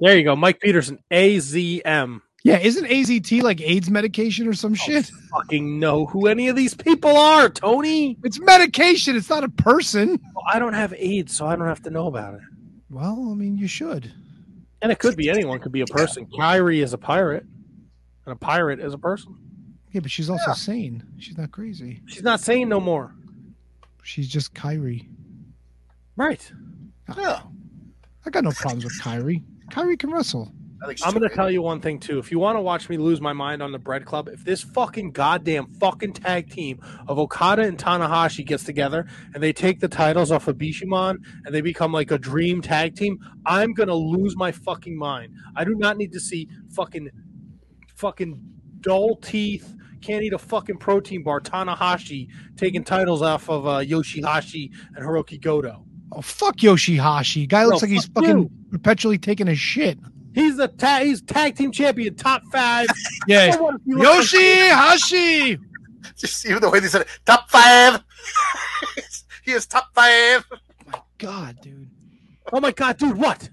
[0.00, 2.20] There you go, Mike Peterson, AZM.
[2.44, 5.10] Yeah, isn't AZT like AIDS medication or some oh, shit?
[5.32, 8.16] Fucking know who any of these people are, Tony.
[8.22, 9.16] It's medication.
[9.16, 10.20] It's not a person.
[10.34, 12.40] Well, I don't have AIDS, so I don't have to know about it.
[12.90, 14.12] Well, I mean, you should.
[14.80, 16.26] And it could be anyone, could be a person.
[16.26, 17.44] Kairi is a pirate,
[18.26, 19.36] and a pirate is a person.
[19.92, 21.02] Yeah, but she's also sane.
[21.18, 22.02] She's not crazy.
[22.06, 23.14] She's not saying no more.
[24.02, 25.08] She's just Kairi.
[26.16, 26.50] Right.
[27.08, 27.14] Ah.
[27.18, 27.40] Yeah.
[28.26, 29.42] I got no problems with Kairi.
[29.72, 30.52] Kairi can wrestle.
[30.82, 32.18] I think she's I'm going to tell you one thing too.
[32.18, 34.62] If you want to watch me lose my mind on the Bread Club, if this
[34.62, 39.88] fucking goddamn fucking tag team of Okada and Tanahashi gets together and they take the
[39.88, 43.94] titles off of Bishamon and they become like a dream tag team, I'm going to
[43.94, 45.34] lose my fucking mind.
[45.56, 47.08] I do not need to see fucking
[47.96, 48.40] fucking
[48.80, 54.70] dull teeth, can't eat a fucking protein bar Tanahashi taking titles off of uh, Yoshihashi
[54.94, 55.84] and Hiroki Goto.
[56.12, 57.48] Oh, fuck Yoshihashi.
[57.48, 58.50] Guy looks No, like he's fuck fucking you.
[58.70, 59.98] perpetually taking a shit.
[60.38, 61.04] He's the tag.
[61.04, 62.86] He's tag team champion, top five.
[63.26, 63.50] Yeah.
[63.50, 65.58] So what if you look Yoshihashi.
[66.16, 67.08] Just even the way they said it.
[67.26, 68.02] Top five.
[69.44, 70.46] he is top five.
[70.50, 70.56] Oh
[70.92, 71.90] my God, dude.
[72.52, 73.18] Oh my god, dude!
[73.18, 73.50] What?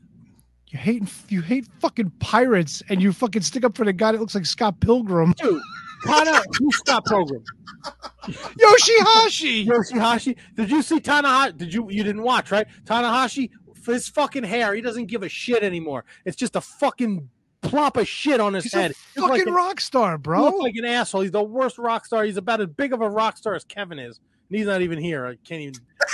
[0.67, 4.21] You hate you hate fucking pirates and you fucking stick up for the guy that
[4.21, 5.33] looks like Scott Pilgrim.
[5.33, 5.61] Dude,
[6.05, 7.43] Tana, who's Scott Pilgrim?
[8.23, 9.65] Yoshihashi.
[9.65, 10.37] Yoshihashi.
[10.55, 11.57] Did you see Tanahashi?
[11.57, 11.89] Did you?
[11.89, 12.67] You didn't watch, right?
[12.85, 13.49] Tanahashi,
[13.85, 16.03] for his fucking hair, he doesn't give a shit anymore.
[16.25, 17.29] It's just a fucking
[17.61, 18.91] plop of shit on his He's head.
[18.91, 20.41] a fucking like rock star, bro.
[20.43, 21.21] looks like an asshole.
[21.21, 22.23] He's the worst rock star.
[22.25, 24.19] He's about as big of a rock star as Kevin is.
[24.49, 25.25] And he's not even here.
[25.25, 25.73] I can't even.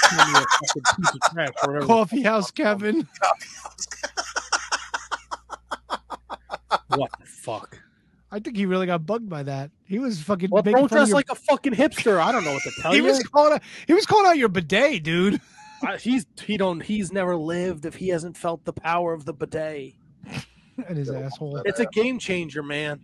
[0.10, 1.82] can't even a piece of trash or.
[1.82, 3.08] Coffee House Kevin.
[6.88, 7.78] What the fuck?
[8.32, 9.72] I think he really got bugged by that.
[9.86, 12.20] He was fucking Well, don't dress your- like a fucking hipster.
[12.20, 13.04] I don't know what to tell he you.
[13.04, 15.42] was calling out, he was calling out your bidet, dude.
[15.86, 19.34] Uh, he's he don't he's never lived if he hasn't felt the power of the
[19.34, 19.96] bidet.
[20.88, 21.62] And his asshole.
[21.66, 23.04] It's a game changer, man.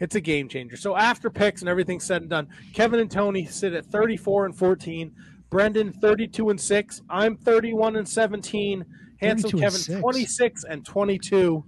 [0.00, 0.76] It's a game changer.
[0.76, 4.56] So after picks and everything said and done, Kevin and Tony sit at 34 and
[4.56, 5.14] 14.
[5.50, 7.02] Brendan 32 and 6.
[7.08, 8.84] I'm 31 and 17.
[9.20, 10.00] Handsome 32 and Kevin 6.
[10.00, 11.64] 26 and 22.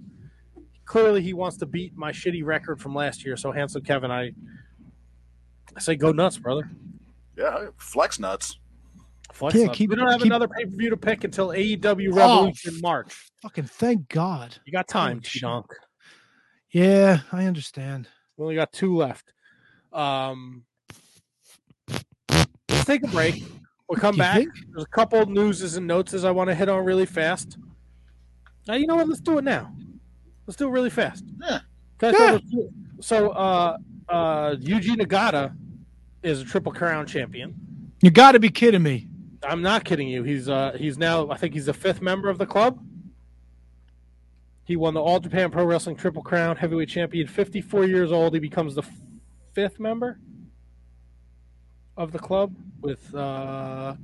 [0.84, 3.36] Clearly he wants to beat my shitty record from last year.
[3.36, 4.32] So handsome Kevin, I
[5.76, 6.70] I say go nuts, brother.
[7.36, 8.58] Yeah, flex nuts.
[9.36, 9.76] Flex Yeah, nuts.
[9.78, 12.74] keep- we don't have keep- another pay per view to pick until AEW Oh, Revolution
[12.74, 13.30] in March.
[13.42, 14.56] Fucking thank God.
[14.64, 15.40] You got time, Oh, T
[16.70, 18.08] Yeah, I understand.
[18.36, 19.32] We only got two left.
[19.92, 20.64] Um,
[21.88, 23.44] let's take a break.
[23.88, 24.38] We'll come back.
[24.38, 24.50] think?
[24.70, 27.58] There's a couple of newses and notes as I want to hit on really fast.
[28.66, 29.06] Now, you know what?
[29.08, 29.72] Let's do it now.
[30.46, 31.24] Let's do it really fast.
[31.40, 31.60] Yeah.
[31.98, 33.76] Can I tell you- So, uh,
[34.08, 35.54] uh, Yuji Nagata
[36.22, 37.54] is a Triple Crown champion.
[38.02, 39.08] You got to be kidding me.
[39.48, 40.22] I'm not kidding you.
[40.22, 42.78] He's uh, he's now I think he's the fifth member of the club.
[44.64, 47.26] He won the All Japan Pro Wrestling Triple Crown heavyweight champion.
[47.28, 48.34] 54 years old.
[48.34, 48.90] He becomes the f-
[49.52, 50.18] fifth member
[51.96, 53.94] of the club with uh,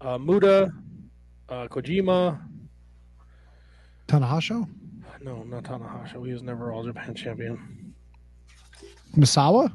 [0.00, 0.70] uh, Muto,
[1.48, 2.40] uh, Kojima.
[4.06, 4.68] Tanahashi?
[5.20, 6.24] No, not Tanahashi.
[6.24, 7.92] He was never All Japan champion.
[9.16, 9.72] Misawa?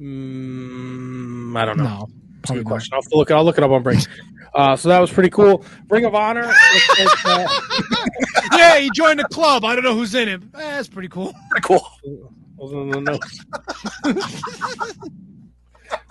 [0.00, 1.84] Mm, I don't know.
[1.84, 2.08] No.
[2.44, 2.92] That's a Probably good question.
[2.92, 3.30] I'll have to look.
[3.30, 4.00] I'll look it up on break.
[4.54, 5.64] Uh, so that was pretty cool.
[5.88, 6.42] Ring of Honor.
[6.98, 7.48] looks like, uh,
[8.52, 9.64] yeah, he joined the club.
[9.64, 10.42] I don't know who's in it.
[10.42, 11.32] Eh, that's pretty cool.
[11.50, 11.88] Pretty cool.
[12.56, 13.44] Wasn't in the notes.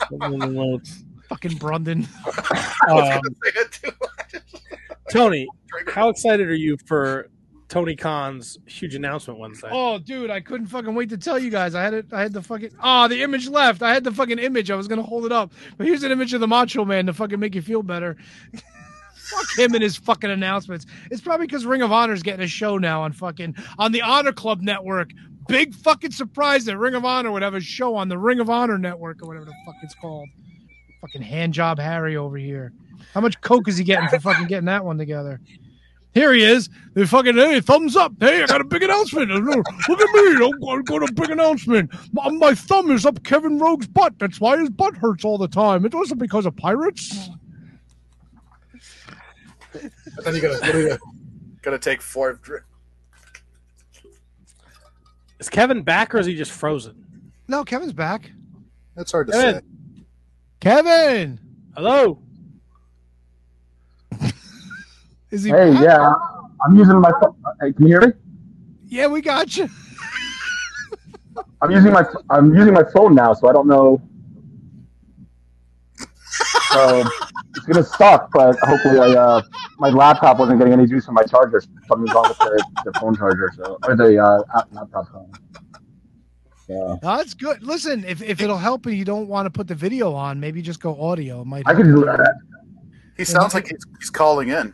[0.09, 1.03] Wasn't in the notes.
[1.29, 2.07] Fucking Brundon.
[2.89, 3.21] Um,
[5.09, 5.47] Tony,
[5.93, 7.29] how excited are you for
[7.73, 9.67] Tony Khan's huge announcement Wednesday?
[9.71, 11.73] Oh, dude, I couldn't fucking wait to tell you guys.
[11.73, 12.05] I had it.
[12.13, 12.69] I had the fucking.
[12.83, 13.81] Oh, the image left.
[13.81, 14.69] I had the fucking image.
[14.69, 17.13] I was gonna hold it up, but here's an image of the Macho Man to
[17.13, 18.15] fucking make you feel better.
[19.15, 20.85] Fuck him and his fucking announcements.
[21.09, 24.33] It's probably because Ring of Honor's getting a show now on fucking on the Honor
[24.33, 25.09] Club network.
[25.47, 28.51] Big fucking surprise that Ring of Honor would have a show on the Ring of
[28.51, 30.29] Honor network or whatever the fuck it's called.
[31.01, 32.71] Fucking hand job Harry over here.
[33.15, 35.39] How much coke is he getting for fucking getting that one together?
[36.13, 36.69] Here he is.
[36.93, 38.13] The fucking hey, thumbs up.
[38.19, 39.31] Hey, I got a big announcement.
[39.31, 39.65] Look
[40.01, 40.51] at me.
[40.69, 41.91] I've got a big announcement.
[42.11, 44.19] My, my thumb is up Kevin Rogue's butt.
[44.19, 45.85] That's why his butt hurts all the time.
[45.85, 47.29] It wasn't because of pirates.
[50.23, 50.97] then you gotta, what are you
[51.63, 52.33] gonna take four.
[52.33, 52.59] dri-
[55.39, 57.03] Is Kevin back or is he just frozen?
[57.47, 58.31] No, Kevin's back.
[58.95, 59.55] That's hard to Kevin.
[59.61, 59.65] say.
[60.59, 61.39] Kevin,
[61.75, 62.19] Hello.
[65.33, 65.49] Is he?
[65.49, 65.83] Hey, back?
[65.83, 66.13] yeah,
[66.63, 67.11] I'm using my.
[67.19, 68.13] pho- Hey, can you hear me?
[68.85, 69.67] yeah, we got you.
[71.61, 72.05] I'm using my.
[72.29, 74.01] I'm using my phone now, so I don't know.
[76.71, 77.03] So
[77.55, 79.41] it's gonna suck, but hopefully, I uh,
[79.79, 81.61] my laptop wasn't getting any juice from my charger.
[81.87, 85.31] Something's wrong with the, the phone charger, so or the uh, laptop phone.
[86.67, 87.61] Yeah, that's good.
[87.61, 90.61] Listen, if, if it'll help and you don't want to put the video on, maybe
[90.61, 91.41] just go audio.
[91.41, 91.63] It might.
[91.65, 91.83] I help.
[91.83, 92.35] could do that.
[93.17, 94.73] He sounds like he's, he's calling in.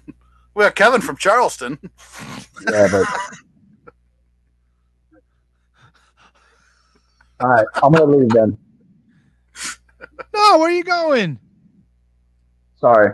[0.56, 1.80] We got Kevin from Charleston.
[2.70, 3.08] Yeah, but.
[7.40, 8.58] All right, I'm gonna leave then.
[10.36, 11.40] No, where are you going?
[12.76, 13.14] Sorry.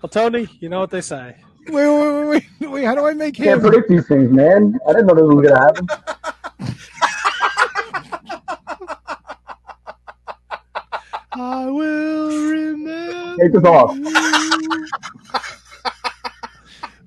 [0.00, 1.34] Well, Tony, you know what they say.
[1.66, 2.84] Wait, wait, wait, wait, wait.
[2.84, 3.44] How do I make him?
[3.44, 4.78] Can't predict these things, man.
[4.88, 6.17] I didn't know this was gonna happen.
[11.40, 13.36] I will remember.
[13.40, 13.96] Take this off.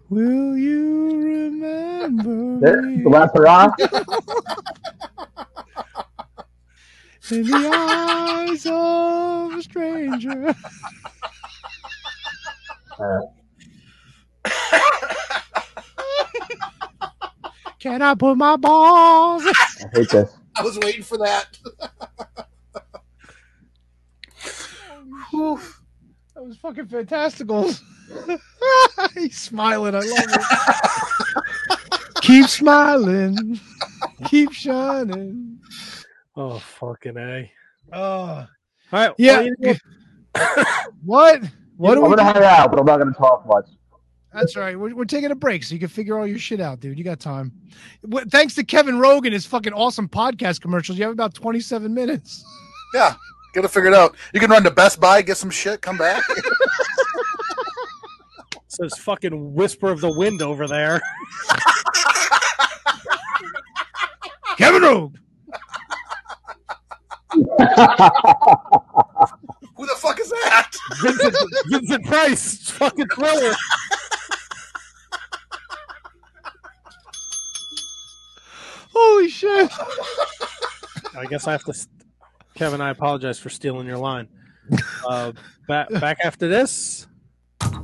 [0.10, 3.72] Will you remember There, me the last hurrah.
[7.30, 10.56] in the eyes of a stranger?
[13.00, 13.20] Uh,
[17.80, 19.44] Can I put my balls?
[19.46, 19.54] I
[19.94, 20.32] hate this.
[20.56, 21.58] I was waiting for that.
[26.36, 27.72] That was fucking fantastical.
[29.14, 29.96] He's smiling.
[29.96, 31.82] I love it.
[32.22, 33.60] Keep smiling.
[34.26, 35.60] Keep shining.
[36.36, 37.52] Oh, fucking A.
[37.92, 38.48] Oh, All
[38.92, 39.12] right.
[39.18, 39.48] yeah.
[39.64, 39.76] well,
[41.06, 41.42] what?
[41.78, 43.68] What do I'm we gonna hang out, but I'm not gonna talk much.
[44.34, 44.80] That's right.
[44.80, 46.98] We're, we're taking a break so you can figure all your shit out, dude.
[46.98, 47.52] You got time.
[48.14, 50.98] Wh- Thanks to Kevin Rogan, his fucking awesome podcast commercials.
[50.98, 52.46] You have about 27 minutes.
[52.94, 53.16] Yeah,
[53.54, 54.16] get it figured out.
[54.34, 56.24] You can run to Best Buy, get some shit, come back.
[58.72, 61.02] says fucking whisper of the wind over there.
[64.58, 65.20] Kevin Rogan.
[69.76, 70.72] Who the fuck is that?
[71.02, 71.36] Vincent,
[71.68, 73.54] Vincent Price, it's fucking thriller.
[78.94, 79.72] Holy shit.
[81.16, 81.74] I guess I have to.
[82.62, 84.28] Kevin, I apologize for stealing your line.
[85.10, 85.32] Uh,
[85.68, 87.08] back back after this.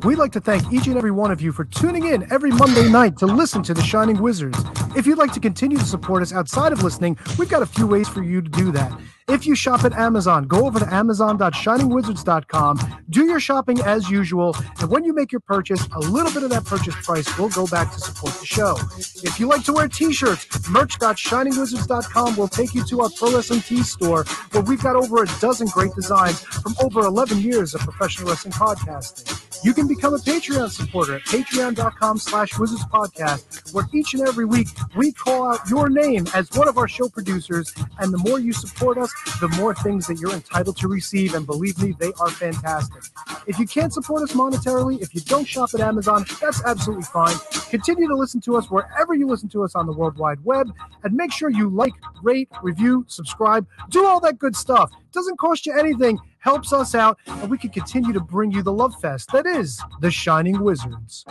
[0.04, 2.90] We'd like to thank each and every one of you for tuning in every Monday
[2.90, 4.58] night to listen to The Shining Wizards.
[4.96, 7.88] If you'd like to continue to support us outside of listening, we've got a few
[7.88, 8.98] ways for you to do that.
[9.30, 14.90] If you shop at Amazon, go over to amazon.shiningwizards.com, do your shopping as usual, and
[14.90, 17.92] when you make your purchase, a little bit of that purchase price will go back
[17.92, 18.78] to support the show.
[18.98, 23.84] If you like to wear t-shirts, merch.shiningwizards.com will take you to our Pro Wrestling Tee
[23.84, 28.30] store, where we've got over a dozen great designs from over 11 years of professional
[28.30, 29.47] wrestling podcasting.
[29.64, 34.46] You can become a Patreon supporter at patreon.com slash wizards podcast, where each and every
[34.46, 37.74] week we call out your name as one of our show producers.
[38.00, 41.34] And the more you support us, the more things that you're entitled to receive.
[41.34, 43.04] And believe me, they are fantastic.
[43.48, 47.36] If you can't support us monetarily, if you don't shop at Amazon, that's absolutely fine.
[47.70, 50.72] Continue to listen to us wherever you listen to us on the World Wide Web.
[51.04, 54.92] And make sure you like, rate, review, subscribe, do all that good stuff.
[54.94, 58.64] It Doesn't cost you anything, helps us out, and we can continue to bring you
[58.64, 61.26] the love fest that is the Shining Wizards.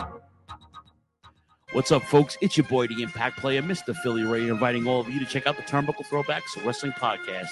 [1.73, 2.37] What's up, folks?
[2.41, 3.95] It's your boy, the Impact Player, Mr.
[3.97, 7.49] Philly Ray, inviting all of you to check out the Turnbuckle Throwbacks Wrestling Podcast.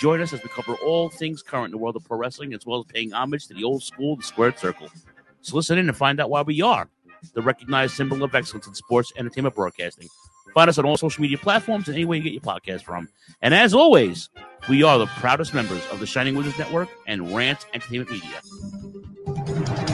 [0.00, 2.66] Join us as we cover all things current in the world of pro wrestling, as
[2.66, 4.88] well as paying homage to the old school, the Squared Circle.
[5.40, 6.88] So listen in and find out why we are
[7.32, 10.08] the recognized symbol of excellence in sports entertainment broadcasting.
[10.52, 13.08] Find us on all social media platforms and anywhere you get your podcast from.
[13.40, 14.28] And as always,
[14.68, 19.93] we are the proudest members of the Shining Wizards Network and Rant Entertainment Media.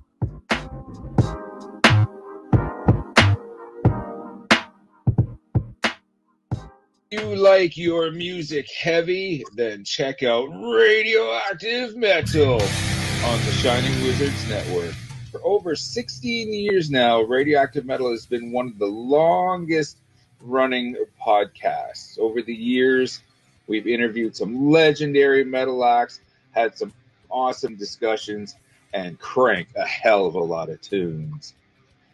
[7.13, 14.93] You like your music heavy, then check out Radioactive Metal on the Shining Wizards Network.
[15.29, 19.97] For over 16 years now, Radioactive Metal has been one of the longest
[20.39, 22.17] running podcasts.
[22.17, 23.21] Over the years,
[23.67, 26.21] we've interviewed some legendary metal acts,
[26.51, 26.93] had some
[27.29, 28.55] awesome discussions,
[28.93, 31.55] and crank a hell of a lot of tunes.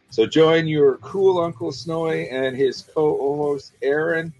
[0.09, 4.33] So join your cool Uncle Snowy and his co-host Aaron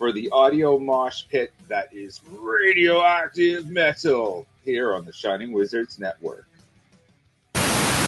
[0.00, 6.46] for the audio mosh pit that is radioactive metal here on the Shining Wizards Network.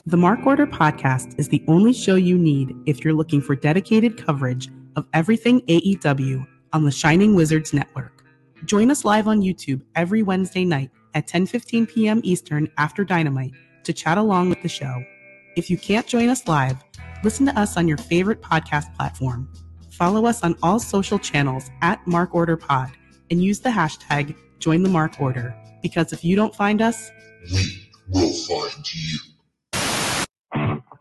[0.06, 4.16] The Mark Order podcast is the only show you need if you're looking for dedicated
[4.16, 8.24] coverage of everything AEW on the Shining Wizards Network.
[8.64, 12.22] Join us live on YouTube every Wednesday night at 10:15 p.m.
[12.24, 13.52] Eastern after Dynamite
[13.84, 15.04] to chat along with the show.
[15.56, 16.82] If you can't join us live,
[17.22, 19.46] listen to us on your favorite podcast platform.
[20.02, 22.90] Follow us on all social channels at Mark Order Pod
[23.30, 27.12] and use the hashtag Join the Mark Order because if you don't find us,
[28.08, 29.18] We'll find you.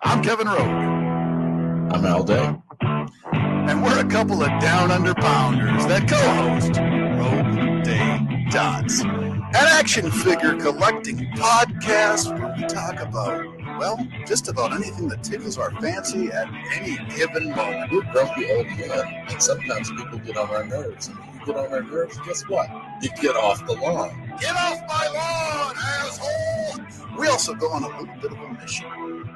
[0.03, 1.90] I'm Kevin Rowe.
[1.91, 2.56] I'm Al Day.
[3.32, 6.78] And we're a couple of down under pounders that co host
[7.18, 14.73] Rogue Day Dots, an action figure collecting podcast where we talk about, well, just about
[14.73, 17.91] anything that tickles our fancy at any given moment.
[17.91, 21.07] We're grumpy old men, and sometimes people get on our nerves.
[21.07, 22.69] And when you get on our nerves, guess what?
[23.02, 24.34] You get off the lawn.
[24.39, 27.18] Get off my lawn, asshole!
[27.18, 29.30] We also go on a little bit of a mission.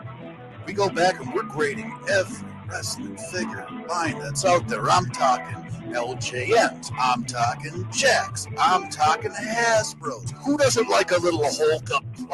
[0.65, 4.89] We go back and we're grading every wrestling figure line that's out there.
[4.89, 5.63] I'm talking
[5.93, 6.91] LJNs.
[6.97, 8.51] I'm talking Jakks.
[8.59, 10.31] I'm talking Hasbros.
[10.43, 12.25] Who doesn't like a little Hulkaplex?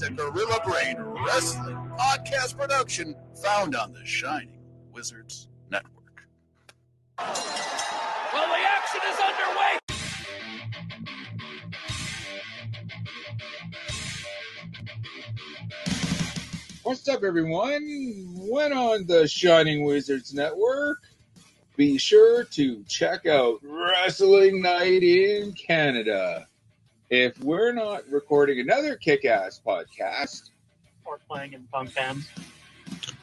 [0.00, 0.96] It's a Gorilla Brain
[1.26, 4.60] Wrestling podcast production found on the Shining
[4.92, 6.22] Wizards Network.
[7.18, 7.34] Well,
[8.46, 9.78] the action is underway.
[16.84, 17.82] What's up, everyone?
[18.36, 20.98] When on the Shining Wizards Network,
[21.76, 26.47] be sure to check out Wrestling Night in Canada.
[27.10, 30.50] If we're not recording another kick ass podcast,
[31.06, 32.28] Or playing in punk bands.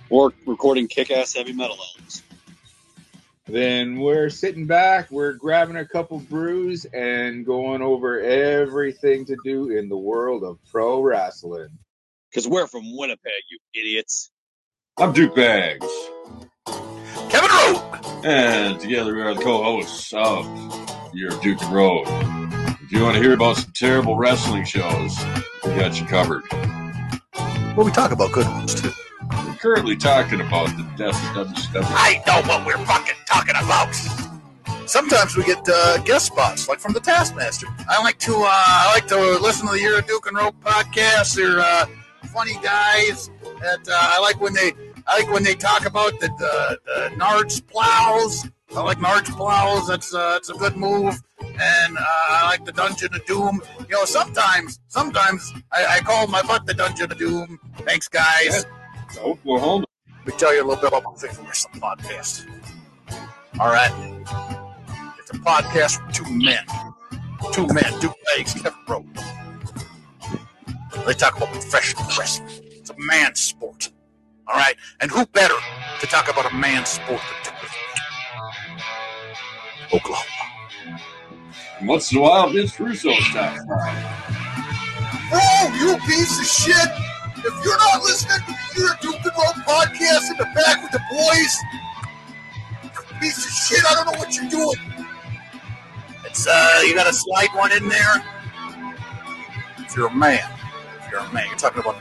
[0.10, 2.24] Or recording kick ass heavy metal albums.
[3.46, 9.70] then we're sitting back, we're grabbing a couple brews, and going over everything to do
[9.70, 11.70] in the world of pro wrestling.
[12.32, 14.32] Because we're from Winnipeg, you idiots.
[14.98, 15.86] I'm Duke Bags.
[17.30, 18.02] Kevin Rowe!
[18.24, 20.48] And together we are the co-hosts of
[21.14, 22.45] Your Duke and Road.
[22.86, 25.18] If you want to hear about some terrible wrestling shows,
[25.64, 26.44] we got you covered.
[27.76, 28.92] Well, we talk about good ones too.
[29.32, 31.82] We're currently talking about the death of WCW.
[31.84, 33.92] I know what we're fucking talking about.
[34.88, 37.66] Sometimes we get uh, guest spots, like from the Taskmaster.
[37.90, 40.56] I like to uh, I like to listen to the Year of Duke and Rope
[40.62, 41.34] podcast.
[41.36, 41.88] They're uh,
[42.28, 43.32] funny guys.
[43.62, 44.74] That uh, I like when they
[45.08, 48.48] I like when they talk about the the, the Nards plows.
[48.76, 49.88] I like Nards plows.
[49.88, 51.20] That's uh, that's a good move.
[51.60, 53.62] And uh, I like the Dungeon of Doom.
[53.90, 57.60] You know, sometimes sometimes I, I call my butt the Dungeon of Doom.
[57.80, 58.66] Thanks, guys.
[59.20, 59.86] Oklahoma.
[60.08, 62.46] Let me tell you a little bit about my Faithful Wrestling podcast.
[63.60, 63.92] All right.
[65.20, 66.66] It's a podcast for two men.
[67.54, 69.06] Two men, two legs, Kevin Rowe.
[71.06, 72.50] They talk about professional wrestling.
[72.64, 73.92] It's a man's sport.
[74.48, 74.76] All right?
[75.00, 75.56] And who better
[76.00, 77.54] to talk about a man's sport than?
[79.94, 80.35] Oklahoma.
[81.84, 83.66] Once in a while, Vince Russo's time.
[85.30, 85.42] Bro,
[85.76, 86.90] you piece of shit!
[87.38, 90.92] If you're not listening to the Year Duke and Road podcast in the back with
[90.92, 91.62] the boys,
[93.20, 95.08] piece of shit, I don't know what you're doing.
[96.26, 98.24] It's uh, you gotta slide one in there.
[99.80, 100.52] If you're a man,
[101.04, 101.98] if you're a man, you're talking about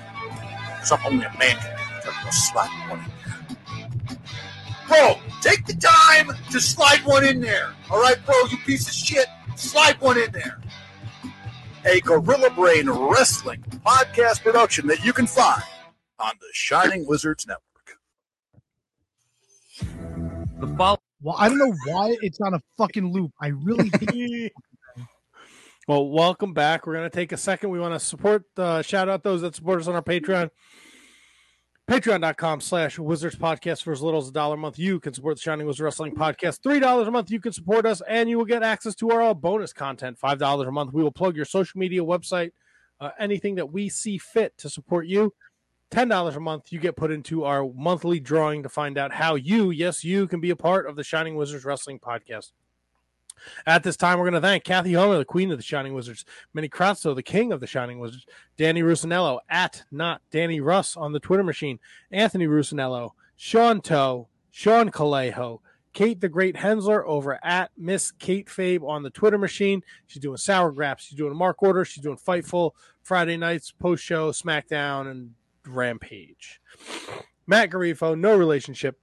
[0.82, 1.82] something only a man can do.
[1.92, 4.18] You're talking about sliding one in there.
[4.88, 7.74] Bro, take the time to slide one in there.
[7.90, 9.26] All right, bro, you piece of shit,
[9.56, 10.58] slide one in there
[11.86, 15.62] a Gorilla Brain Wrestling podcast production that you can find
[16.18, 17.98] on the Shining Wizards Network.
[20.60, 23.32] The follow- Well, I don't know why it's on a fucking loop.
[23.40, 24.52] I really hate
[25.88, 26.86] Well, welcome back.
[26.86, 27.68] We're going to take a second.
[27.68, 30.48] We want to support, uh, shout out those that support us on our Patreon.
[31.90, 34.78] Patreon.com slash Wizards Podcast for as little as a dollar a month.
[34.78, 36.60] You can support the Shining Wizards Wrestling Podcast.
[36.60, 39.74] $3 a month, you can support us, and you will get access to our bonus
[39.74, 40.18] content.
[40.18, 42.52] $5 a month, we will plug your social media website,
[43.00, 45.34] uh, anything that we see fit to support you.
[45.90, 49.70] $10 a month, you get put into our monthly drawing to find out how you,
[49.70, 52.52] yes, you can be a part of the Shining Wizards Wrestling Podcast.
[53.66, 56.24] At this time, we're going to thank Kathy Homer, the queen of the Shining Wizards,
[56.54, 61.12] Minnie Kratzo, the king of the Shining Wizards, Danny Rusinello, at not Danny Russ on
[61.12, 61.78] the Twitter machine,
[62.10, 65.60] Anthony Rusinello, Sean Toe, Sean Calejo,
[65.94, 69.82] Kate the Great Hensler over at Miss Kate Fabe on the Twitter machine.
[70.06, 71.04] She's doing Sour Graps.
[71.04, 71.84] She's doing Mark Order.
[71.84, 75.30] She's doing Fightful Friday nights, post show, SmackDown, and
[75.66, 76.60] Rampage.
[77.46, 78.98] Matt Garifo, no relationship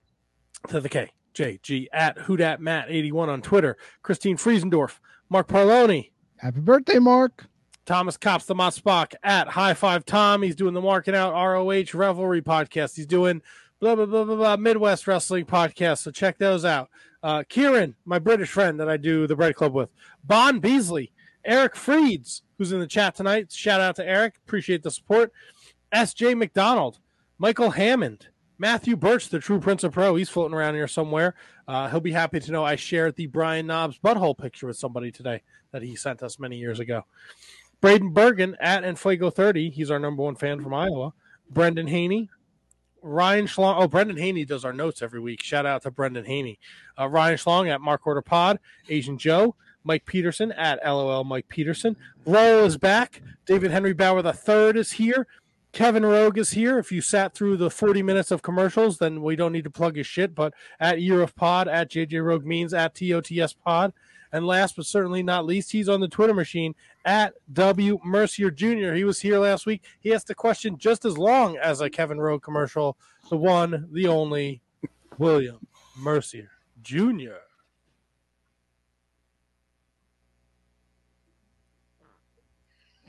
[0.68, 1.12] to the K.
[1.34, 3.78] JG at Whodat Matt81 on Twitter.
[4.04, 5.00] Christine Friesendorf,
[5.30, 7.46] Mark Parloni, Happy birthday, Mark.
[7.86, 10.42] Thomas Cops, the Mott Spock at High Five Tom.
[10.42, 12.96] He's doing the Marking Out ROH Revelry podcast.
[12.96, 13.44] He's doing
[13.80, 16.00] blah, blah, blah, blah, blah, Midwest Wrestling podcast.
[16.00, 16.90] So check those out.
[17.22, 19.90] Uh, Kieran, my British friend that I do the Bread Club with.
[20.24, 21.12] Bon Beasley,
[21.46, 23.52] Eric Freeds, who's in the chat tonight.
[23.52, 24.38] Shout out to Eric.
[24.44, 25.32] Appreciate the support.
[25.92, 26.34] S.J.
[26.34, 26.98] McDonald,
[27.38, 28.30] Michael Hammond,
[28.62, 30.14] Matthew Birch, the true Prince of Pro.
[30.14, 31.34] He's floating around here somewhere.
[31.68, 35.10] Uh, he'll be happy to know I shared the Brian Knobbs butthole picture with somebody
[35.12, 37.06] today that he sent us many years ago.
[37.82, 39.72] Braden Bergen at Enfuego30.
[39.72, 41.14] He's our number one fan from Iowa.
[41.50, 42.30] Brendan Haney.
[43.02, 43.78] Ryan Schlong.
[43.80, 45.42] Oh, Brendan Haney does our notes every week.
[45.42, 46.60] Shout out to Brendan Haney.
[47.00, 48.60] Uh, Ryan Schlong at Mark Order Pod.
[48.90, 49.56] Asian Joe.
[49.84, 51.96] Mike Peterson at LOL Mike Peterson.
[52.28, 53.24] Roll is back.
[53.48, 55.26] David Henry Bauer the third is here.
[55.72, 56.78] Kevin Rogue is here.
[56.78, 59.96] If you sat through the 40 minutes of commercials, then we don't need to plug
[59.96, 60.36] his shit.
[60.36, 63.94] But at Year of Pod, at JJ Rogue Means, at TOTS Pod.
[64.34, 66.74] And last but certainly not least, he's on the Twitter machine
[67.06, 68.94] at W Mercier Jr.
[68.94, 69.84] He was here last week.
[70.00, 72.98] He asked the question just as long as a Kevin Rogue commercial.
[73.30, 74.62] The one, the only,
[75.18, 75.68] William
[75.98, 77.36] Mercier Jr.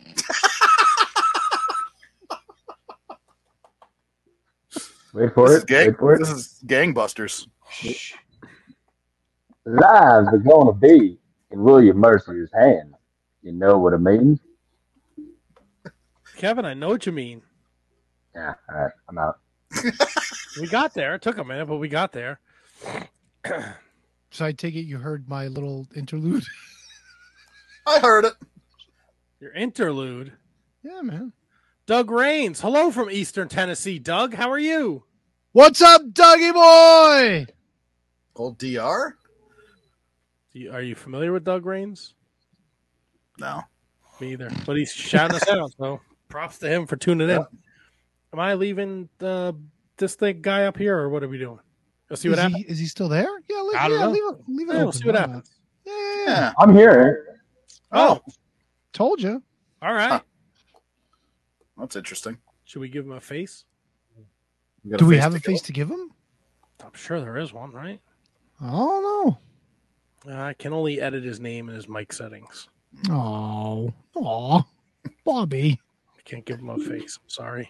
[5.13, 5.59] Wait for This it.
[5.59, 6.19] is, gang, Wait for it.
[6.19, 7.47] this is gangbusters.
[9.65, 11.19] Lives are going to be
[11.51, 12.95] in William Mercier's hands.
[13.43, 14.41] You know what I mean?
[16.37, 17.43] Kevin, I know what you mean.
[18.35, 19.39] Yeah, all right, I'm out.
[20.61, 21.15] We got there.
[21.15, 22.39] It took a minute, but we got there.
[24.35, 26.45] So I take it you heard my little interlude.
[27.87, 28.33] I heard it.
[29.41, 30.33] Your interlude.
[30.83, 31.35] Yeah, man.
[31.87, 32.61] Doug Rains.
[32.61, 33.99] Hello from Eastern Tennessee.
[33.99, 35.03] Doug, how are you?
[35.51, 37.53] What's up, Dougie boy?
[38.37, 39.17] Old DR?
[40.71, 42.15] Are you familiar with Doug Rains?
[43.39, 43.63] No.
[44.21, 44.51] Me either.
[44.65, 47.45] But he's shouting us out, so props to him for tuning in.
[48.33, 49.53] Am I leaving uh,
[49.97, 51.59] this thing guy up here, or what are we doing?
[52.09, 52.65] Let's see what is, happens.
[52.65, 53.29] he, is he still there?
[53.51, 54.13] Yeah, leave, I don't yeah, know.
[54.13, 55.51] leave it, leave it Yeah, we'll see what happens.
[55.85, 56.53] Yeah, yeah, yeah.
[56.59, 57.41] I'm here.
[57.91, 58.21] Oh,
[58.93, 59.43] Told you.
[59.83, 60.23] all right.
[61.83, 62.39] That's interesting.
[62.65, 63.65] Should we give him a face?
[64.85, 65.53] You got Do we face have a kill?
[65.55, 66.13] face to give him?
[66.83, 68.01] I'm sure there is one, right?
[68.61, 69.37] Oh
[70.25, 70.33] no.
[70.33, 72.69] I can only edit his name and his mic settings.
[73.11, 74.65] Oh, oh,
[75.25, 75.81] Bobby.
[76.17, 77.19] I can't give him a face.
[77.21, 77.69] I'm sorry.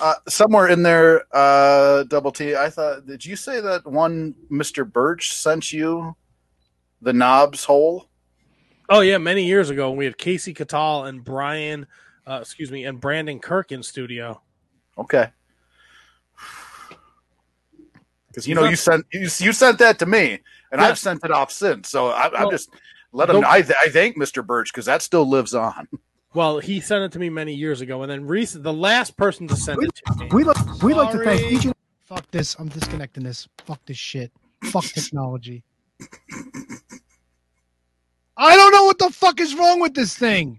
[0.00, 4.90] Uh, somewhere in there, uh, Double T, I thought, did you say that one Mr.
[4.90, 6.16] Birch sent you
[7.02, 8.08] the knobs hole?
[8.88, 11.86] Oh yeah, many years ago we had Kasey Catal and Brian,
[12.26, 14.40] uh, excuse me, and Brandon Kirk in studio.
[14.98, 15.28] Okay.
[18.28, 20.38] Because you know you sent you, you sent that to me,
[20.70, 20.88] and Yeah.
[20.88, 21.88] I've sent it off since.
[21.90, 22.70] So I, I'm Well, just
[23.12, 23.40] let him.
[23.42, 24.44] the- I, I thank Mr.
[24.46, 25.88] Birch because that still lives on.
[26.34, 29.46] Well, he sent it to me many years ago, and then recent the last person
[29.48, 30.28] to send it to me.
[30.32, 31.74] We like we like to thank each and
[32.06, 32.56] fuck this.
[32.58, 33.46] I'm disconnecting this.
[33.66, 34.32] Fuck this shit.
[34.64, 35.62] Fuck technology.
[38.38, 40.58] I don't know what the fuck is wrong with this thing.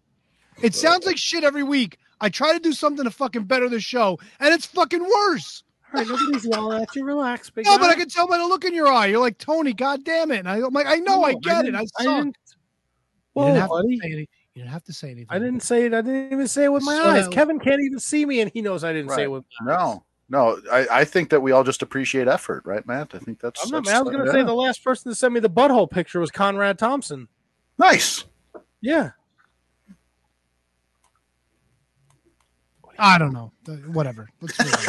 [0.63, 1.97] It sounds like shit every week.
[2.21, 5.63] I try to do something to fucking better the show, and it's fucking worse.
[5.93, 7.03] All right, nobody's yelling at you.
[7.05, 7.89] Relax, big No, but.
[7.89, 9.07] I can tell by the look in your eye.
[9.07, 9.73] You're like Tony.
[9.73, 10.39] God damn it!
[10.39, 11.75] And I, I'm like, I know, I No, I get it.
[11.75, 12.15] I I suck.
[12.23, 12.37] didn't-
[13.35, 13.97] you didn't have buddy.
[13.97, 14.27] to say anything.
[14.53, 15.27] You didn't have to say anything.
[15.29, 15.93] I didn't say it.
[15.93, 17.27] I didn't even say it with my So- eyes.
[17.29, 19.79] Kevin can't even see me, and he knows I didn't say it with my eyes.
[19.79, 20.61] No, no.
[20.71, 23.15] I, I think that we all just appreciate effort, right, Matt?
[23.15, 23.63] I think that's.
[23.65, 23.83] I'm not.
[23.85, 24.41] that's- I was going to yeah.
[24.41, 27.27] say the last person to send me the butthole picture was Conrad Thompson.
[27.79, 28.23] Nice.
[28.81, 29.11] Yeah.
[32.99, 33.51] I don't know.
[33.67, 34.29] Uh, Whatever.
[34.41, 34.83] Let's move on.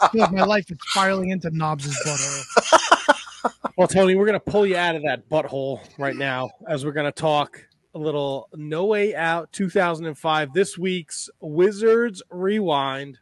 [0.00, 3.52] I feel like my life is spiraling into Knobbs' butthole.
[3.76, 6.92] Well, Tony, we're going to pull you out of that butthole right now as we're
[6.92, 10.52] going to talk a little No Way Out 2005.
[10.52, 13.18] This week's Wizards Rewind.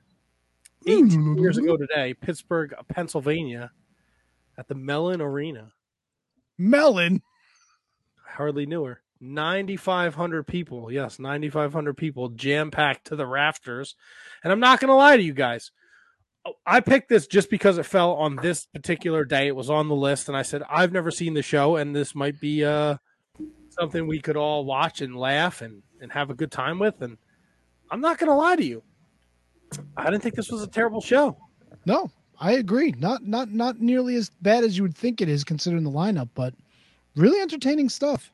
[0.86, 3.70] Eight years ago today, Pittsburgh, Pennsylvania,
[4.56, 5.72] at the Mellon Arena.
[6.56, 7.22] Melon.
[8.26, 9.02] I hardly knew her.
[9.20, 10.90] 9,500 people.
[10.90, 13.94] Yes, 9,500 people jam packed to the rafters.
[14.42, 15.70] And I'm not going to lie to you guys.
[16.64, 19.46] I picked this just because it fell on this particular day.
[19.46, 22.14] It was on the list, and I said I've never seen the show, and this
[22.14, 22.96] might be uh,
[23.68, 27.02] something we could all watch and laugh and and have a good time with.
[27.02, 27.18] And
[27.90, 28.82] I'm not going to lie to you,
[29.96, 31.36] I didn't think this was a terrible show.
[31.86, 32.94] No, I agree.
[32.98, 36.30] Not not not nearly as bad as you would think it is considering the lineup,
[36.34, 36.54] but
[37.16, 38.32] really entertaining stuff.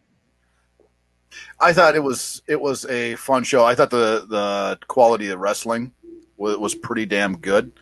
[1.61, 3.65] I thought it was it was a fun show.
[3.65, 5.93] I thought the the quality of wrestling
[6.37, 7.73] was, was pretty damn good.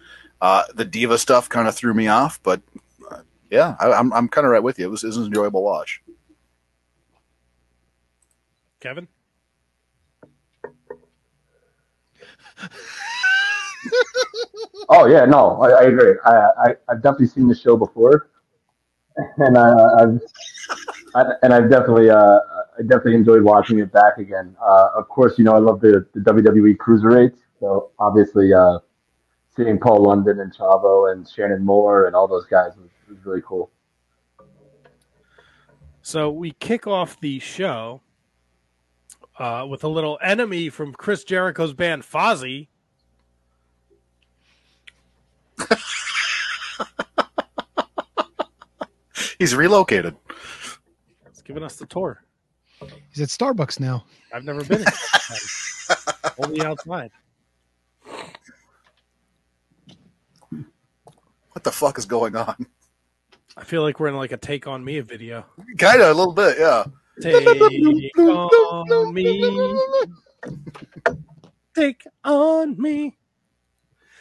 [0.41, 2.61] Uh, the diva stuff kind of threw me off, but
[3.11, 3.21] uh,
[3.51, 4.87] yeah, I, I'm I'm kind of right with you.
[4.87, 6.03] It was, it was an enjoyable watch.
[8.81, 9.09] Kevin,
[14.89, 16.15] Oh yeah, no, I, I agree.
[16.25, 18.29] I, I I've definitely seen the show before,
[19.39, 20.21] and uh, I've
[21.15, 24.57] I, and I've definitely uh, I definitely enjoyed watching it back again.
[24.61, 28.79] Uh, of course, you know I love the, the WWE cruiserweights, so obviously uh,
[29.57, 33.43] seeing Paul London and Chavo and Shannon Moore and all those guys was, was really
[33.47, 33.71] cool.
[36.03, 38.03] So we kick off the show
[39.39, 42.69] uh, with a little enemy from Chris Jericho's band Fozzy.
[49.39, 50.17] He's relocated.
[51.45, 52.25] He's giving us the tour.
[53.11, 54.07] He's at Starbucks now.
[54.33, 54.87] I've never been in
[56.43, 57.11] only outside.
[60.49, 62.67] What the fuck is going on?
[63.59, 65.45] I feel like we're in like a take on me video.
[65.77, 66.85] Kind of a little bit, yeah.
[67.21, 67.47] Take
[68.19, 69.77] on me.
[71.75, 73.19] Take on me.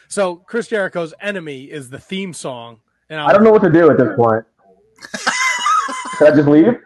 [0.08, 2.80] So Chris Jericho's enemy is the theme song.
[3.08, 4.44] And I don't know what to do at this point.
[6.18, 6.83] Should I just leave?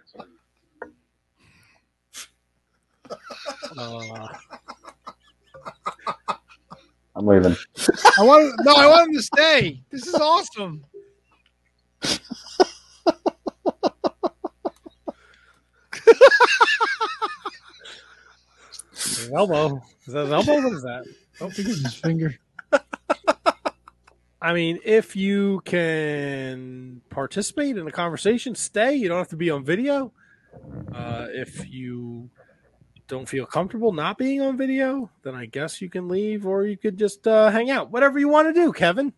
[3.79, 4.27] Uh,
[7.15, 7.57] I'm leaving.
[8.19, 9.81] I want no, I want him to stay.
[9.91, 10.85] This is awesome.
[18.93, 19.81] his elbow.
[20.07, 20.55] Is that his elbow?
[20.55, 21.05] What is that?
[21.41, 22.35] Oh, think it's his finger.
[24.41, 28.97] I mean, if you can participate in the conversation, stay.
[28.97, 30.13] You don't have to be on video.
[30.93, 32.31] Uh, if you
[33.09, 36.77] don't feel comfortable not being on video, then I guess you can leave or you
[36.77, 37.91] could just uh, hang out.
[37.91, 39.15] Whatever you want to do, Kevin.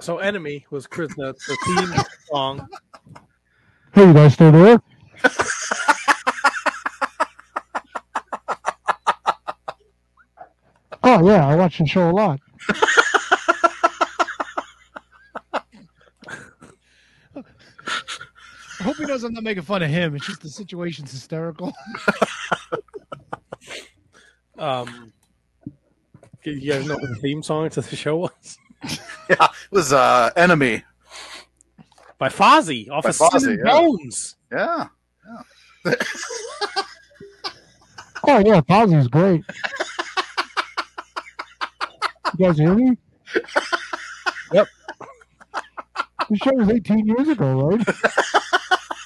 [0.00, 1.92] So, Enemy was Chris, the, the theme
[2.28, 2.66] song.
[3.92, 4.80] Hey, you guys still there?
[11.02, 12.40] oh yeah, I watch the show a lot.
[19.20, 20.16] I hope he knows I'm not making fun of him.
[20.16, 21.72] It's just the situation's hysterical.
[24.58, 25.14] Um,
[26.44, 28.58] you guys know what the theme song to the show was?
[29.30, 30.82] Yeah, it was uh, Enemy
[32.18, 33.72] By Fozzy off By of Sin Fozzy, and yeah.
[33.72, 34.36] Bones.
[34.52, 34.86] Yeah,
[38.24, 39.42] Oh yeah, Fozzy's great.
[42.38, 42.98] You guys hear me?
[44.52, 44.66] Yep.
[46.28, 47.86] The show was 18 years ago, right?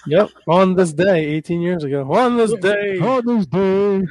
[0.07, 0.31] Yep.
[0.49, 2.13] On this day, 18 years ago.
[2.13, 2.99] On this day.
[2.99, 3.99] On this day.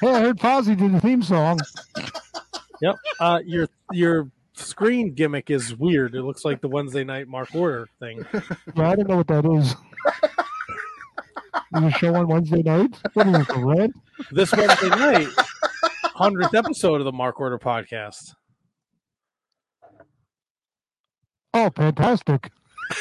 [0.00, 1.58] hey, I heard Fozzy did the theme song.
[2.80, 2.96] Yep.
[3.18, 6.14] Uh, your your screen gimmick is weird.
[6.14, 8.24] It looks like the Wednesday night Mark Order thing.
[8.74, 9.74] Yeah, I don't know what that is.
[11.74, 12.96] Is a show on Wednesday night?
[13.14, 13.92] What is it, red?
[14.30, 15.28] This Wednesday night,
[16.14, 18.34] hundredth episode of the Mark Order podcast.
[21.52, 22.50] Oh, fantastic.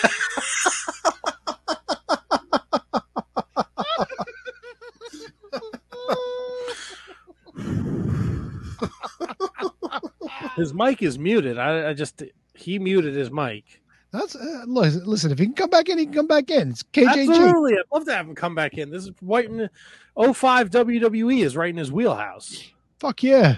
[10.56, 11.57] His mic is muted.
[11.57, 13.82] I, I just he muted his mic.
[14.12, 15.32] That's uh, listen, listen.
[15.32, 16.70] If he can come back in, he can come back in.
[16.70, 17.30] It's KJG.
[17.30, 18.90] Absolutely, I'd love to have him come back in.
[18.90, 19.70] This is White in
[20.18, 22.72] 05 WWE is right in his wheelhouse.
[22.99, 23.57] Fuck yeah.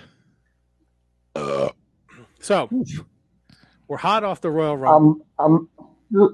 [2.39, 2.69] So
[3.87, 5.19] we're hot off the Royal Rumble.
[5.37, 5.69] I'm I'm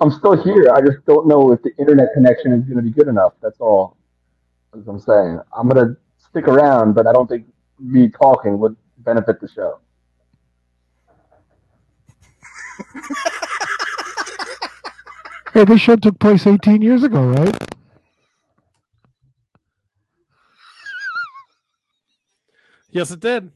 [0.02, 0.72] I'm still here.
[0.74, 3.34] I just don't know if the internet connection is going to be good enough.
[3.42, 3.98] That's all.
[4.78, 7.46] As I'm saying, I'm going to stick around, but I don't think
[7.80, 9.80] me talking would benefit the show.
[15.54, 17.56] Hey, this show took place 18 years ago, right?
[22.90, 23.52] Yes, it did.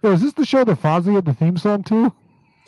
[0.00, 2.12] Yo, is this the show that Fozzy had the theme song to?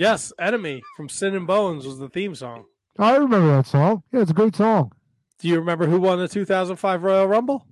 [0.00, 2.64] Yes, Enemy from Sin and Bones was the theme song.
[2.98, 4.02] I remember that song.
[4.10, 4.92] Yeah, it's a great song.
[5.38, 7.66] Do you remember who won the 2005 Royal Rumble?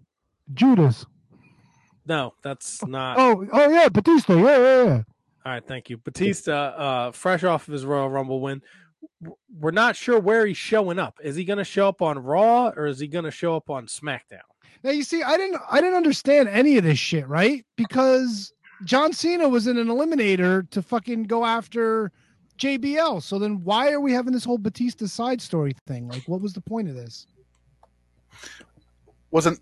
[0.53, 1.07] Judas.
[2.05, 3.17] No, that's not.
[3.19, 4.35] Oh, oh yeah, Batista.
[4.35, 5.03] Yeah, yeah, yeah.
[5.47, 5.97] All right, thank you.
[5.97, 8.61] Batista, uh, fresh off of his Royal Rumble win.
[9.59, 11.19] We're not sure where he's showing up.
[11.23, 13.71] Is he going to show up on Raw or is he going to show up
[13.71, 14.45] on SmackDown?
[14.85, 17.65] Now you see, I didn't, I didn't understand any of this shit, right?
[17.77, 18.53] Because
[18.85, 22.13] John Cena was in an eliminator to fucking go after
[22.59, 23.23] JBL.
[23.23, 26.09] So then, why are we having this whole Batista side story thing?
[26.09, 27.27] Like, what was the point of this?
[29.31, 29.61] Wasn't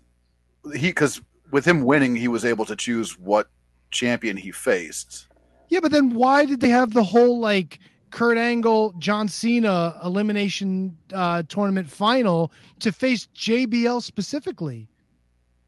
[0.73, 0.89] he?
[0.89, 1.21] Because
[1.51, 3.49] with him winning, he was able to choose what
[3.91, 5.27] champion he faced.
[5.69, 7.79] Yeah, but then why did they have the whole like
[8.11, 14.87] Kurt Angle, John Cena elimination uh, tournament final to face JBL specifically?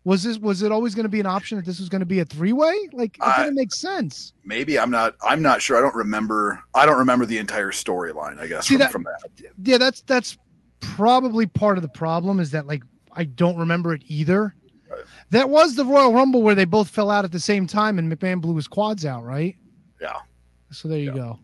[0.05, 2.05] Was this was it always going to be an option that this was going to
[2.05, 2.73] be a three way?
[2.93, 4.34] Like it I- didn't make sense.
[4.45, 5.15] Maybe I'm not.
[5.23, 5.77] I'm not sure.
[5.77, 6.61] I don't remember.
[6.73, 8.39] I don't remember the entire storyline.
[8.39, 9.51] I guess See from, that- from that.
[9.63, 10.38] Yeah, that's that's
[10.80, 14.55] probably part of the problem is that like I don't remember it either.
[15.31, 18.11] That was the Royal Rumble where they both fell out at the same time and
[18.11, 19.55] McMahon blew his quads out, right?
[20.01, 20.15] Yeah.
[20.71, 21.38] So there you go.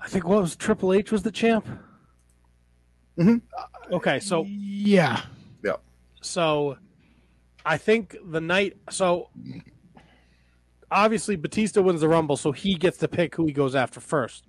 [0.00, 1.66] I think what was Triple H was the champ.
[3.18, 3.94] Mm-hmm.
[3.94, 5.22] Okay, so Yeah.
[6.20, 6.76] So
[7.64, 9.30] I think the night so
[10.90, 14.44] obviously Batista wins the Rumble, so he gets to pick who he goes after first.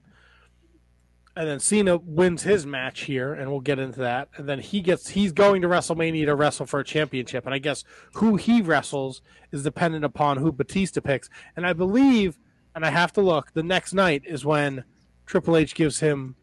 [1.35, 4.27] And then Cena wins his match here, and we'll get into that.
[4.35, 7.45] And then he gets he's going to WrestleMania to wrestle for a championship.
[7.45, 7.85] And I guess
[8.15, 9.21] who he wrestles
[9.51, 11.29] is dependent upon who Batista picks.
[11.55, 12.37] And I believe,
[12.75, 14.83] and I have to look, the next night is when
[15.25, 16.35] Triple H gives him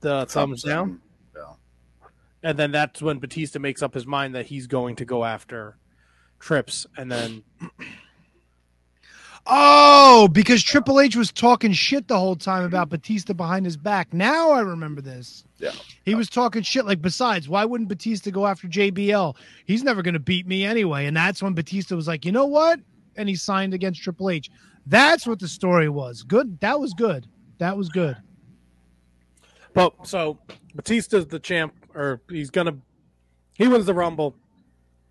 [0.00, 1.00] the thumbs down.
[2.44, 2.50] Yeah.
[2.50, 5.78] And then that's when Batista makes up his mind that he's going to go after
[6.38, 7.42] Trips, and then
[9.46, 14.14] Oh, because Triple H was talking shit the whole time about Batista behind his back.
[14.14, 15.44] Now I remember this.
[15.58, 15.72] Yeah.
[16.04, 19.36] He was talking shit like besides, why wouldn't Batista go after JBL?
[19.66, 21.04] He's never going to beat me anyway.
[21.04, 22.80] And that's when Batista was like, "You know what?"
[23.16, 24.50] And he signed against Triple H.
[24.86, 26.22] That's what the story was.
[26.22, 26.60] Good.
[26.60, 27.26] That was good.
[27.58, 28.16] That was good.
[29.74, 30.38] But so
[30.74, 32.76] Batista's the champ, or he's gonna
[33.56, 34.34] he wins the Rumble.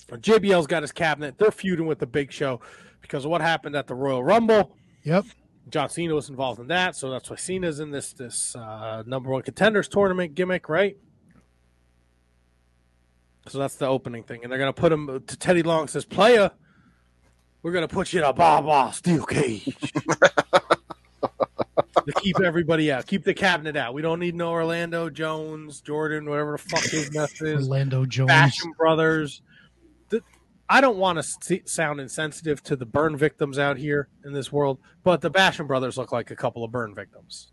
[0.09, 1.37] JBL's got his cabinet.
[1.37, 2.59] They're feuding with the Big Show
[3.01, 4.75] because of what happened at the Royal Rumble.
[5.03, 5.25] Yep.
[5.69, 9.29] John Cena was involved in that, so that's why Cena's in this this uh, number
[9.29, 10.97] one contenders tournament gimmick, right?
[13.47, 16.51] So that's the opening thing, and they're gonna put him to Teddy Long says, "Player,
[17.61, 19.93] we're gonna put you in a blah blah steel cage."
[21.95, 23.93] to keep everybody out, keep the cabinet out.
[23.93, 27.67] We don't need no Orlando Jones, Jordan, whatever the fuck his mess is.
[27.67, 28.29] Orlando Jones.
[28.31, 29.41] Fashion Brothers.
[30.09, 30.21] The-
[30.69, 34.51] I don't want to see, sound insensitive to the burn victims out here in this
[34.51, 37.51] world, but the Basham brothers look like a couple of burn victims.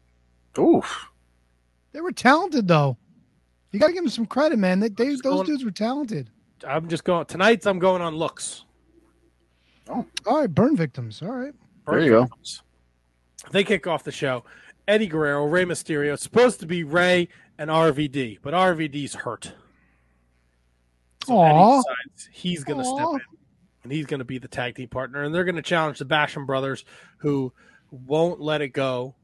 [0.58, 1.08] Oof.
[1.92, 2.96] They were talented though.
[3.72, 4.80] You got to give them some credit, man.
[4.80, 6.30] They, they those going- dudes were talented.
[6.66, 7.66] I'm just going tonight's.
[7.66, 8.64] I'm going on looks.
[9.88, 11.22] Oh, All right, burn victims.
[11.22, 11.54] All right.
[11.86, 12.28] Burn There you go.
[13.50, 14.44] They kick off the show,
[14.86, 16.14] Eddie Guerrero, Rey Mysterio.
[16.14, 19.52] It's supposed to be Rey and RVD, but RVD's hurt.
[21.26, 21.82] So Eddie
[22.32, 23.20] he's going to step in,
[23.84, 26.06] and he's going to be the tag team partner, and they're going to challenge the
[26.06, 26.84] Basham brothers,
[27.18, 27.52] who
[27.90, 29.14] won't let it go,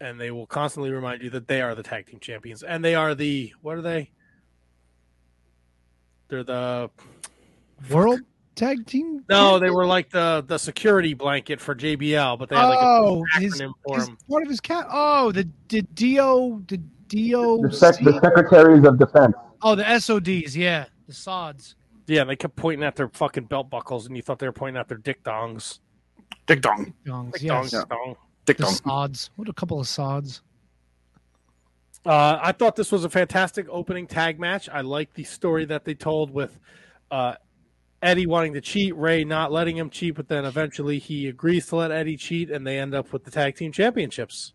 [0.00, 2.94] and they will constantly remind you that they are the tag team champions, and they
[2.94, 4.10] are the what are they?
[6.28, 6.90] They're the
[7.90, 8.20] World
[8.60, 9.24] Tag Team.
[9.30, 13.24] no, they were like the the security blanket for JBL, but they had like oh,
[13.36, 14.18] a his, acronym for his- him.
[14.28, 14.86] part of his cat.
[14.90, 16.76] Oh, the the Do the
[17.08, 17.60] Do.
[17.62, 19.34] The, sec- the Secretaries of Defense.
[19.62, 20.54] Oh, the SODs.
[20.54, 21.74] Yeah, the SODs.
[22.06, 24.78] Yeah, they kept pointing at their fucking belt buckles, and you thought they were pointing
[24.78, 25.78] at their dick dongs.
[26.46, 26.92] Dick dong.
[27.06, 27.70] Dongs, Dick yes.
[27.70, 28.16] dong, dong.
[28.44, 28.74] Dick The dong.
[28.74, 29.30] SODs.
[29.36, 30.42] What a couple of SODs.
[32.04, 34.68] Uh, I thought this was a fantastic opening tag match.
[34.68, 36.58] I like the story that they told with
[37.10, 37.34] uh,
[38.02, 41.76] Eddie wanting to cheat, Rey not letting him cheat, but then eventually he agrees to
[41.76, 44.54] let Eddie cheat, and they end up with the tag team championships.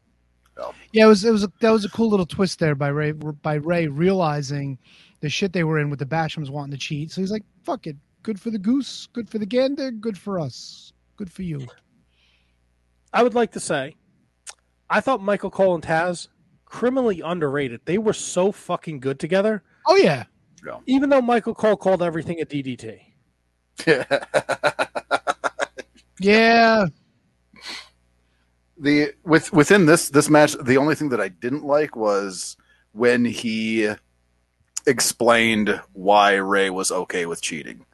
[0.93, 3.11] Yeah, it was it was a, that was a cool little twist there by Rey
[3.11, 4.79] by Rey realizing
[5.19, 7.11] the shit they were in with the Bashams wanting to cheat.
[7.11, 10.39] So he's like, "Fuck it, good for the goose, good for the gander, good for
[10.39, 11.67] us, good for you."
[13.13, 13.95] I would like to say,
[14.89, 16.29] I thought Michael Cole and Taz
[16.65, 17.81] criminally underrated.
[17.85, 19.63] They were so fucking good together.
[19.87, 20.23] Oh yeah,
[20.85, 22.99] Even though Michael Cole called everything a DDT.
[26.19, 26.85] yeah.
[28.77, 32.57] the with within this this match the only thing that i didn't like was
[32.93, 33.89] when he
[34.87, 37.85] explained why ray was okay with cheating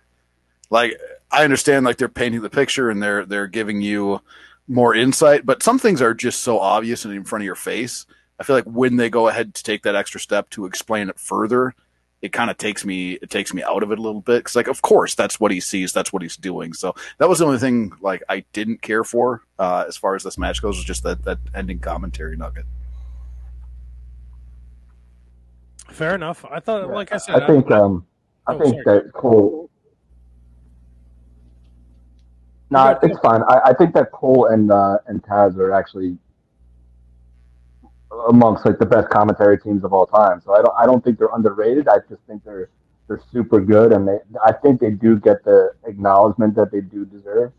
[0.69, 0.97] like
[1.31, 4.19] i understand like they're painting the picture and they're they're giving you
[4.67, 8.05] more insight but some things are just so obvious and in front of your face
[8.39, 11.19] i feel like when they go ahead to take that extra step to explain it
[11.19, 11.75] further
[12.22, 14.56] it kind of takes me it takes me out of it a little bit because
[14.56, 17.45] like of course that's what he sees that's what he's doing so that was the
[17.45, 20.85] only thing like i didn't care for uh as far as this match goes was
[20.85, 22.65] just that that ending commentary nugget
[25.89, 26.45] Fair enough.
[26.49, 28.06] I thought, like I said, I think um,
[28.48, 29.02] I Oh, think sorry.
[29.03, 29.69] that Cole.
[32.69, 33.41] No, it's fine.
[33.49, 36.18] I, I think that Cole and uh, and Taz are actually
[38.27, 40.41] amongst like the best commentary teams of all time.
[40.43, 41.88] So I don't I don't think they're underrated.
[41.88, 42.69] I just think they're
[43.07, 47.05] they're super good, and they I think they do get the acknowledgement that they do
[47.05, 47.51] deserve.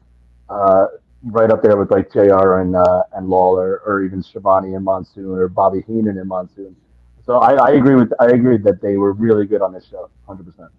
[0.49, 0.87] Uh,
[1.25, 2.59] right up there with like Jr.
[2.59, 6.77] and uh, and Lawler, or even Schiavone and Monsoon, or Bobby Heenan and Monsoon.
[7.25, 10.11] So I, I agree with I agree that they were really good on this show,
[10.27, 10.71] hundred percent.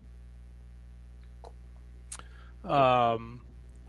[2.64, 3.42] Um,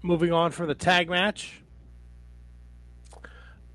[0.03, 1.64] moving on for the tag match.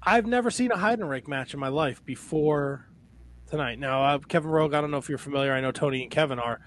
[0.09, 2.87] I've never seen a rake match in my life before
[3.47, 3.77] tonight.
[3.77, 5.53] Now, uh, Kevin Rogue, I don't know if you're familiar.
[5.53, 6.59] I know Tony and Kevin are.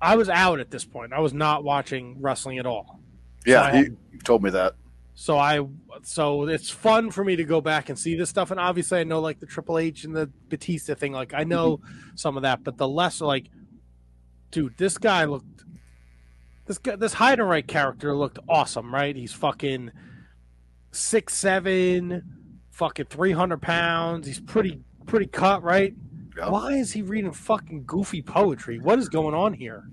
[0.00, 1.14] I was out at this point.
[1.14, 3.00] I was not watching wrestling at all.
[3.46, 3.82] yeah So he,
[4.12, 4.74] you told me that
[5.14, 5.60] So I,
[6.02, 8.50] so it's fun for me to go back and see this stuff.
[8.50, 11.12] And obviously, I know like the Triple H and the Batista thing.
[11.12, 11.80] Like I know
[12.14, 13.46] some of that, but the less like,
[14.50, 15.64] dude, this guy looked.
[16.66, 19.16] This guy, this right character looked awesome, right?
[19.16, 19.92] He's fucking
[20.92, 22.39] six seven,
[22.80, 24.26] fucking three hundred pounds.
[24.26, 25.94] He's pretty pretty cut, right?
[26.42, 28.78] Why is he reading fucking goofy poetry?
[28.78, 29.84] What is going on here?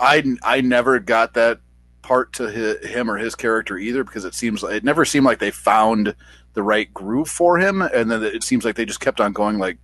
[0.00, 1.60] I I never got that
[2.02, 5.38] part to hi him or his character either because it seems it never seemed like
[5.38, 6.16] they found
[6.54, 9.58] the right groove for him, and then it seems like they just kept on going
[9.58, 9.78] like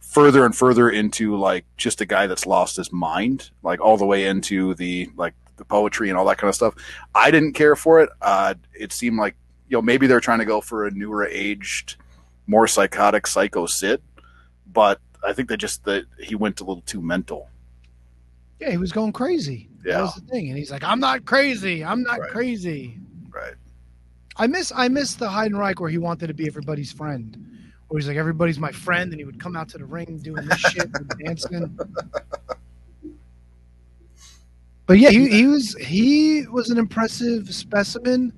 [0.00, 4.06] further and further into like just a guy that's lost his mind, like all the
[4.06, 6.74] way into the like the poetry and all that kind of stuff.
[7.14, 8.08] I didn't care for it.
[8.22, 9.36] Uh, it seemed like
[9.68, 11.96] you know maybe they're trying to go for a newer aged,
[12.46, 14.00] more psychotic psycho Sid,
[14.72, 17.48] but I think they just that he went a little too mental.
[18.60, 19.68] Yeah, he was going crazy.
[19.84, 20.02] That Yeah.
[20.02, 21.84] was the thing, and he's like, "I'm not crazy.
[21.84, 22.98] I'm not crazy."
[23.30, 23.54] Right.
[24.36, 27.36] I miss I miss the Heidenreich where he wanted to be everybody's friend.
[27.88, 30.46] Where he's like, "Everybody's my friend," and he would come out to the ring doing
[30.46, 31.78] this shit and dancing.
[34.86, 38.32] But yeah, he, he was he was an impressive specimen,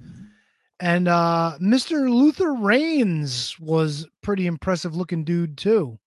[0.80, 2.08] and uh, Mr.
[2.08, 5.98] Luther Reigns was pretty impressive looking dude too.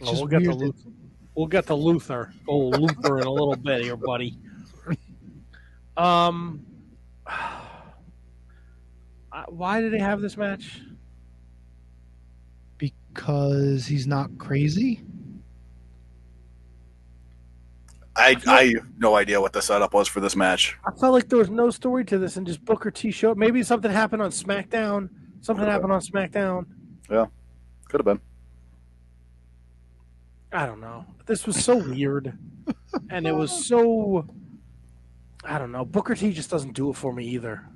[0.00, 0.90] Well, we'll get to that- Luther.
[1.34, 2.32] We'll get to Luther.
[2.48, 4.38] Oh, Luther in a little bit here, buddy.
[5.98, 6.64] Um,
[9.48, 10.80] why did they have this match?
[13.16, 15.00] because he's not crazy.
[18.16, 20.76] I I have no idea what the setup was for this match.
[20.86, 23.36] I felt like there was no story to this, and just Booker T showed.
[23.36, 25.08] Maybe something happened on SmackDown.
[25.40, 26.66] Something happened on SmackDown.
[27.10, 27.26] Yeah,
[27.88, 28.20] could have been.
[30.52, 31.04] I don't know.
[31.26, 32.36] This was so weird,
[33.10, 34.26] and it was so.
[35.44, 35.84] I don't know.
[35.84, 37.68] Booker T just doesn't do it for me either.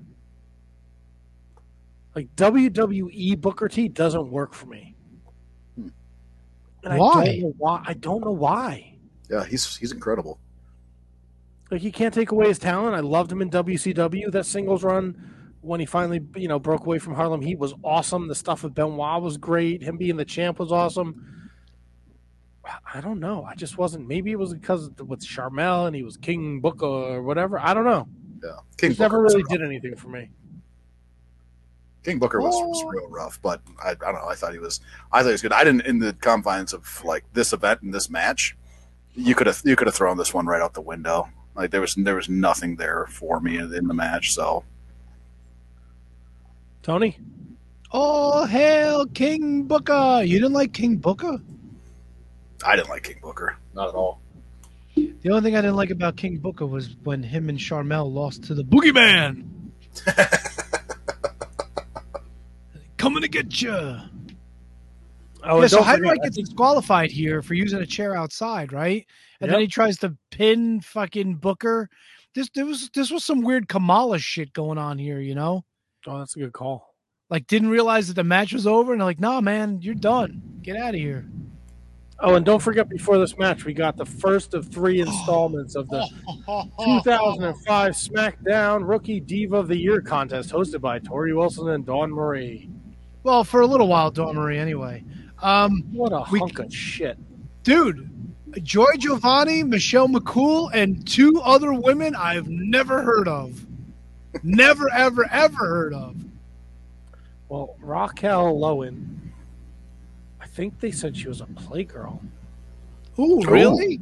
[2.15, 4.97] Like WWE Booker T doesn't work for me.
[5.77, 7.25] And I Why?
[7.27, 7.83] don't know why.
[7.87, 8.90] I don't know why.
[9.31, 10.39] Yeah, he's he's incredible.
[11.71, 12.97] Like you can't take away his talent.
[12.97, 14.33] I loved him in WCW.
[14.33, 15.31] That singles run
[15.61, 18.27] when he finally, you know, broke away from Harlem Heat was awesome.
[18.27, 19.83] The stuff with Benoit was great.
[19.83, 21.51] Him being the champ was awesome.
[22.93, 23.45] I don't know.
[23.45, 24.09] I just wasn't.
[24.09, 27.59] Maybe it was because of- with Sharmell and he was King Booker or whatever.
[27.59, 28.09] I don't know.
[28.43, 30.31] Yeah, King never Booker was really did anything for me.
[32.03, 32.69] King Booker was, oh.
[32.69, 34.29] was real rough, but I, I don't know.
[34.29, 34.81] I thought he was.
[35.13, 35.53] I thought he was good.
[35.53, 38.57] I didn't in the confines of like this event and this match.
[39.15, 41.29] You could have you could have thrown this one right out the window.
[41.55, 44.35] Like there was there was nothing there for me in, in the match.
[44.35, 44.65] So
[46.83, 47.19] Tony,
[47.93, 50.23] Oh hail King Booker!
[50.25, 51.39] You didn't like King Booker?
[52.65, 53.57] I didn't like King Booker.
[53.75, 54.21] Not at all.
[54.95, 58.45] The only thing I didn't like about King Booker was when him and Sharmell lost
[58.45, 59.45] to the Boogeyman.
[62.97, 63.97] Coming to get you.
[65.43, 69.07] Oh, yeah, so Hydra forget, I get disqualified here for using a chair outside, right?
[69.41, 71.89] And then he tries to pin fucking Booker.
[72.35, 75.65] This there was this was some weird Kamala shit going on here, you know?
[76.07, 76.95] Oh, that's a good call.
[77.29, 80.43] Like didn't realize that the match was over, and they're like, "Nah, man, you're done.
[80.63, 81.27] Get out of here."
[82.23, 85.89] Oh, and don't forget before this match, we got the first of three installments of
[85.89, 86.07] the
[86.79, 92.69] 2005 SmackDown Rookie Diva of the Year contest hosted by Torrie Wilson and Dawn Marie.
[93.23, 95.05] Well, for a little while, Dawn Marie, anyway.
[95.43, 97.19] Um, what a we, hunk of shit,
[97.63, 98.09] dude.
[98.63, 103.65] Joy Giovanni, Michelle McCool, and two other women I've never heard of.
[104.43, 106.17] never, ever, ever heard of.
[107.49, 109.19] Well, Raquel Loewen,
[110.41, 112.19] I think they said she was a playgirl.
[113.19, 113.45] Ooh, Cool.
[113.45, 114.01] really?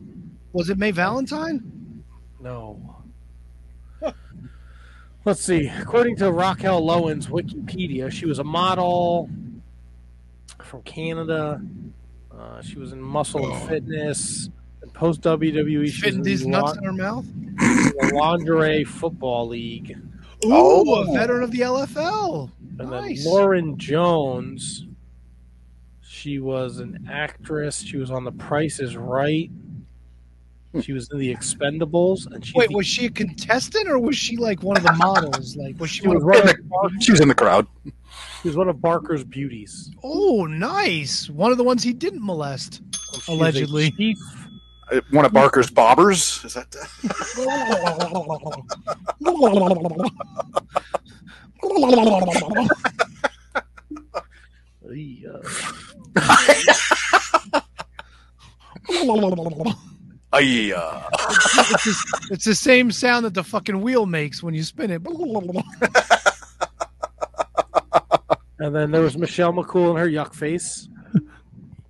[0.52, 2.02] Was it May Valentine?
[2.40, 2.80] No.
[5.24, 5.66] Let's see.
[5.68, 9.28] According to Raquel Loewen's Wikipedia, she was a model
[10.68, 11.60] from Canada.
[12.36, 14.50] Uh, she was in Muscle and Fitness.
[14.82, 17.24] And post WWE, she Fitting in these nuts la- in her mouth?
[17.56, 19.98] the Lingerie Football League.
[20.44, 21.02] Ooh, Oh.
[21.02, 22.50] a veteran of the LFL.
[22.78, 23.24] And Nice.
[23.24, 24.86] then Lauren Jones,
[26.00, 27.80] she was an actress.
[27.82, 29.50] She was on The Price is Right.
[30.82, 34.36] She was in The Expendables, and she Wait, was she a contestant or was she
[34.36, 35.56] like one of the models?
[35.56, 37.00] Like, was she, She one was of one of the?
[37.00, 37.66] She was in the crowd.
[38.42, 39.90] She was one of Barker's beauties.
[40.02, 41.28] Oh, nice!
[41.28, 42.80] One of the ones he didn't molest,
[43.14, 44.16] She's allegedly.
[44.90, 46.44] Uh, One of Barker's bobbers.
[46.44, 46.74] Is that?
[60.32, 61.08] Uh, yeah.
[61.12, 65.02] it's, the- it's the same sound that the fucking wheel makes when you spin it.
[68.60, 70.88] And then there was Michelle McCool and her yuck face.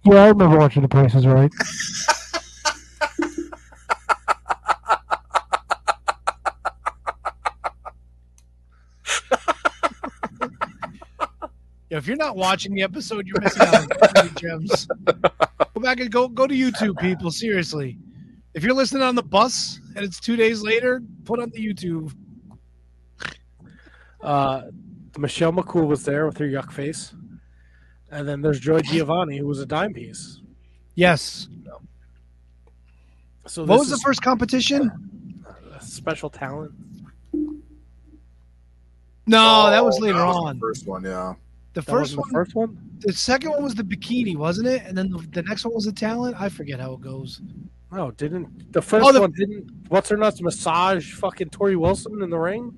[0.05, 1.51] Yeah, I remember watching The Price is Right.
[11.91, 14.87] If you're not watching the episode, you're missing out on so many gems.
[15.05, 17.31] Go back and go go to YouTube, people.
[17.31, 17.99] Seriously,
[18.55, 22.15] if you're listening on the bus and it's two days later, put on the YouTube.
[24.23, 24.63] Uh,
[25.19, 27.13] Michelle McCool was there with her yuck face.
[28.11, 30.41] And then there's Joy Giovanni, who was a dime piece.
[30.95, 31.49] Yes.
[33.47, 34.91] So what this was the first competition?
[35.75, 36.73] a special talent.
[39.27, 40.57] No, that oh, was Oh, later that on.
[40.57, 41.35] the first one, yeah.
[41.75, 42.79] The That first one, the first one?
[43.01, 44.83] the second one was the bikini, wasn't it?
[44.87, 46.41] And then the, the next one was the talent.
[46.41, 47.41] I forget how it goes.
[47.93, 52.23] No, didn't the first Oh, the- one didn't what's her nuts massage fucking Torrie Wilson
[52.23, 52.75] in the ring?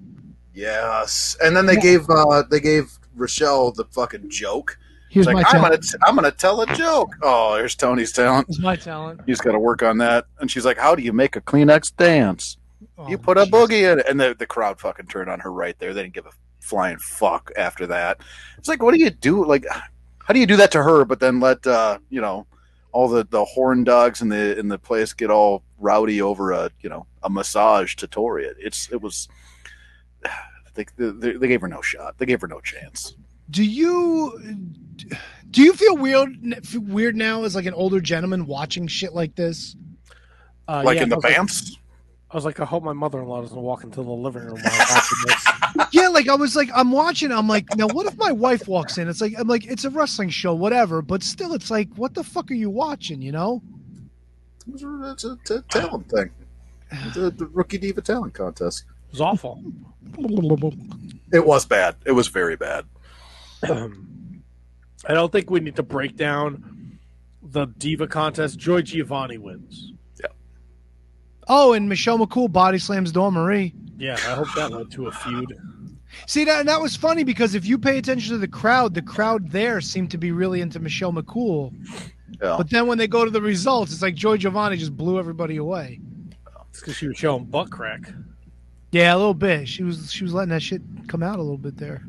[0.54, 4.78] Yes, and then they gave uh they gave Rochelle the fucking joke.
[5.10, 5.82] Here's She's my like, I'm gonna talent.
[5.82, 7.14] t- I'm gonna tell a joke.
[7.22, 8.48] Oh, there's Tony's talent.
[8.48, 9.20] It's my talent.
[9.26, 10.26] He's got to work on that.
[10.38, 12.58] And she's like, "How do you make a Kleenex dance?
[12.96, 15.52] Oh, you put a boogie in it." And the the crowd fucking turned on her
[15.52, 15.92] right there.
[15.94, 18.20] They didn't give a flying fuck after that.
[18.56, 19.44] It's like, what do you do?
[19.44, 19.66] Like,
[20.18, 21.04] how do you do that to her?
[21.04, 22.46] But then let uh, you know
[22.92, 26.70] all the the horn dogs in the in the place get all rowdy over a
[26.82, 28.52] you know a massage to Torrie.
[28.58, 29.28] It's it was.
[30.74, 32.18] They, they, they gave her no shot.
[32.18, 33.14] They gave her no chance.
[33.50, 34.40] Do you
[35.50, 36.36] do you feel weird
[36.74, 39.74] weird now as like an older gentleman watching shit like this?
[40.68, 41.38] Uh, like yeah, in the I like-
[42.32, 44.94] I was like, I hope my mother-in-law doesn't walk into the living room while I'm
[44.94, 45.86] watching this.
[45.92, 47.32] yeah, like I was like I'm watching.
[47.32, 49.08] I'm like, now what if my wife walks in?
[49.08, 51.02] It's like I'm like it's a wrestling show, whatever.
[51.02, 53.20] But still, it's like, what the fuck are you watching?
[53.20, 53.62] You know?
[54.72, 54.84] It's
[55.24, 56.30] a, it's a, talent thing.
[57.14, 58.84] The, the rookie diva talent contest.
[59.10, 59.60] It was awful.
[61.32, 61.96] It was bad.
[62.06, 62.84] It was very bad.
[63.64, 63.88] I
[65.08, 66.98] don't think we need to break down
[67.42, 68.56] the diva contest.
[68.56, 69.94] Joy Giovanni wins.
[70.20, 70.28] Yeah.
[71.48, 73.74] Oh, and Michelle McCool body slams Dawn Marie.
[73.98, 75.58] Yeah, I hope that led to a feud.
[76.28, 79.02] See that and that was funny because if you pay attention to the crowd, the
[79.02, 81.72] crowd there seemed to be really into Michelle McCool.
[82.40, 82.54] Yeah.
[82.56, 85.56] But then when they go to the results, it's like Joy Giovanni just blew everybody
[85.56, 86.00] away.
[86.68, 88.12] It's because she was showing butt crack.
[88.92, 89.68] Yeah, a little bit.
[89.68, 92.02] She was she was letting that shit come out a little bit there.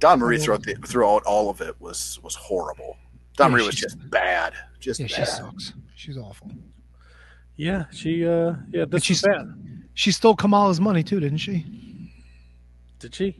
[0.00, 2.96] Dawn Marie throughout, the, throughout all of it was was horrible.
[3.36, 4.54] Dawn Yeah, Marie was just bad.
[4.80, 5.14] Just Yeah, bad.
[5.16, 5.72] she sucks.
[5.96, 6.50] She's awful.
[7.56, 8.26] Yeah, she.
[8.26, 9.54] uh Yeah, this she's bad.
[9.94, 11.66] She stole Kamala's money too, didn't she?
[13.00, 13.36] Did she?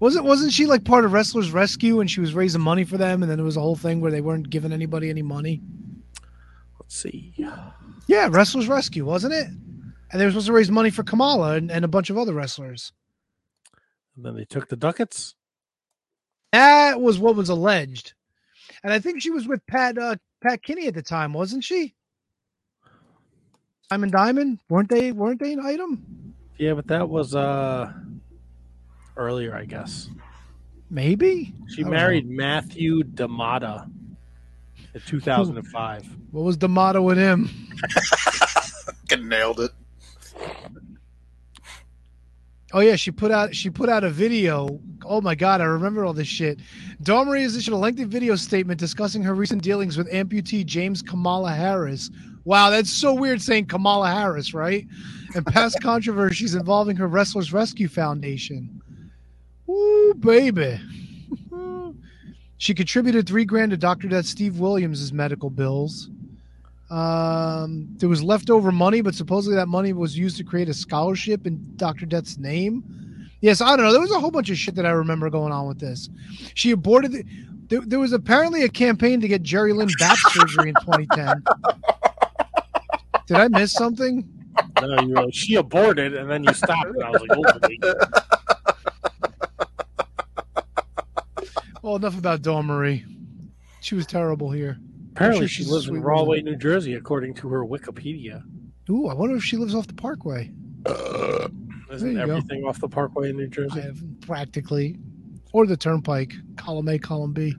[0.00, 3.22] Wasn't wasn't she like part of Wrestlers Rescue and she was raising money for them
[3.22, 5.60] and then there was a whole thing where they weren't giving anybody any money?
[6.80, 7.32] Let's see.
[8.06, 9.46] Yeah, Wrestlers Rescue, wasn't it?
[10.12, 12.34] And they were supposed to raise money for Kamala and, and a bunch of other
[12.34, 12.92] wrestlers.
[14.14, 15.34] And then they took the ducats.
[16.52, 18.12] That was what was alleged.
[18.84, 21.94] And I think she was with Pat uh, Pat Kinney at the time, wasn't she?
[23.88, 24.58] Diamond Diamond?
[24.68, 26.34] Weren't they weren't they an item?
[26.58, 27.92] Yeah, but that was uh
[29.16, 30.08] earlier, I guess.
[30.90, 31.54] Maybe?
[31.68, 33.90] She I don't married Matthew Damata
[34.94, 36.06] in 2005.
[36.32, 37.50] What was the motto with him?
[39.18, 39.70] Nailed it.
[42.74, 44.80] Oh yeah, she put out she put out a video.
[45.04, 46.60] Oh my god, I remember all this shit.
[47.02, 51.02] Dawn Marie has issued a lengthy video statement discussing her recent dealings with amputee James
[51.02, 52.10] Kamala Harris.
[52.44, 54.86] Wow, that's so weird saying Kamala Harris, right?
[55.34, 58.80] And past controversies involving her Wrestlers Rescue Foundation.
[59.68, 60.80] Ooh, baby.
[62.58, 64.08] she contributed three grand to Dr.
[64.08, 66.10] Death Steve Williams' medical bills.
[66.92, 71.46] Um, there was leftover money, but supposedly that money was used to create a scholarship
[71.46, 72.04] in Dr.
[72.04, 72.84] Death's name.
[73.40, 73.92] Yes, I don't know.
[73.92, 76.10] There was a whole bunch of shit that I remember going on with this.
[76.54, 77.12] She aborted.
[77.12, 77.24] The,
[77.68, 81.42] there, there was apparently a campaign to get Jerry Lynn back surgery in 2010.
[83.26, 84.28] Did I miss something?
[84.82, 86.90] No, you were like, she aborted, and then you stopped.
[86.90, 87.30] And I was like,
[87.82, 88.04] oh.
[91.80, 93.06] Well, enough about Dawn Marie.
[93.80, 94.78] She was terrible here.
[95.12, 96.42] Apparently sure she lives in sweet Rahway.
[96.42, 98.42] New Jersey, according to her Wikipedia.
[98.90, 100.50] Ooh, I wonder if she lives off the Parkway.
[101.90, 102.22] Isn't you go.
[102.22, 103.80] everything off the Parkway in New Jersey?
[103.80, 104.98] I have practically,
[105.52, 107.54] or the Turnpike, column A, column B.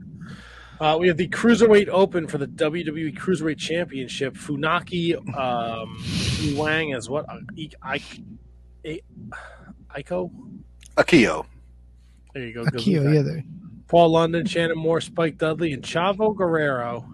[0.80, 4.34] Uh, we have the Cruiserweight Open for the WWE Cruiserweight Championship.
[4.34, 7.28] Funaki um, Wang is what?
[7.28, 7.38] Uh,
[7.82, 8.00] I,
[8.84, 9.00] I,
[9.94, 10.30] I, Aiko?
[10.96, 11.46] Akio.
[12.34, 12.64] There you go.
[12.64, 13.44] Akio, yeah, there.
[13.86, 17.08] Paul London, Shannon Moore, Spike Dudley, and Chavo Guerrero.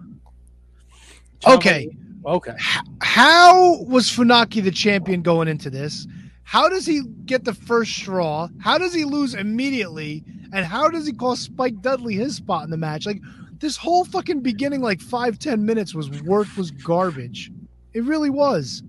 [1.41, 1.97] Chavo- Okay.
[2.27, 2.55] Okay.
[3.01, 6.07] How was Funaki the champion going into this?
[6.43, 8.49] How does he get the first straw?
[8.59, 10.25] How does he lose immediately?
[10.53, 13.07] And how does he call Spike Dudley his spot in the match?
[13.07, 13.21] Like
[13.61, 17.51] this whole fucking beginning, like five ten minutes, was work was garbage.
[17.95, 18.83] It really was.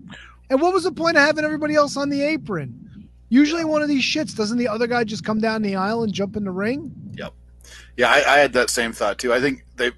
[0.49, 3.07] And what was the point of having everybody else on the apron?
[3.29, 6.11] Usually, one of these shits doesn't the other guy just come down the aisle and
[6.11, 6.91] jump in the ring?
[7.15, 7.33] Yep.
[7.95, 9.31] Yeah, I, I had that same thought too.
[9.33, 9.91] I think they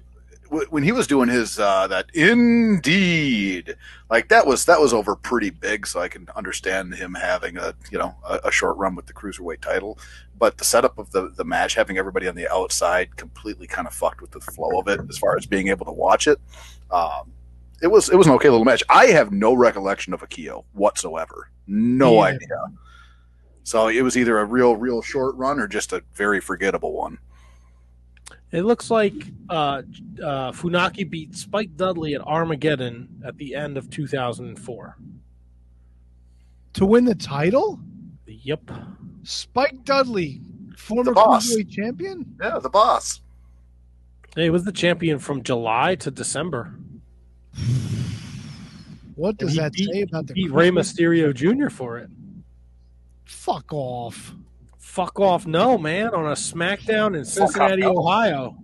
[0.44, 3.76] w- when he was doing his uh, that indeed
[4.10, 7.74] like that was that was over pretty big, so I can understand him having a
[7.90, 9.98] you know a, a short run with the cruiserweight title.
[10.38, 13.94] But the setup of the the match, having everybody on the outside, completely kind of
[13.94, 16.38] fucked with the flow of it as far as being able to watch it.
[16.90, 17.32] Um,
[17.82, 18.82] it was it was an okay little match.
[18.88, 21.50] I have no recollection of Akio whatsoever.
[21.66, 22.34] No Yeah.
[22.34, 22.64] idea.
[23.62, 27.18] So it was either a real real short run or just a very forgettable one.
[28.52, 29.14] It looks like
[29.50, 29.82] uh,
[30.22, 34.96] uh, Funaki beat Spike Dudley at Armageddon at the end of 2004.
[36.74, 37.80] To win the title?
[38.26, 38.70] Yep.
[39.24, 40.40] Spike Dudley,
[40.76, 41.48] former The boss.
[41.50, 42.36] cruiserweight champion.
[42.40, 43.20] Yeah, the boss.
[44.36, 46.74] He was the champion from July to December.
[49.16, 51.68] What does that beat- say about the Beat Rey Mysterio Jr.
[51.70, 52.10] for it.
[53.24, 54.34] Fuck off.
[54.94, 56.14] Fuck off, no man!
[56.14, 57.98] On a SmackDown in Cincinnati, no.
[57.98, 58.56] Ohio.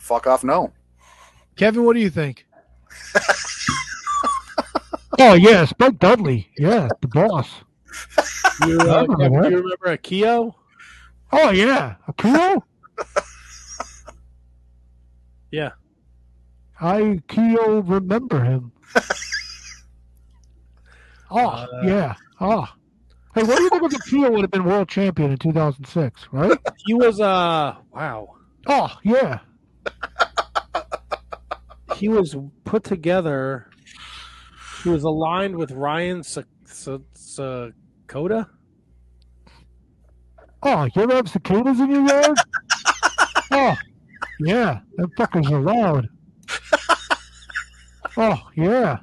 [0.00, 0.72] Fuck off, no.
[1.54, 2.44] Kevin, what do you think?
[5.16, 6.48] Oh yeah, Spike Dudley.
[6.58, 7.48] Yeah, the boss.
[8.66, 9.50] You, uh, remember Kevin, that.
[9.52, 10.54] you remember Akio?
[11.30, 12.60] Oh yeah, Akio.
[15.52, 15.70] Yeah.
[16.80, 18.72] I Keo remember him.
[21.30, 22.14] Oh Uh, yeah.
[22.46, 22.66] Oh.
[23.34, 26.28] Hey, what do you think if Akio would have been world champion in 2006?
[26.30, 26.58] Right?
[26.86, 28.34] He was uh wow.
[28.66, 29.38] Oh yeah.
[31.94, 33.70] He was put together.
[34.82, 38.50] He was aligned with Ryan Sa- Sa- Sakoda.
[40.62, 42.36] Oh, you ever have cicadas in your yard?
[43.52, 43.76] oh,
[44.40, 46.08] yeah, them fuckers are loud.
[48.16, 48.98] Oh, yeah.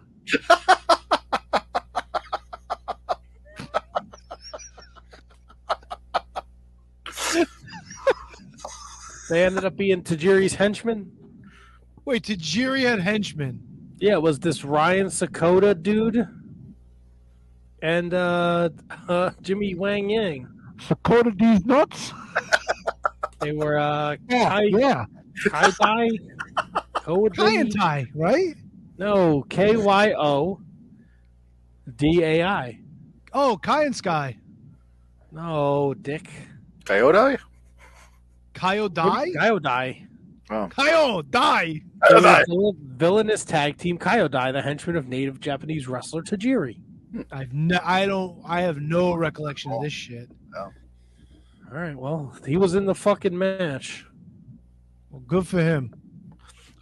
[9.31, 11.09] They ended up being Tajiri's henchmen.
[12.03, 13.61] Wait, Tajiri had henchmen.
[13.97, 16.27] Yeah, it was this Ryan Sakoda dude
[17.81, 18.71] and uh,
[19.07, 20.49] uh, Jimmy Wang Yang.
[20.79, 22.11] Sakota D's nuts?
[23.39, 25.05] They were uh, Yeah, Kai, yeah.
[25.47, 26.09] Kai Dai,
[27.33, 28.55] Kai and Tai, right?
[28.97, 30.59] No, K Y O
[31.95, 32.79] D A I.
[33.31, 34.35] Oh, Kai and Sky.
[35.31, 36.29] No, Dick.
[36.83, 37.37] Coyote?
[38.53, 39.33] Kyodai?
[39.35, 40.07] Kyodai.
[40.49, 40.67] Oh.
[40.71, 41.83] Kyodai.
[42.09, 46.79] They were vill- Villainous tag team Kyodai, the henchman of native Japanese wrestler Tajiri.
[47.31, 48.41] I've no, I don't.
[48.45, 50.29] I have no recollection of this shit.
[50.57, 50.61] Oh.
[50.61, 54.05] All right, well, he was in the fucking match.
[55.09, 55.93] Well, good for him.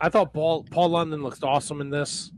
[0.02, 2.32] I thought Paul Paul London looked awesome in this.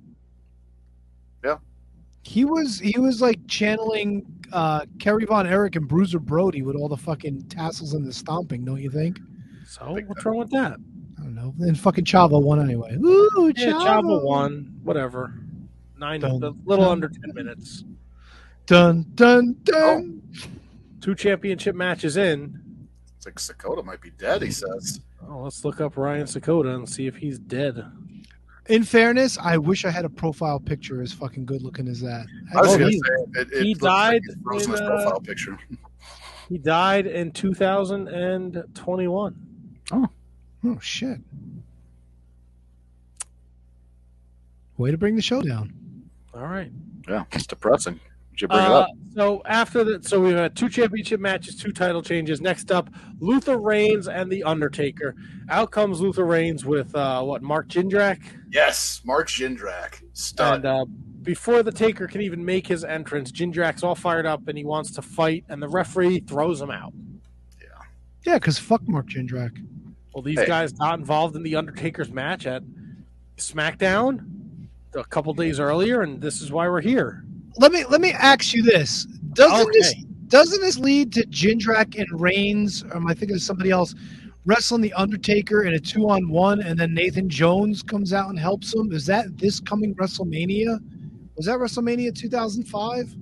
[2.23, 6.87] He was he was like channeling uh, Kerry Von Erich and Bruiser Brody with all
[6.89, 9.19] the fucking tassels and the stomping, don't you think?
[9.65, 10.73] So what's wrong with that?
[11.19, 11.53] I don't know.
[11.59, 12.95] And fucking Chavo won anyway.
[12.95, 13.85] Ooh, Yeah, Chavo.
[14.03, 14.79] Chavo won.
[14.83, 15.33] Whatever.
[15.97, 17.83] Nine, Dun, a little dun, under ten minutes.
[18.65, 20.21] Dun dun dun.
[20.99, 22.59] Two championship matches in.
[23.17, 24.99] It's like Sakoda might be dead, he says.
[25.27, 27.85] Oh, let's look up Ryan Sakoda and see if he's dead.
[28.71, 32.25] In fairness, I wish I had a profile picture as fucking good looking as that.
[32.55, 33.09] I was Oh, going to he- say,
[33.41, 34.39] it, it he looks like died in,
[34.71, 35.59] uh, profile picture.
[36.47, 39.35] He died in 2021.
[39.91, 40.07] Oh
[40.63, 41.19] Oh shit!
[44.77, 45.73] Way to bring the show down.
[46.33, 46.71] All right.
[47.09, 47.99] Yeah, it's depressing.
[48.31, 48.89] You should bring it Uh, up.
[49.13, 52.39] so after that, so we've had two championship matches, two title changes.
[52.41, 52.89] Next up,
[53.19, 55.15] Luther Reigns and the Undertaker.
[55.49, 58.19] Out comes Luther Reigns with uh, what Mark Jindrak,
[58.51, 60.01] Yes, Mark Jindrak.
[60.13, 60.55] Stud.
[60.57, 60.85] and uh,
[61.23, 64.91] before the Taker can even make his entrance, Jindrak's all fired up and he wants
[64.91, 66.93] to fight, and the referee throws him out.
[67.61, 67.67] Yeah,
[68.25, 69.63] Yeah, because fuck Mark Jindrak.
[70.15, 70.45] Well, these Hey.
[70.47, 72.63] guys got involved in the Undertaker's match at
[73.37, 77.23] SmackDown a couple days earlier, and this is why we're here.
[77.57, 79.93] Let me let me ask you this: Doesn't this
[80.27, 83.93] doesn't this lead to Jindrak and Reigns, or am I thinking of somebody else,
[84.45, 88.39] wrestling the Undertaker in a two on one, and then Nathan Jones comes out and
[88.39, 88.93] helps him?
[88.93, 90.79] Is that this coming WrestleMania?
[91.35, 93.15] Was that WrestleMania 2005?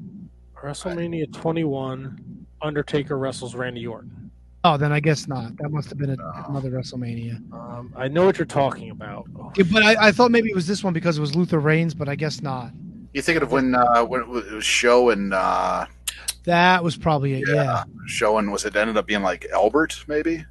[0.63, 4.29] WrestleMania 21, Undertaker wrestles Randy Orton.
[4.65, 5.55] Oh, then I guess not.
[5.57, 7.37] That must have been a, another WrestleMania.
[7.53, 9.25] Um, I know what you're talking about.
[9.55, 11.95] Yeah, but I, I thought maybe it was this one because it was Luther Reigns,
[11.95, 12.71] but I guess not.
[13.13, 15.85] You thinking of when uh, when it was it show and uh,
[16.45, 17.47] That was probably it.
[17.47, 17.83] Yeah.
[18.07, 20.45] show and was it ended up being like Albert maybe?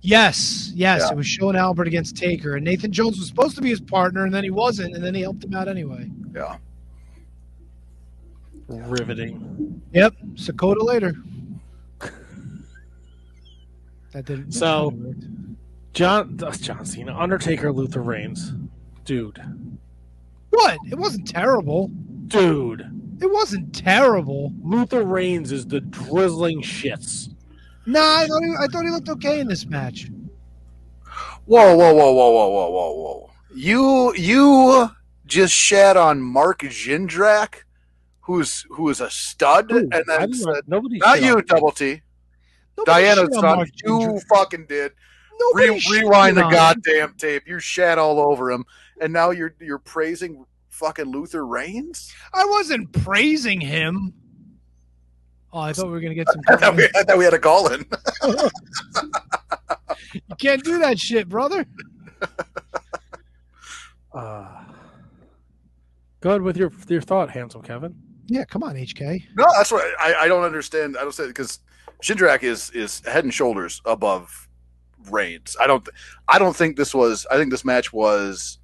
[0.00, 1.12] Yes, yes, Yeah.
[1.12, 4.24] it was Sean Albert against Taker, and Nathan Jones was supposed to be his partner,
[4.24, 6.08] and then he wasn't, and then he helped him out anyway.
[6.34, 6.56] Yeah.
[8.68, 9.80] Riveting.
[9.92, 11.14] Yep, Sakoda later.
[14.12, 14.52] That didn't.
[14.52, 14.94] So,
[15.92, 18.52] John John Cena, Undertaker, Luther Reigns,
[19.04, 19.40] dude,
[20.50, 20.78] what?
[20.90, 21.88] It wasn't terrible.
[22.28, 22.84] dude.
[23.20, 24.52] It wasn't terrible.
[24.62, 27.30] Luther Reigns is the drizzling shits.
[27.86, 30.08] Nah, I thought he, I thought he looked okay in this match.
[31.46, 33.30] Whoa, whoa, whoa, whoa, whoa, whoa, whoa, whoa!
[33.54, 34.90] You you
[35.26, 37.62] just shat on Mark Jindrak,
[38.20, 41.72] who's who is a stud, Ooh, and I then didn't- said, nobody not you, Double
[41.72, 42.02] T,
[42.76, 43.66] Nobody Diana's shit son.
[43.84, 44.22] You Jindrak.
[44.28, 44.92] fucking did.
[45.40, 47.44] Nobody Re- rewind the goddamn tape.
[47.46, 48.64] You shat all over him,
[49.00, 52.14] and now you're you're praising fucking Luther Reigns.
[52.34, 54.14] I wasn't praising him.
[55.52, 56.40] Oh, I thought we were gonna get some.
[56.48, 57.86] I thought we, I thought we had a call in.
[60.12, 61.66] you can't do that shit, brother.
[64.12, 64.64] Uh,
[66.20, 67.94] go ahead with your your thought, handsome Kevin.
[68.26, 69.22] Yeah, come on, HK.
[69.36, 70.96] No, that's what I, I don't understand.
[70.98, 71.60] I don't say because
[72.02, 74.48] Jindrak is is head and shoulders above
[75.10, 75.56] Reigns.
[75.58, 75.88] I don't
[76.28, 77.26] I don't think this was.
[77.30, 78.57] I think this match was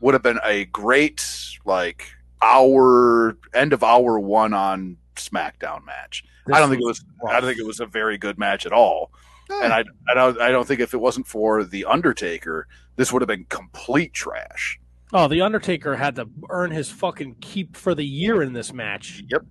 [0.00, 1.24] would have been a great
[1.64, 2.06] like
[2.40, 6.24] hour end of hour one on SmackDown match.
[6.52, 7.04] I don't think it was.
[7.28, 9.10] I don't think it was a very good match at all.
[9.50, 12.66] And I I don't I don't think if it wasn't for the Undertaker,
[12.96, 14.78] this would have been complete trash.
[15.12, 19.22] Oh, the Undertaker had to earn his fucking keep for the year in this match.
[19.28, 19.46] Yep,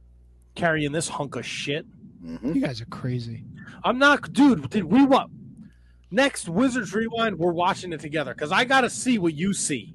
[0.55, 1.85] carrying this hunk of shit.
[2.23, 2.53] Mm-hmm.
[2.53, 3.43] You guys are crazy.
[3.83, 4.69] I'm not, dude.
[4.69, 5.29] Did we what?
[6.09, 9.93] Next Wizards Rewind, we're watching it together because I got to see what you see.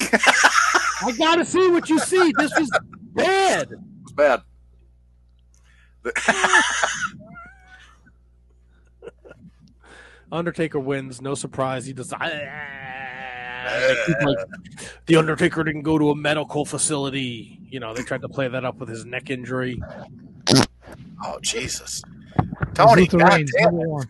[0.00, 2.32] I got to see what you see.
[2.38, 2.70] This was
[3.14, 3.72] bad.
[3.72, 4.42] It was bad.
[10.30, 11.86] Undertaker wins, no surprise.
[11.86, 12.12] He does.
[12.12, 12.28] Ah.
[14.22, 14.38] Like,
[15.06, 17.60] the Undertaker didn't go to a medical facility.
[17.68, 19.78] You know, they tried to play that up with his neck injury.
[21.22, 22.02] Oh Jesus,
[22.72, 23.06] Tony!
[23.06, 24.06] God damn it.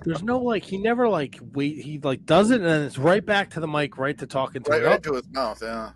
[0.00, 0.12] One.
[0.12, 3.24] There's no like he never like wait he like does it and then it's right
[3.24, 4.86] back to the mic, right to talking to Right, it.
[4.86, 5.60] right to his mouth.
[5.62, 5.90] Yeah.
[5.90, 5.94] Are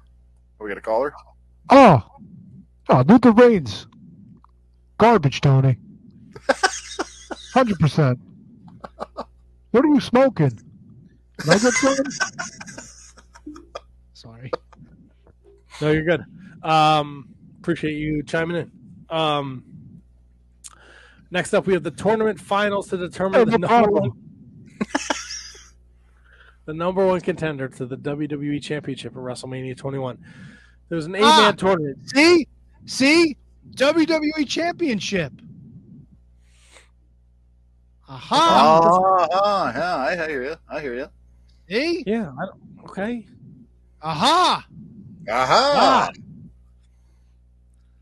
[0.61, 1.15] we gonna call her?
[1.71, 2.03] Oh,
[2.89, 3.87] oh, Luther Reigns.
[4.99, 5.77] Garbage, Tony.
[7.55, 8.19] Hundred percent.
[9.71, 10.59] What are you smoking?
[11.39, 11.59] Can I?
[14.13, 14.51] Sorry.
[15.81, 16.25] No, you're good.
[16.63, 17.29] Um,
[17.61, 18.71] appreciate you chiming in.
[19.17, 19.65] Um,
[21.35, 24.13] next up, we have the tournament finals to determine oh, the no number one,
[26.65, 30.17] the number one contender to the WWE Championship at WrestleMania 21.
[30.89, 31.99] There was an ah, eight-man Ah, tournament.
[32.09, 32.49] See,
[32.87, 33.37] see,
[33.73, 35.33] WWE Championship.
[38.09, 38.81] Aha!
[38.85, 40.57] Oh, oh, yeah, I hear you.
[40.69, 41.09] I hear you.
[41.69, 42.05] See?
[42.07, 42.31] Yeah.
[42.41, 43.27] I don't, okay.
[44.03, 44.65] Aha!
[45.29, 46.11] Aha!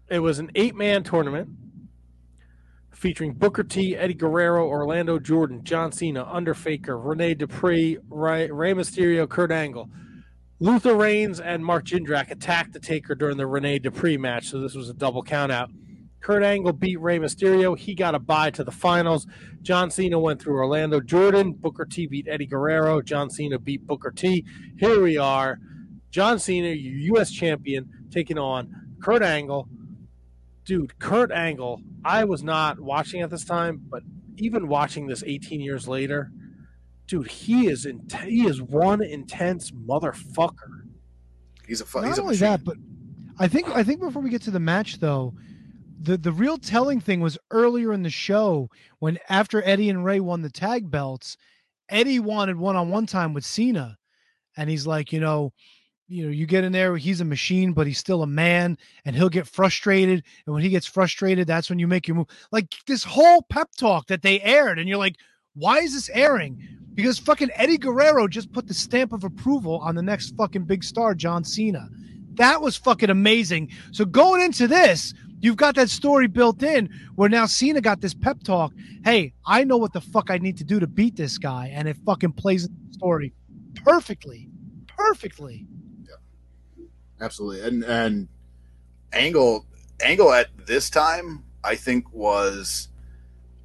[0.08, 1.48] It was an eight-man tournament
[3.02, 9.28] featuring Booker T, Eddie Guerrero, Orlando Jordan, John Cena, Undertaker, Rene Dupree, Ray, Rey Mysterio,
[9.28, 9.90] Kurt Angle.
[10.60, 14.76] Luther Reigns and Mark Jindrak attacked the Taker during the Rene Dupree match, so this
[14.76, 15.70] was a double countout.
[16.20, 17.76] Kurt Angle beat Rey Mysterio.
[17.76, 19.26] He got a bye to the finals.
[19.62, 21.54] John Cena went through Orlando Jordan.
[21.54, 23.02] Booker T beat Eddie Guerrero.
[23.02, 24.44] John Cena beat Booker T.
[24.78, 25.58] Here we are.
[26.12, 27.32] John Cena, U.S.
[27.32, 28.72] champion, taking on
[29.02, 29.66] Kurt Angle.
[30.64, 34.02] Dude, Kurt Angle, I was not watching at this time, but
[34.36, 36.30] even watching this 18 years later,
[37.06, 40.86] dude, he is in, he is one intense motherfucker.
[41.66, 42.48] He's a fu- Not he's a only machine.
[42.48, 42.76] that, but
[43.38, 45.34] I think I think before we get to the match, though,
[46.00, 48.68] the the real telling thing was earlier in the show
[49.00, 51.36] when after Eddie and Rey won the tag belts,
[51.88, 53.98] Eddie wanted one on one time with Cena,
[54.56, 55.52] and he's like, you know,
[56.08, 59.16] you know, you get in there, he's a machine, but he's still a man, and
[59.16, 62.26] he'll get frustrated, and when he gets frustrated, that's when you make your move.
[62.50, 65.16] Like this whole pep talk that they aired, and you're like,
[65.54, 66.60] why is this airing?
[66.94, 70.84] Because fucking Eddie Guerrero just put the stamp of approval on the next fucking big
[70.84, 71.88] star, John Cena.
[72.34, 73.70] That was fucking amazing.
[73.92, 78.14] So going into this, you've got that story built in where now Cena got this
[78.14, 78.72] pep talk.
[79.04, 81.88] Hey, I know what the fuck I need to do to beat this guy, and
[81.88, 83.32] it fucking plays the story
[83.84, 84.50] perfectly,
[84.86, 85.66] perfectly.
[87.22, 87.66] Absolutely.
[87.66, 88.28] And and
[89.12, 89.64] Angle
[90.02, 92.88] Angle at this time, I think was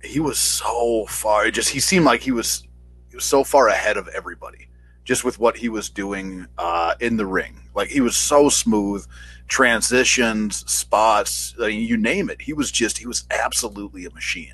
[0.03, 2.67] he was so far just he seemed like he was
[3.09, 4.69] he was so far ahead of everybody
[5.03, 7.61] just with what he was doing uh, in the ring.
[7.73, 9.07] Like he was so smooth,
[9.47, 12.41] transitions, spots, I mean, you name it.
[12.41, 14.53] He was just he was absolutely a machine.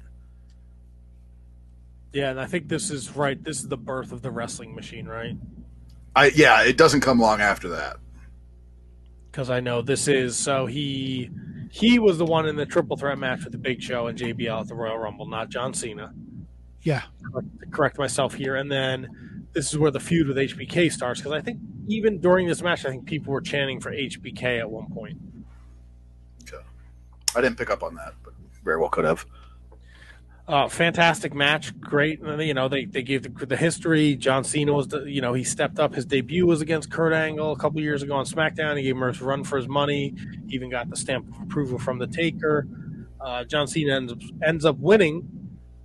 [2.13, 3.43] Yeah, and I think this is right.
[3.43, 5.35] This is the birth of the wrestling machine, right?
[6.15, 7.97] I yeah, it doesn't come long after that.
[9.33, 11.31] Because I know this is so he
[11.71, 14.61] he was the one in the triple threat match with the Big Show and JBL
[14.61, 16.13] at the Royal Rumble, not John Cena.
[16.83, 17.01] Yeah.
[17.33, 21.19] To correct myself here, and then this is where the feud with HBK starts.
[21.19, 21.57] Because I think
[21.87, 25.17] even during this match, I think people were chanting for HBK at one point.
[27.35, 28.33] I didn't pick up on that, but
[28.63, 29.25] very well could have.
[30.45, 32.19] Uh, fantastic match, great.
[32.19, 34.15] and, You know, they, they gave the, the history.
[34.15, 35.95] John Cena was, the, you know, he stepped up.
[35.95, 38.75] His debut was against Kurt Angle a couple years ago on SmackDown.
[38.75, 40.13] He gave him a run for his money.
[40.47, 42.67] He even got the stamp of approval from the Taker.
[43.21, 45.29] Uh, John Cena ends up, ends up winning,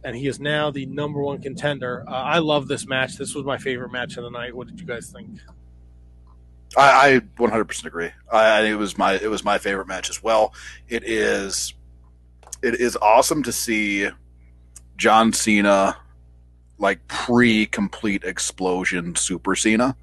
[0.02, 2.05] and he is now the number one contender.
[2.09, 3.16] Uh, I love this match.
[3.16, 4.56] This was my favorite match of the night.
[4.56, 5.39] What did you guys think?
[6.76, 8.10] I, I 100% agree.
[8.30, 10.52] I, it was my it was my favorite match as well.
[10.89, 11.74] It is
[12.60, 14.09] it is awesome to see
[14.99, 15.97] John Cena
[16.79, 19.97] like pre complete explosion Super Cena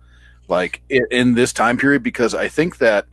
[0.47, 3.05] like in, in this time period because I think that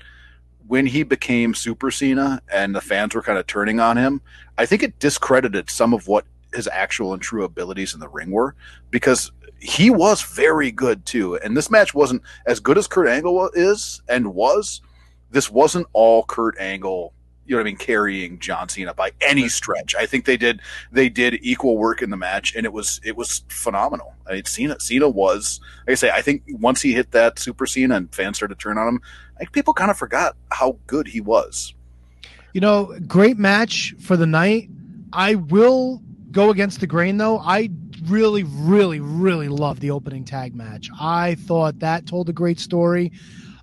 [0.67, 4.21] when he became Super Cena and the fans were kind of turning on him,
[4.57, 8.31] I think it discredited some of what his actual and true abilities in the ring
[8.31, 8.55] were
[8.91, 11.37] because he was very good too.
[11.37, 14.81] And this match wasn't as good as Kurt Angle is and was.
[15.31, 17.13] This wasn't all Kurt Angle,
[17.47, 19.95] you know what I mean, carrying John Cena by any stretch.
[19.95, 20.61] I think they did
[20.93, 24.15] they did equal work in the match, and it was it was phenomenal.
[24.27, 26.11] I mean, Cena Cena was like I say.
[26.11, 29.01] I think once he hit that Super Cena and fans started to turn on him,
[29.39, 31.75] like people kind of forgot how good he was.
[32.53, 34.69] You know, great match for the night.
[35.13, 36.01] I will
[36.31, 37.39] go against the grain though.
[37.39, 37.71] I
[38.05, 40.91] really, really, really love the opening tag match.
[41.01, 43.13] I thought that told a great story.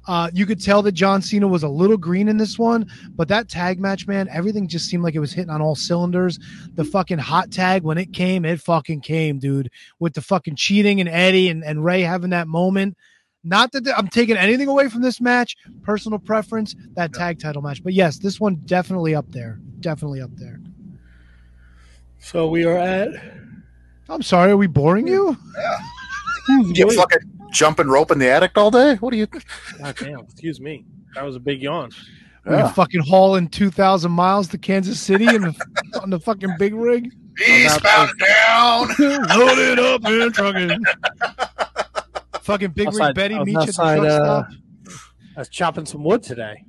[0.08, 3.28] Uh, you could tell that John Cena was a little green in this one, but
[3.28, 6.40] that tag match, man, everything just seemed like it was hitting on all cylinders.
[6.76, 9.70] The fucking hot tag when it came, it fucking came, dude.
[10.00, 12.98] With the fucking cheating and Eddie and, and Rey having that moment.
[13.44, 17.84] Not that I'm taking anything away from this match, personal preference, that tag title match.
[17.84, 19.60] But yes, this one definitely up there.
[19.80, 20.60] Definitely up there.
[22.20, 23.10] So we are at.
[24.10, 25.38] I'm sorry, are we boring you?
[25.56, 25.80] Yeah.
[26.74, 28.96] you fucking jumping rope in the attic all day?
[28.96, 29.28] What are you?
[29.28, 30.86] God damn, excuse me.
[31.16, 31.90] That was a big yawn.
[32.46, 32.62] We're Yeah.
[32.62, 36.74] gonna fucking hauling two thousand miles to Kansas City and the, on the fucking big
[36.74, 37.12] rig.
[37.48, 38.88] Eastbound down.
[39.00, 40.84] Load it up and trucking.
[42.42, 44.48] fucking big rig Betty I meet you at the truck uh, stop.
[45.36, 46.64] I was chopping some wood today.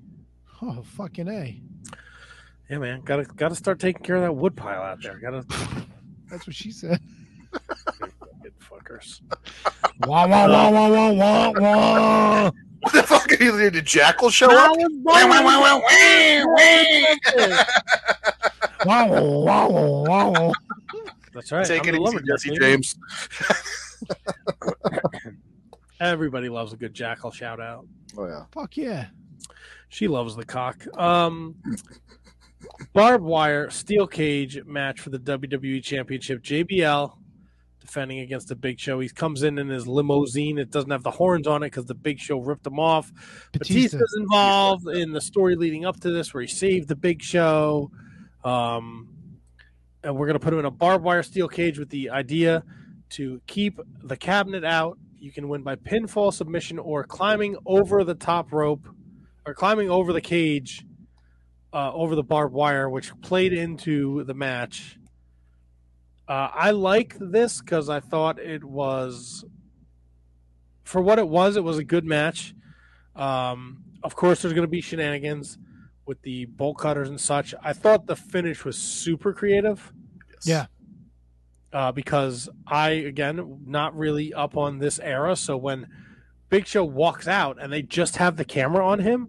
[0.62, 1.60] Oh fucking a!
[2.68, 3.00] Yeah, man.
[3.04, 5.18] Gotta gotta start taking care of that wood pile out there.
[5.18, 5.44] Gotta
[6.30, 7.00] That's what she said.
[8.98, 9.20] Fucking fuckers.
[10.06, 12.50] Wah wah wah wah wah wah wah.
[12.80, 13.32] What the fuck?
[13.32, 14.76] are Did the jackal show up?
[14.78, 15.80] Wah, wah, wah, wah, wah,
[16.46, 17.64] wah.
[18.86, 20.52] Wow, wow, wow, wow.
[21.34, 21.66] That's right.
[21.66, 22.60] Take I'm it easy, Jesse baby.
[22.60, 22.96] James.
[26.00, 27.86] Everybody loves a good jackal shout out.
[28.16, 28.44] Oh yeah.
[28.52, 29.08] Fuck yeah.
[29.90, 30.86] She loves the cock.
[30.98, 31.56] Um,
[32.94, 36.42] barbed wire steel cage match for the WWE Championship.
[36.42, 37.12] JBL
[37.90, 39.00] defending against the Big Show.
[39.00, 40.58] He comes in in his limousine.
[40.58, 43.10] It doesn't have the horns on it because the Big Show ripped them off.
[43.52, 43.98] Batista.
[43.98, 47.90] Batista's involved in the story leading up to this, where he saved the Big Show.
[48.44, 49.08] Um,
[50.04, 52.62] and we're going to put him in a barbed wire steel cage with the idea
[53.10, 54.96] to keep the cabinet out.
[55.18, 58.88] You can win by pinfall submission or climbing over the top rope
[59.44, 60.84] or climbing over the cage
[61.72, 64.96] uh, over the barbed wire, which played into the match.
[66.30, 69.44] Uh, I like this because I thought it was,
[70.84, 72.54] for what it was, it was a good match.
[73.16, 75.58] Um, of course, there's going to be shenanigans
[76.06, 77.52] with the bolt cutters and such.
[77.64, 79.92] I thought the finish was super creative
[80.44, 80.66] Yeah.
[81.72, 85.34] uh, because I again not really up on this era.
[85.34, 85.88] So when
[86.48, 89.28] Big Show walks out and they just have the camera on him,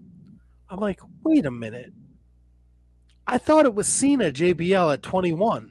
[0.69, 1.93] I'm like, wait a minute.
[3.25, 5.70] I thought it was Cena JBL at 21,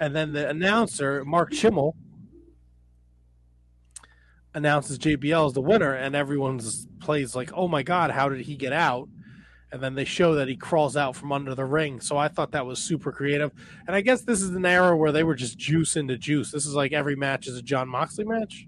[0.00, 1.94] and then the announcer Mark Chimel,
[4.54, 8.56] announces JBL as the winner, and everyone's plays like, oh my god, how did he
[8.56, 9.08] get out?
[9.72, 12.00] And then they show that he crawls out from under the ring.
[12.00, 13.52] So I thought that was super creative.
[13.86, 16.50] And I guess this is an era where they were just juice into juice.
[16.50, 18.66] This is like every match is a Jon Moxley match.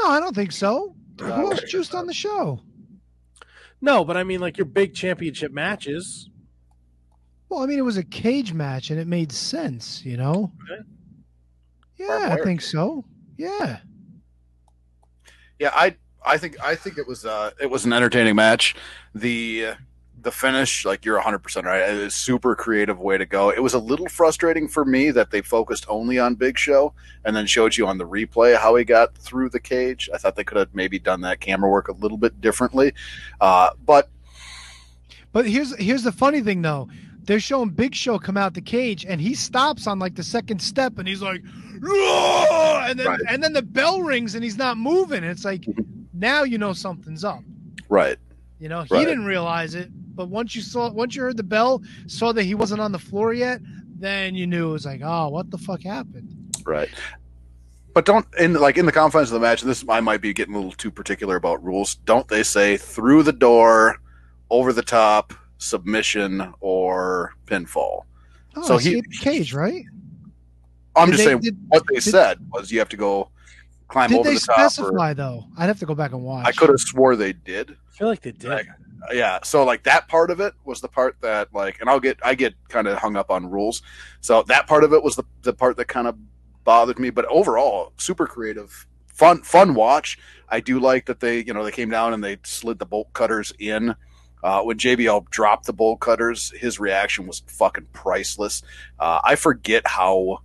[0.00, 0.96] No, I don't think so.
[1.20, 2.60] Who else uh, juiced on the show?
[3.82, 6.30] No, but I mean like your big championship matches.
[7.48, 10.52] Well, I mean, it was a cage match and it made sense, you know?
[10.70, 10.82] Okay.
[11.96, 13.04] Yeah, I think so.
[13.36, 13.78] Yeah.
[15.58, 18.74] Yeah, I I think I think it was uh it was an entertaining match.
[19.14, 19.74] The uh,
[20.20, 23.50] the finish, like you're 100 percent right, it was a super creative way to go.
[23.50, 26.94] It was a little frustrating for me that they focused only on Big Show
[27.24, 30.08] and then showed you on the replay how he got through the cage.
[30.12, 32.94] I thought they could have maybe done that camera work a little bit differently,
[33.40, 34.10] uh, but
[35.32, 36.88] But here's here's the funny thing though.
[37.26, 40.60] They're showing Big Show come out the cage and he stops on like the second
[40.60, 41.42] step and he's like
[41.80, 43.20] "Roar!" and then Right.
[43.28, 45.24] and then the bell rings and he's not moving.
[45.24, 45.92] It's like mm-hmm.
[46.12, 47.40] now you know something's up.
[47.88, 48.18] right.
[48.60, 49.04] You know, he Right.
[49.06, 52.54] didn't realize it, but once you saw once you heard the bell, saw that he
[52.54, 53.60] wasn't on the floor yet,
[53.98, 56.56] then you knew it was like, oh, what the fuck happened?
[56.64, 56.88] Right.
[57.94, 60.32] But don't in like in the confines of the match, and this I might be
[60.32, 61.94] getting a little too particular about rules.
[61.94, 63.96] Don't they say through the door,
[64.50, 65.32] over the top,
[65.64, 68.02] submission, or pinfall?
[68.56, 69.84] Oh, So so he- cage, right?
[70.96, 73.30] I'm Did just they- saying did- what they did- said was you have to go
[73.88, 74.58] climb Did over they the top.
[74.58, 75.44] or- specify though?
[75.58, 76.46] I'd have to go back and watch.
[76.46, 77.70] I could have swore they did.
[77.72, 78.66] I feel like they did.
[79.12, 82.18] Yeah, so like that part of it was the part that like, and I'll get
[82.22, 83.82] I get kind of hung up on rules.
[84.20, 86.16] So that part of it was the the part that kind of
[86.64, 87.10] bothered me.
[87.10, 90.18] But overall, super creative, fun fun watch.
[90.48, 93.12] I do like that they you know they came down and they slid the bolt
[93.12, 93.94] cutters in.
[94.44, 98.62] Uh, when JBL dropped the bolt cutters, his reaction was fucking priceless.
[99.00, 100.40] Uh, I forget how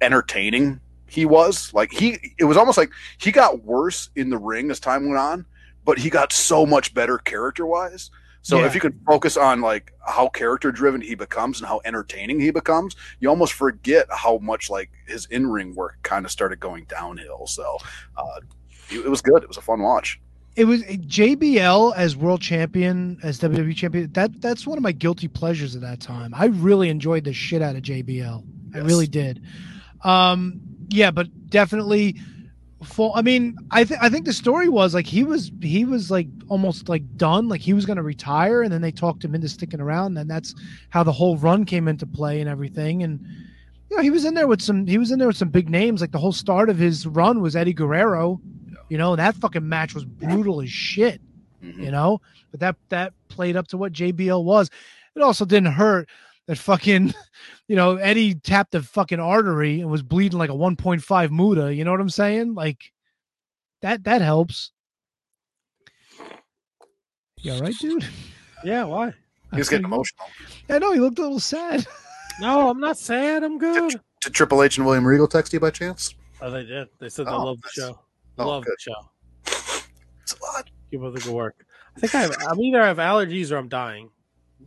[0.00, 1.72] entertaining he was.
[1.72, 5.18] Like he, it was almost like he got worse in the ring as time went
[5.18, 5.46] on,
[5.84, 8.10] but he got so much better character wise.
[8.42, 8.66] So Yeah.
[8.66, 12.50] if you can focus on like how character driven he becomes and how entertaining he
[12.50, 16.84] becomes, you almost forget how much like his in ring work kind of started going
[16.84, 17.46] downhill.
[17.46, 17.78] So
[18.16, 18.40] uh,
[18.90, 19.42] it was good.
[19.42, 20.20] It was a fun watch.
[20.56, 24.10] It was JBL as world champion, as WWE champion.
[24.12, 26.32] That that's one of my guilty pleasures at that time.
[26.34, 28.42] I really enjoyed the shit out of JBL.
[28.74, 29.42] I really did.
[30.02, 32.16] Um, yeah, but definitely
[32.82, 33.12] full.
[33.14, 36.28] I mean, I think I think the story was like he was he was like
[36.48, 39.48] almost like done, like he was going to retire, and then they talked him into
[39.48, 40.54] sticking around, and that's
[40.88, 43.02] how the whole run came into play and everything.
[43.02, 43.20] And
[43.90, 45.68] you know, he was in there with some he was in there with some big
[45.68, 46.00] names.
[46.00, 48.40] Like the whole start of his run was Eddie Guerrero.
[48.88, 51.20] You know, that fucking match was brutal as shit.
[51.62, 51.82] Mm-hmm.
[51.82, 54.70] You know, but that that played up to what JBL was.
[55.14, 56.08] It also didn't hurt
[56.46, 57.14] that fucking,
[57.68, 61.74] you know, Eddie tapped a fucking artery and was bleeding like a 1.5 Muta.
[61.74, 62.54] You know what I'm saying?
[62.54, 62.92] Like
[63.82, 64.70] that that helps.
[67.40, 68.06] You all right, dude?
[68.64, 69.12] Yeah, why?
[69.52, 70.26] He was getting emotional.
[70.68, 71.86] I know he looked a little sad.
[72.38, 73.42] No, I'm not sad.
[73.44, 73.98] I'm good.
[74.22, 76.14] Did Triple H and William Regal text you by chance?
[76.42, 76.88] Oh, they did.
[76.98, 77.98] They said they Oh, love the show.
[78.38, 78.80] Oh, love the good.
[78.80, 79.10] show.
[80.22, 80.70] It's a lot.
[80.90, 81.64] Keep up the good work.
[81.96, 84.10] I think I have, I'm either I have allergies or I'm dying.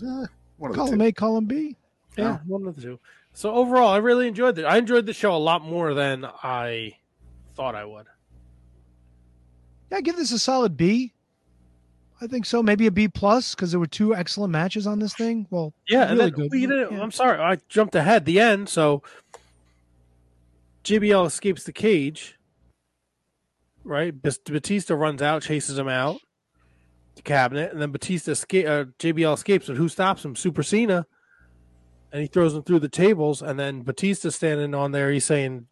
[0.02, 0.26] Eh,
[0.58, 1.06] one of the Column two.
[1.06, 1.76] A, column B.
[2.18, 3.00] Yeah, one of the two.
[3.34, 4.66] So overall, I really enjoyed it.
[4.66, 6.98] I enjoyed the show a lot more than I
[7.56, 8.08] thought I would.
[9.92, 11.14] Yeah, give this a solid B.
[12.22, 12.62] I think so.
[12.62, 15.48] Maybe a B plus because there were two excellent matches on this thing.
[15.52, 16.52] Well, Yeah, and really then good.
[16.52, 17.02] we didn't, Yeah.
[17.02, 18.26] I'm sorry, I jumped ahead.
[18.26, 18.68] The end.
[18.70, 19.04] So
[20.84, 22.38] JBL escapes the cage.
[23.90, 26.20] Right, Batista runs out, chases him out
[27.20, 28.66] the cabinet, and then Batista escape.
[28.66, 30.36] Uh, JBL escapes, but who stops him?
[30.36, 31.06] Super Cena,
[32.12, 33.42] and he throws him through the tables.
[33.42, 35.68] And then Batista standing on there, he's saying,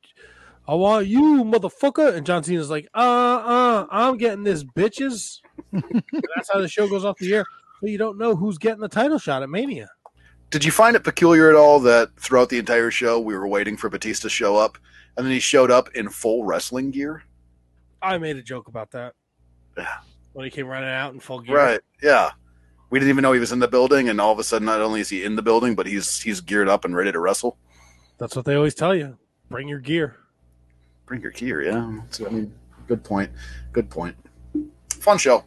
[0.67, 5.39] "I want you, motherfucker!" And John Cena's like, "Uh, uh, I'm getting this, bitches."
[5.71, 7.45] That's how the show goes off the air.
[7.81, 9.89] But you don't know who's getting the title shot at Mania.
[10.49, 13.77] Did you find it peculiar at all that throughout the entire show we were waiting
[13.77, 14.77] for Batista to show up,
[15.15, 17.23] and then he showed up in full wrestling gear?
[18.01, 19.13] I made a joke about that.
[19.77, 19.97] Yeah.
[20.33, 21.55] When he came running out in full gear.
[21.55, 21.79] Right.
[22.01, 22.31] Yeah.
[22.89, 24.81] We didn't even know he was in the building, and all of a sudden, not
[24.81, 27.57] only is he in the building, but he's he's geared up and ready to wrestle.
[28.17, 29.17] That's what they always tell you.
[29.49, 30.15] Bring your gear.
[31.05, 31.99] Bring your gear, yeah.
[32.11, 32.53] So, I mean,
[32.87, 33.31] good point.
[33.73, 34.15] Good point.
[34.93, 35.43] Fun show.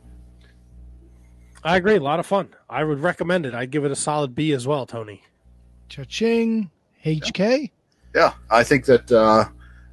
[1.64, 1.96] I agree.
[1.96, 2.48] A lot of fun.
[2.68, 3.54] I would recommend it.
[3.54, 5.22] I'd give it a solid B as well, Tony.
[5.88, 6.70] Cha-ching.
[7.04, 7.70] HK.
[8.14, 9.46] Yeah, I think that uh,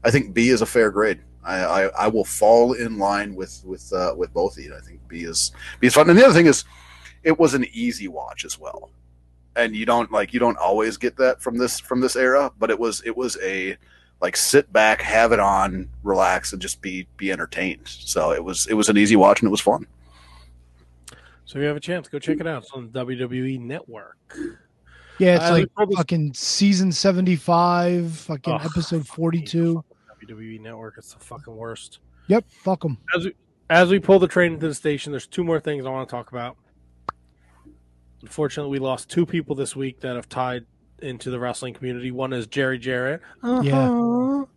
[0.04, 1.20] I think B is a fair grade.
[1.48, 4.76] I, I, I will fall in line with with uh, with both of you.
[4.76, 6.10] I think B is B is fun.
[6.10, 6.66] And the other thing is,
[7.24, 8.92] it was an easy watch as well.
[9.56, 12.70] And you don't like you don't always get that from this from this era, but
[12.70, 13.78] it was it was a
[14.20, 17.88] like sit back, have it on, relax, and just be be entertained.
[17.88, 19.88] So it was it was an easy watch and it was fun.
[21.46, 22.64] So if you have a chance, go check it out.
[22.64, 24.18] It's on the WWE Network.
[25.18, 29.84] Yeah, it's Uh, like fucking season 75, fucking Ugh, episode 42.
[30.28, 30.96] WWE Network.
[30.98, 32.00] It's the fucking worst.
[32.28, 32.98] Yep, fuck them.
[33.16, 33.34] As we,
[33.70, 36.12] as we pull the train into the station, there's two more things I want to
[36.12, 36.58] talk about.
[38.22, 40.66] Unfortunately, we lost two people this week that have tied
[41.02, 42.12] into the wrestling community.
[42.12, 43.22] One is Jerry Jarrett.
[43.44, 43.88] Yeah.
[43.90, 44.48] Oh,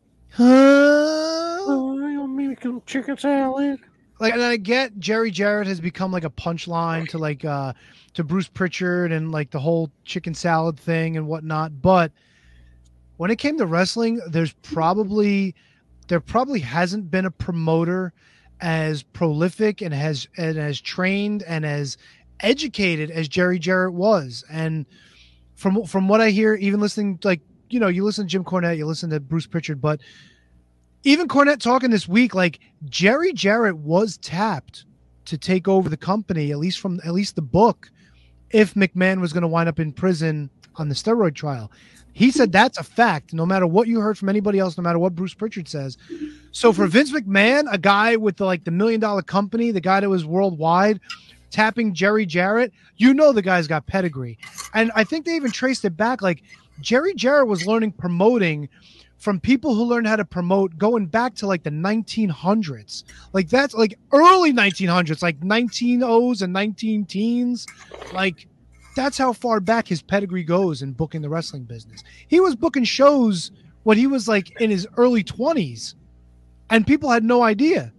[2.09, 3.81] you want me to make chicken salad?
[4.19, 7.73] Like, and I get Jerry Jarrett has become like a punchline to like uh
[8.15, 11.81] to Bruce Pritchard and like the whole chicken salad thing and whatnot.
[11.81, 12.13] But
[13.21, 15.55] when it came to wrestling, there's probably
[16.09, 18.15] there probably hasn't been a promoter
[18.63, 21.99] as prolific and has and as trained and as
[22.41, 24.43] educated as Jerry Jarrett was.
[24.51, 24.87] And
[25.55, 28.79] from from what I hear, even listening like you know, you listen to Jim Cornette,
[28.79, 30.01] you listen to Bruce Pritchard, but
[31.03, 34.87] even Cornette talking this week, like Jerry Jarrett was tapped
[35.27, 37.91] to take over the company, at least from at least the book,
[38.49, 41.71] if McMahon was going to wind up in prison on the steroid trial.
[42.13, 44.99] He said that's a fact, no matter what you heard from anybody else, no matter
[44.99, 45.97] what Bruce Pritchard says.
[46.53, 50.01] So for Vince McMahon, a guy with the, like the million dollar company, the guy
[50.01, 51.01] that was worldwide,
[51.51, 54.39] tapping Jerry Jarrett, you know the guy's got pedigree.
[54.75, 56.23] And I think they even traced it back.
[56.23, 56.43] Like
[56.81, 58.69] Jerry Jarrett was learning promoting
[59.19, 63.05] from people who learned how to promote going back to like the 1900s.
[63.33, 67.67] Like that's like early 1900s, like 1900s and 19 teens.
[68.15, 68.49] Like
[68.94, 72.02] that's how far back his pedigree goes in booking the wrestling business.
[72.28, 73.51] He was booking shows
[73.85, 75.94] when he was like in his early 20s
[76.70, 77.93] and people had no idea.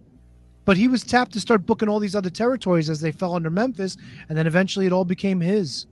[0.64, 3.50] But he was tapped to start booking all these other territories as they fell under
[3.50, 3.96] Memphis
[4.28, 5.86] and then eventually it all became his.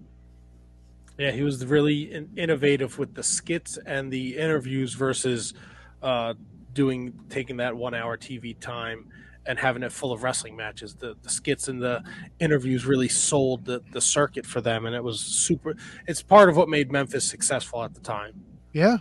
[1.18, 5.54] Yeah, he was really in- innovative with the skits and the interviews versus
[6.02, 6.34] uh,
[6.72, 9.06] doing taking that one hour TV time
[9.50, 10.94] and having it full of wrestling matches.
[10.94, 12.02] The the skits and the
[12.38, 15.74] interviews really sold the, the circuit for them, and it was super.
[16.06, 18.32] It's part of what made Memphis successful at the time.
[18.72, 18.98] Yeah.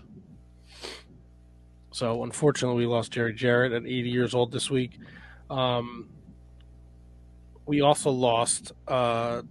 [1.91, 4.97] So unfortunately, we lost Jerry Jarrett at 80 years old this week.
[5.51, 6.09] Um,
[7.67, 9.43] we also lost uh,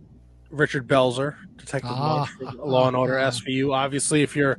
[0.50, 2.28] Richard Belzer, Detective Ah.
[2.56, 3.72] Law and Order SVU.
[3.72, 4.58] Obviously, if you're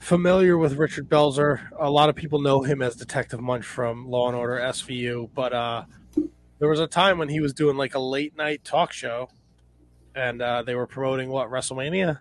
[0.00, 1.60] familiar with Richard Belzer.
[1.78, 5.52] A lot of people know him as Detective Munch from Law and Order SVU, but
[5.52, 5.84] uh,
[6.58, 9.28] there was a time when he was doing like a late night talk show,
[10.16, 12.18] and uh, they were promoting what WrestleMania.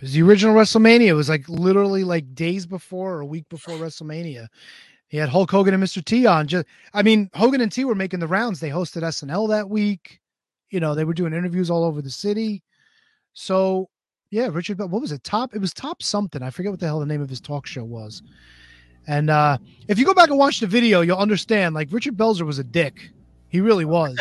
[0.00, 1.06] It was the original WrestleMania.
[1.06, 4.48] It was like literally like days before or a week before WrestleMania.
[5.08, 6.04] He had Hulk Hogan and Mr.
[6.04, 6.46] T on.
[6.46, 8.60] Just, I mean, Hogan and T were making the rounds.
[8.60, 10.20] They hosted SNL that week.
[10.70, 12.62] You know, they were doing interviews all over the city.
[13.32, 13.89] So,
[14.30, 14.78] yeah, Richard.
[14.78, 15.22] Bel- What was it?
[15.24, 15.54] Top.
[15.54, 16.42] It was Top something.
[16.42, 18.22] I forget what the hell the name of his talk show was.
[19.06, 21.74] And uh if you go back and watch the video, you'll understand.
[21.74, 23.10] Like Richard Belzer was a dick.
[23.48, 24.16] He really was.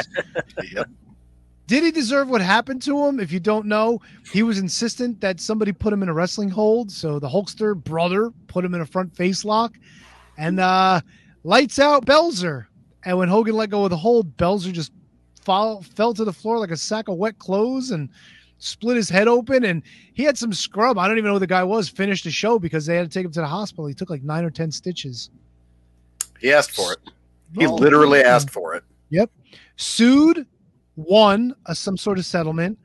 [1.67, 3.19] Did he deserve what happened to him?
[3.19, 6.91] If you don't know, he was insistent that somebody put him in a wrestling hold.
[6.91, 9.73] So the Hulkster brother put him in a front face lock
[10.38, 11.01] and uh
[11.43, 12.65] lights out Belzer.
[13.03, 14.91] And when Hogan let go of the hold, Belzer just
[15.43, 18.09] fall, fell to the floor like a sack of wet clothes and
[18.59, 19.65] split his head open.
[19.65, 19.81] And
[20.13, 20.97] he had some scrub.
[20.97, 21.89] I don't even know who the guy was.
[21.89, 23.88] Finished the show because they had to take him to the hospital.
[23.88, 25.31] He took like nine or ten stitches.
[26.39, 26.99] He asked for it.
[27.57, 28.35] He Oh, literally yeah.
[28.35, 28.83] asked for it.
[29.09, 29.31] Yep.
[29.77, 30.45] Sued,
[30.95, 32.77] won a, some sort of settlement.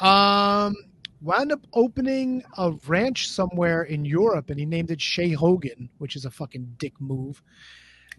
[0.00, 0.74] Um,
[1.22, 6.16] wound up opening a ranch somewhere in Europe, and he named it Chez Hogan, which
[6.16, 7.42] is a fucking dick move.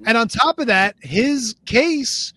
[0.05, 2.33] And on top of that, his case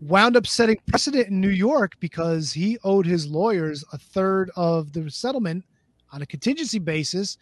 [0.00, 4.92] wound up setting precedent in New York because he owed his lawyers a third of
[4.92, 5.64] the settlement
[6.12, 7.38] on a contingency basis,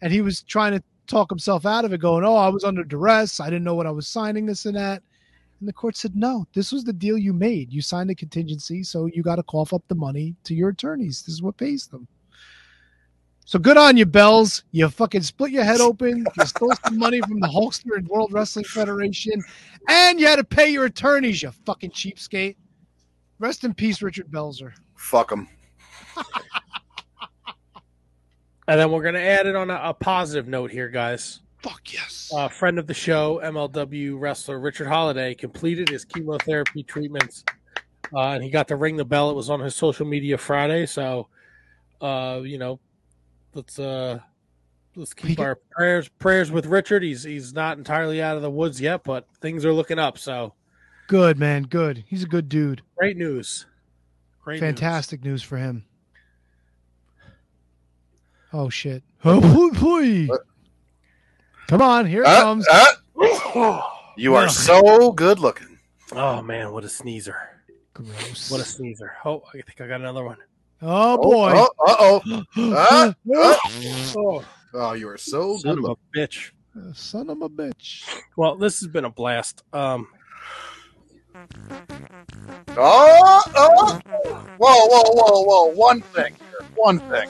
[0.00, 2.84] and he was trying to talk himself out of it, going, "Oh, I was under
[2.84, 3.40] duress.
[3.40, 4.46] I didn't know what I was signing.
[4.46, 5.02] This and that."
[5.60, 7.72] And the court said, no, this was the deal you made.
[7.72, 11.22] You signed a contingency, so you got to cough up the money to your attorneys.
[11.22, 12.06] This is what pays them.
[13.46, 14.64] So good on you, Bells.
[14.72, 16.26] You fucking split your head open.
[16.36, 19.40] You stole some money from the Hulkster and World Wrestling Federation,
[19.88, 22.56] and you had to pay your attorneys, you fucking cheapskate.
[23.38, 24.72] Rest in peace, Richard Belzer.
[24.96, 25.48] Fuck him.
[28.68, 31.40] And then we're going to add it on a, a positive note here, guys.
[31.62, 32.32] Fuck yes.
[32.34, 37.44] A friend of the show, MLW wrestler Richard Holliday, completed his chemotherapy treatments,
[38.12, 39.30] uh, and he got to ring the bell.
[39.30, 41.28] It was on his social media Friday, so
[42.00, 42.80] uh, you know,
[43.56, 44.20] let's uh,
[44.94, 47.02] let's keep our prayers prayers with Richard.
[47.02, 50.18] He's he's not entirely out of the woods yet, but things are looking up.
[50.18, 50.52] So
[51.08, 51.64] Good, man.
[51.64, 52.04] Good.
[52.06, 52.82] He's a good dude.
[52.96, 53.66] great news.
[54.44, 54.60] Great.
[54.60, 55.42] Fantastic news.
[55.42, 55.84] for him.
[58.52, 59.02] Oh, shit.
[59.24, 60.28] Oh.
[61.68, 62.06] Come on.
[62.06, 62.66] Here it Uh, comes.
[62.68, 63.80] uh,
[64.16, 65.78] you are so good looking.
[66.12, 67.36] Oh man, what a sneezer!
[67.92, 68.48] Gross.
[68.50, 69.12] What a sneezer!
[69.24, 70.36] Oh, I think I got another one.
[70.82, 71.52] Oh, boy.
[71.54, 72.42] Oh, uh oh.
[72.56, 73.56] uh, uh.
[74.16, 75.60] Oh, Oh, you are so good.
[75.62, 76.50] son good of a bitch!
[76.94, 78.04] Son of a bitch.
[78.36, 79.62] Well, this has been a blast.
[79.72, 80.08] Um,
[82.78, 84.00] Oh, oh.
[84.58, 85.64] Whoa, whoa, whoa, whoa.
[85.74, 86.68] One thing here.
[86.74, 87.28] One thing.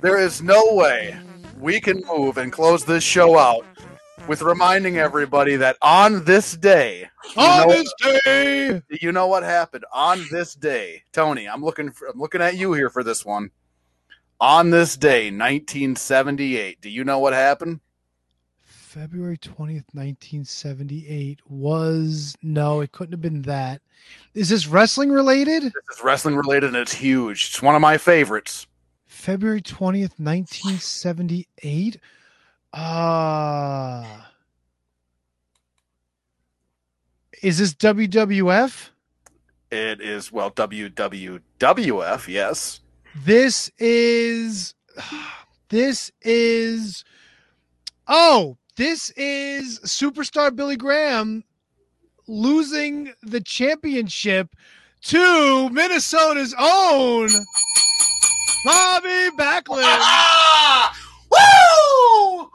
[0.00, 1.18] There is no way
[1.58, 3.66] we can move and close this show out
[4.28, 7.92] with reminding everybody that on this day, you On know- this
[8.24, 8.82] day.
[9.00, 11.48] you know what happened on this day, Tony.
[11.48, 13.50] I'm looking for, I'm looking at you here for this one.
[14.40, 16.80] On this day, 1978.
[16.80, 17.80] Do you know what happened?
[18.64, 23.80] February 20th, 1978 was no, it couldn't have been that.
[24.34, 25.64] Is this wrestling related?
[25.64, 27.48] This is wrestling related and it's huge.
[27.48, 28.66] It's one of my favorites.
[29.06, 32.00] February 20th, 1978?
[32.72, 34.04] Uh
[37.42, 38.90] Is this WWF?
[39.70, 42.80] It is well WWWF, yes.
[43.14, 44.74] This is
[45.68, 47.04] this is
[48.06, 51.44] oh, this is superstar Billy Graham
[52.26, 54.54] losing the championship
[55.02, 57.28] to Minnesota's own
[58.64, 60.44] Bobby Backlund.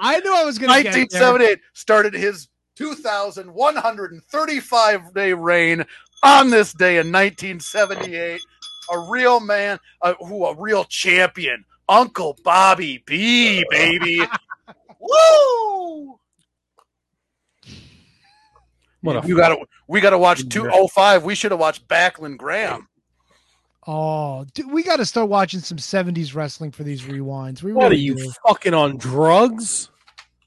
[0.03, 0.09] Woo!
[0.09, 1.03] I knew I was going to get there.
[1.21, 5.85] 1978 started his 2,135 day reign
[6.23, 8.41] on this day in 1978.
[8.91, 14.19] A real man, uh, who a real champion, Uncle Bobby B, baby.
[14.99, 16.19] Woo!
[19.01, 21.23] What a you got to we got to watch 205.
[21.23, 22.87] We should have watched Backlund Graham.
[23.85, 27.63] Oh, dude, we got to start watching some 70s wrestling for these rewinds.
[27.63, 28.31] We what are you do.
[28.47, 29.89] fucking on drugs?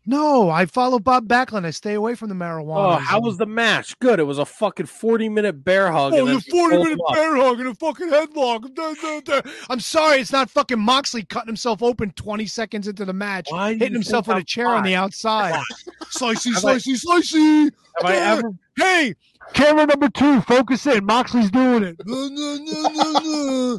[0.09, 1.67] No, I follow Bob Backlund.
[1.67, 2.94] I stay away from the marijuana.
[2.94, 3.99] Oh, how was the match?
[3.99, 4.20] Good.
[4.20, 6.15] It was a fucking forty minute bear hug.
[6.15, 9.67] Oh, the 40 minute bear hug and a fucking headlock.
[9.68, 13.73] I'm sorry, it's not fucking Moxley cutting himself open 20 seconds into the match, Why
[13.73, 15.55] hitting himself with a I'm chair on the outside.
[16.05, 17.73] slicey, slicey, slicey.
[18.01, 18.52] Have I ever?
[18.76, 19.15] Hey,
[19.55, 21.05] camera number two, focus in.
[21.05, 21.97] Moxley's doing it.
[22.07, 23.78] No, no, no, no, no.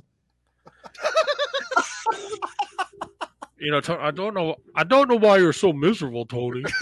[3.59, 4.55] You know, I don't know.
[4.75, 6.63] I don't know why you're so miserable, Tony.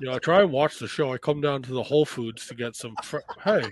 [0.00, 1.12] yeah, I try and watch the show.
[1.12, 2.94] I come down to the Whole Foods to get some.
[3.02, 3.62] Fr- hey,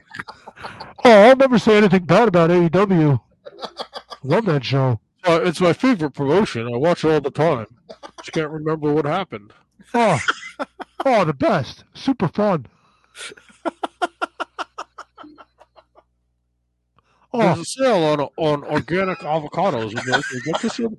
[1.05, 3.21] Oh, I'll never say anything bad about AEW.
[4.23, 5.01] Love that show.
[5.25, 6.73] uh, it's my favorite promotion.
[6.73, 7.67] I watch it all the time.
[8.19, 9.53] Just can't remember what happened.
[9.93, 10.19] Oh,
[11.05, 11.85] oh, the best.
[11.95, 12.67] Super fun.
[17.33, 19.95] Oh, a sale on on organic avocados.
[19.95, 20.97] Would you get this in?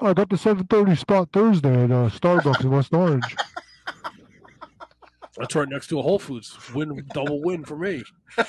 [0.00, 3.36] I got the 7:30 spot Thursday at uh, Starbucks in West Orange.
[5.36, 6.56] That's right next to a Whole Foods.
[6.74, 8.02] Win, double win for me.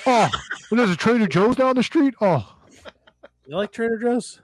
[0.06, 0.28] Oh,
[0.70, 2.14] and there's a Trader Joe's down the street.
[2.20, 2.56] Oh,
[3.46, 4.40] You like Trader Joe's?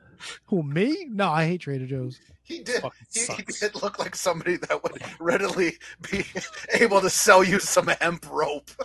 [0.46, 1.06] Who me?
[1.10, 2.20] No, I hate Trader Joe's.
[2.42, 2.82] He did.
[3.12, 5.76] He, he did look like somebody that would readily
[6.10, 6.24] be
[6.74, 8.70] able to sell you some hemp rope.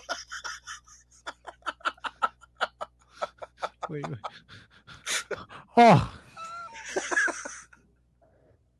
[3.90, 4.18] Wait, wait.
[5.77, 6.14] oh.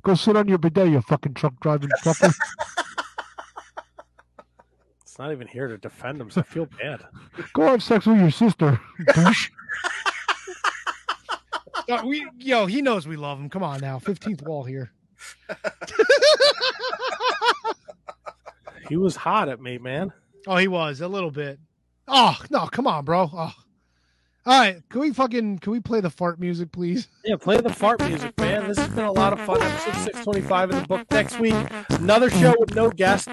[0.04, 2.34] Go sit on your bidet, you fucking truck driving fucker.
[5.02, 7.02] It's not even here to defend him, so I feel bad.
[7.54, 8.80] Go have sex with your sister.
[9.14, 9.50] douche.
[11.90, 13.50] Uh, we, yo, he knows we love him.
[13.50, 14.92] Come on now, fifteenth wall here.
[18.88, 20.12] He was hot at me, man.
[20.48, 21.60] Oh, he was a little bit.
[22.08, 23.30] Oh no, come on, bro.
[23.32, 23.54] Oh.
[24.44, 27.08] All right, can we fucking can we play the fart music, please?
[27.24, 28.68] Yeah, play the fart music, man.
[28.68, 29.62] This has been a lot of fun.
[29.62, 31.06] Episode 625 in the book.
[31.12, 31.54] Next week,
[31.90, 33.30] another show with no guest.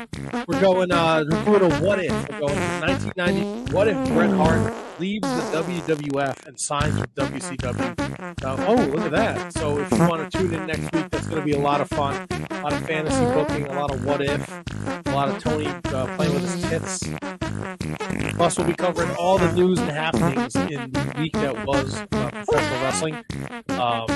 [0.46, 2.12] We're going, uh, we're doing a what if.
[2.28, 3.72] We're going to 1990.
[3.72, 8.44] What if Bret Hart leaves the WWF and signs with WCW?
[8.44, 9.52] Uh, oh, look at that.
[9.52, 11.80] So if you want to tune in next week, that's going to be a lot
[11.80, 12.26] of fun.
[12.50, 14.48] A lot of fantasy booking, a lot of what if,
[15.06, 17.08] a lot of Tony uh, playing with his tits.
[18.34, 22.30] Plus, we'll be covering all the news and happenings in the week that was uh,
[22.30, 23.14] professional wrestling.
[23.70, 24.06] Um,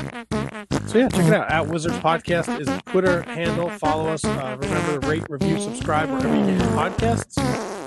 [0.86, 1.50] so yeah, check it out.
[1.50, 3.70] At Wizards Podcast is the Twitter handle.
[3.70, 4.24] Follow us.
[4.24, 7.34] Uh, remember to rate, review, subscribe wherever you get your podcasts.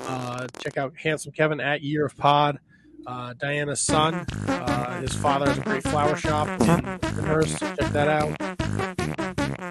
[0.08, 2.58] Uh, check out Handsome Kevin at Year of Pod.
[3.06, 7.58] Uh, Diana's son, uh, his father has a great flower shop in Amherst.
[7.60, 8.30] Check that out.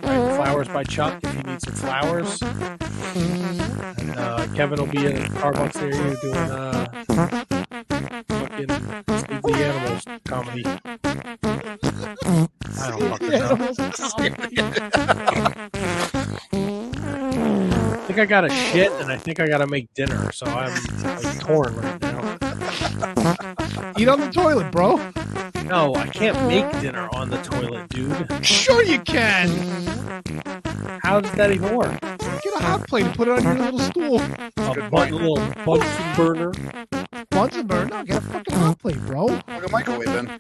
[0.04, 2.42] Right, flowers by Chuck if you need some flowers.
[2.42, 6.86] And uh, Kevin will be in the Starbucks near you doing uh,
[8.30, 10.64] fucking the Animals comedy.
[12.78, 13.58] I don't fucking know.
[17.92, 20.46] I think I got to shit and I think I got to make dinner, so
[20.46, 20.72] I'm
[21.04, 22.38] like, torn right now.
[23.98, 24.98] Eat on the toilet, bro.
[25.66, 28.46] No, I can't make dinner on the toilet, dude.
[28.46, 29.50] Sure you can.
[31.02, 32.00] How does that even work?
[32.02, 34.22] Get a hot plate and put it on your little stool.
[34.58, 35.36] A bun- little
[35.66, 36.52] Bunsen burner.
[37.32, 37.86] Bunsen burner?
[37.86, 39.26] No, get a fucking hot plate, bro.
[39.26, 40.40] Like a microwave then.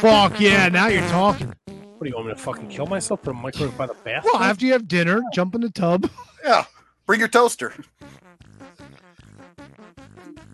[0.00, 1.54] Fuck yeah, now you're talking.
[1.66, 3.22] What do you want me to fucking kill myself?
[3.22, 4.32] Put a microwave by the bathroom?
[4.34, 6.10] Well, after you have dinner, jump in the tub.
[6.44, 6.64] Yeah.
[7.06, 7.72] Bring your toaster.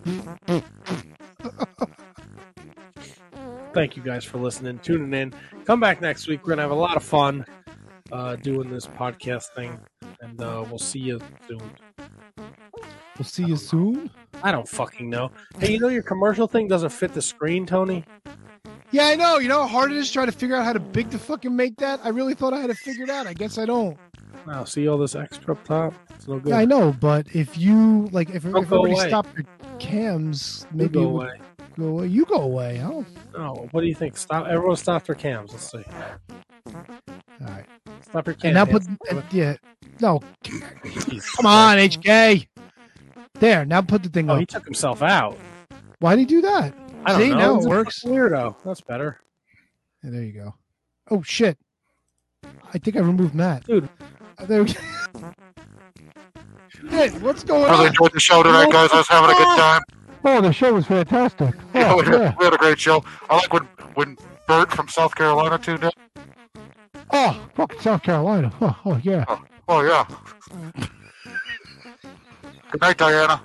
[3.74, 5.34] Thank you guys for listening, tuning in.
[5.64, 6.42] Come back next week.
[6.42, 7.44] We're gonna have a lot of fun
[8.10, 9.78] uh, doing this podcast thing,
[10.20, 11.70] and uh, we'll see you soon.
[13.18, 14.10] We'll see you soon.
[14.42, 15.30] I don't fucking know.
[15.58, 18.04] Hey, you know your commercial thing doesn't fit the screen, Tony.
[18.90, 19.38] Yeah, I know.
[19.38, 21.54] You know how hard it is trying to figure out how to big to fucking
[21.54, 22.00] make that?
[22.02, 23.26] I really thought I had it figured out.
[23.26, 23.98] I guess I don't.
[24.46, 25.92] Wow, see all this extra up top?
[26.14, 26.50] It's no good.
[26.50, 29.08] Yeah, I know, but if you like, if, if everybody away.
[29.08, 29.28] stopped
[29.78, 31.40] cams, maybe go away.
[31.78, 32.07] Go away.
[32.08, 32.81] You go away.
[32.81, 33.07] I don't.
[33.36, 34.16] No, what do you think?
[34.16, 34.47] Stop.
[34.47, 35.52] Everyone stop their cams.
[35.52, 35.84] Let's see.
[36.74, 36.84] All
[37.40, 37.65] right.
[38.02, 38.44] Stop your cams.
[38.44, 39.57] And now put uh, yeah.
[40.00, 40.20] No.
[41.36, 42.47] Come on, HK.
[43.34, 43.65] There.
[43.65, 44.40] Now put the thing Oh, up.
[44.40, 45.39] he took himself out.
[46.00, 46.74] Why did he do that?
[47.05, 47.36] I don't See, know.
[47.57, 48.02] now it works.
[48.05, 48.57] Weirdo.
[48.65, 49.20] That's better.
[50.02, 50.55] Yeah, there you go.
[51.10, 51.57] Oh shit!
[52.74, 53.65] I think I removed Matt.
[53.65, 53.89] Dude,
[54.47, 54.81] there we go.
[56.91, 57.86] Hey, what's going Really on?
[57.89, 58.91] enjoyed the show tonight, guys.
[58.92, 59.83] I was having a good time.
[60.25, 61.55] Oh, the show was fantastic.
[61.75, 62.34] Yeah, Oh, we, had, yeah.
[62.39, 63.05] we had a great show.
[63.31, 65.91] I like when when Bert from South Carolina tuned in.
[67.10, 68.52] Oh, fucking South Carolina.
[68.60, 69.25] Oh, oh yeah.
[69.28, 70.05] Oh, oh yeah.
[72.70, 73.42] Good night, Diana.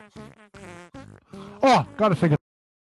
[1.62, 2.40] Oh, gotta say good